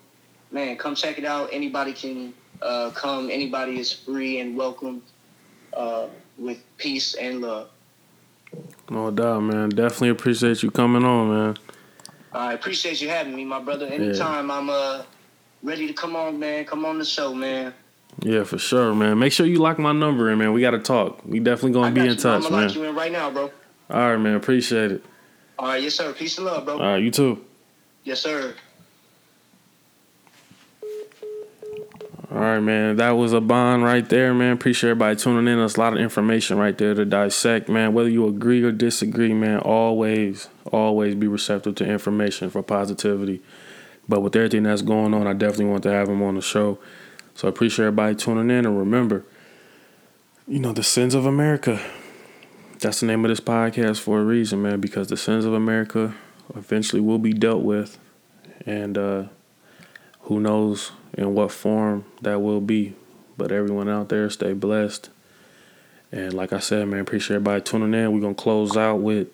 [0.52, 1.50] man, come check it out.
[1.52, 3.30] Anybody can uh, come.
[3.30, 5.02] Anybody is free and welcome
[5.74, 6.08] uh,
[6.38, 7.70] with peace and love.
[8.90, 9.70] No doubt, man.
[9.70, 11.58] Definitely appreciate you coming on, man.
[12.38, 13.88] I appreciate you having me, my brother.
[13.88, 15.04] Anytime I'm uh,
[15.64, 16.66] ready to come on, man.
[16.66, 17.74] Come on the show, man.
[18.22, 19.20] Yeah, for sure, man.
[19.20, 20.54] Make sure you lock my number in, man.
[20.54, 21.24] We got to talk.
[21.26, 22.68] We definitely gonna be in you, touch, I'm man.
[22.68, 23.52] lock you in right now, bro.
[23.90, 24.36] All right, man.
[24.36, 25.06] Appreciate it.
[25.60, 26.14] All right, yes sir.
[26.14, 26.76] Peace and love, bro.
[26.76, 27.44] All right, you too.
[28.04, 28.54] Yes sir.
[32.30, 32.98] All right, man.
[32.98, 34.52] That was Aban right there, man.
[34.54, 35.60] Appreciate everybody tuning in.
[35.60, 37.94] There's a lot of information right there to dissect, man.
[37.94, 43.42] Whether you agree or disagree, man, always, always be receptive to information for positivity.
[44.10, 46.80] But with everything that's going on, I definitely want to have him on the show.
[47.36, 48.66] So I appreciate everybody tuning in.
[48.66, 49.26] And remember,
[50.48, 51.80] you know, the sins of America.
[52.80, 56.16] that's the name of this podcast for a reason, man, because the sins of America
[56.56, 57.98] eventually will be dealt with.
[58.66, 59.24] And uh,
[60.22, 62.96] who knows in what form that will be.
[63.38, 65.10] But everyone out there, stay blessed.
[66.12, 68.14] And like I said, man, appreciate everybody tuning in.
[68.14, 69.28] We're going to close out with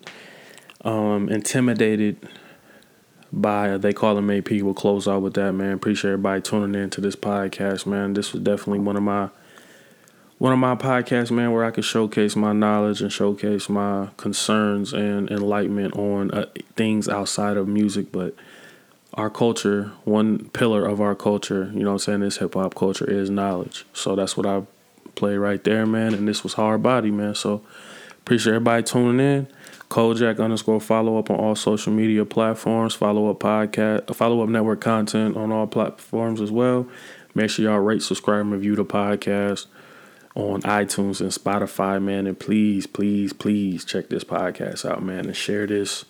[0.83, 2.17] um, Intimidated
[3.31, 4.51] by They Call Him AP.
[4.51, 5.73] We'll close out with that, man.
[5.73, 8.13] Appreciate everybody tuning in to this podcast, man.
[8.13, 9.29] This was definitely one of my
[10.37, 14.91] one of my podcasts, man, where I could showcase my knowledge and showcase my concerns
[14.91, 18.35] and enlightenment on uh, things outside of music, but
[19.13, 22.75] our culture, one pillar of our culture, you know what I'm saying, this hip hop
[22.75, 23.85] culture is knowledge.
[23.93, 24.63] So that's what I
[25.15, 26.13] play right there, man.
[26.13, 27.35] And this was hard body, man.
[27.35, 27.61] So
[28.19, 29.47] appreciate everybody tuning in.
[29.93, 32.95] Kojak underscore follow up on all social media platforms.
[32.95, 36.87] Follow up podcast, follow up network content on all platforms as well.
[37.35, 39.67] Make sure y'all rate, subscribe, and review the podcast
[40.33, 42.25] on iTunes and Spotify, man.
[42.25, 46.05] And please, please, please check this podcast out, man, and share this.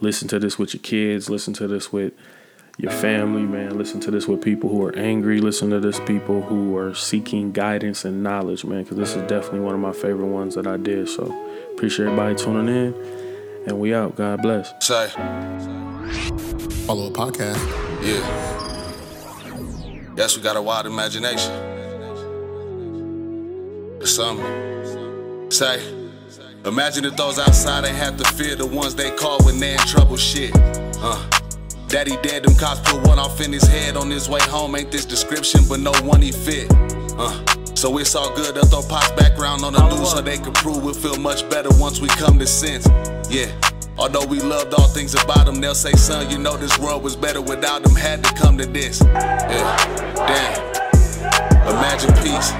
[0.00, 1.28] Listen to this with your kids.
[1.28, 2.14] Listen to this with
[2.78, 3.76] your family, man.
[3.76, 5.42] Listen to this with people who are angry.
[5.42, 9.60] Listen to this people who are seeking guidance and knowledge, man, because this is definitely
[9.60, 11.10] one of my favorite ones that I did.
[11.10, 11.24] So
[11.74, 13.25] appreciate everybody tuning in.
[13.66, 14.14] And we out.
[14.16, 14.72] God bless.
[14.84, 15.08] Say,
[16.86, 17.58] Follow a podcast.
[18.02, 18.22] yeah.
[20.16, 21.52] Yes, we got a wild imagination.
[24.00, 25.50] Or something.
[25.50, 25.82] Say,
[26.64, 29.78] imagine if those outside ain't have to fear the ones they call when they in
[29.80, 30.52] trouble shit.
[30.54, 31.30] Uh.
[31.88, 34.74] Daddy dead, them cops put one off in his head on his way home.
[34.74, 36.66] Ain't this description, but no one he fit.
[37.16, 37.44] Uh.
[37.76, 40.82] So it's all good to throw Pop's background on the news so they can prove
[40.82, 42.88] we'll feel much better once we come to sense.
[43.28, 43.52] Yeah.
[43.98, 47.14] Although we loved all things about him, they'll say, son, you know this world was
[47.14, 47.94] better without him.
[47.94, 49.02] Had to come to this.
[49.02, 50.14] Yeah.
[50.16, 51.68] Damn.
[51.68, 52.52] Imagine peace.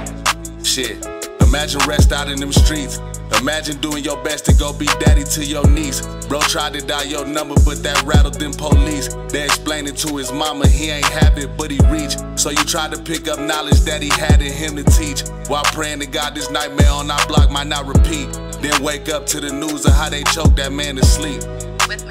[0.62, 1.15] Shit.
[1.46, 2.98] Imagine rest out in them streets.
[3.40, 6.00] Imagine doing your best to go be daddy to your niece.
[6.26, 9.14] Bro tried to dial your number, but that rattled them police.
[9.28, 12.18] They explained it to his mama, he ain't have it, but he reached.
[12.38, 15.22] So you tried to pick up knowledge that he had in him to teach.
[15.48, 18.32] While praying to God this nightmare on our block might not repeat.
[18.60, 21.40] Then wake up to the news of how they choked that man to sleep.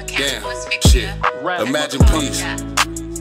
[0.06, 0.42] Damn,
[0.82, 1.10] shit.
[1.60, 2.42] Imagine peace.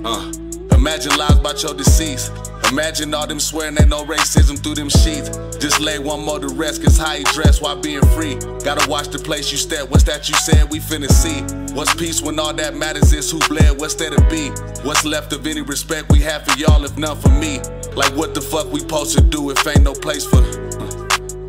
[0.06, 0.32] Uh,
[0.72, 2.32] imagine lies about your deceased.
[2.72, 5.30] Imagine all them swearing ain't no racism through them sheets.
[5.58, 8.36] Just lay one more to rest, cause how you dress while being free.
[8.64, 9.90] Gotta watch the place you step.
[9.90, 11.42] What's that you said we finna see?
[11.74, 13.80] What's peace when all that matters is who bled?
[13.80, 14.50] What's there to be?
[14.84, 17.60] What's left of any respect we have for y'all if none for me?
[17.96, 20.42] Like what the fuck we supposed to do if ain't no place for.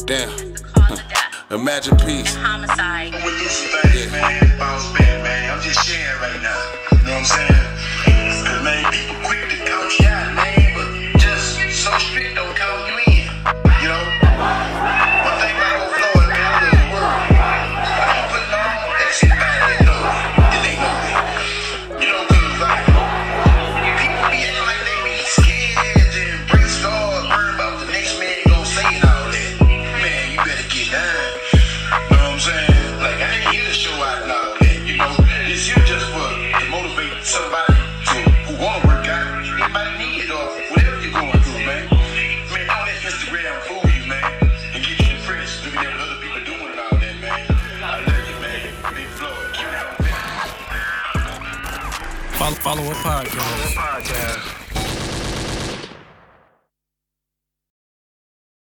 [0.06, 0.30] Damn.
[1.50, 2.34] Imagine peace.
[2.34, 3.12] Homicide.
[3.24, 5.56] with this thing, man, bounce back, man.
[5.56, 6.60] I'm just sharing right now.
[6.92, 8.44] You know what I'm saying?
[8.46, 10.75] Cause man, people quick to count you out, man,
[11.86, 12.88] but just so strict don't count.
[12.88, 12.95] You
[52.66, 53.55] follow a podcast.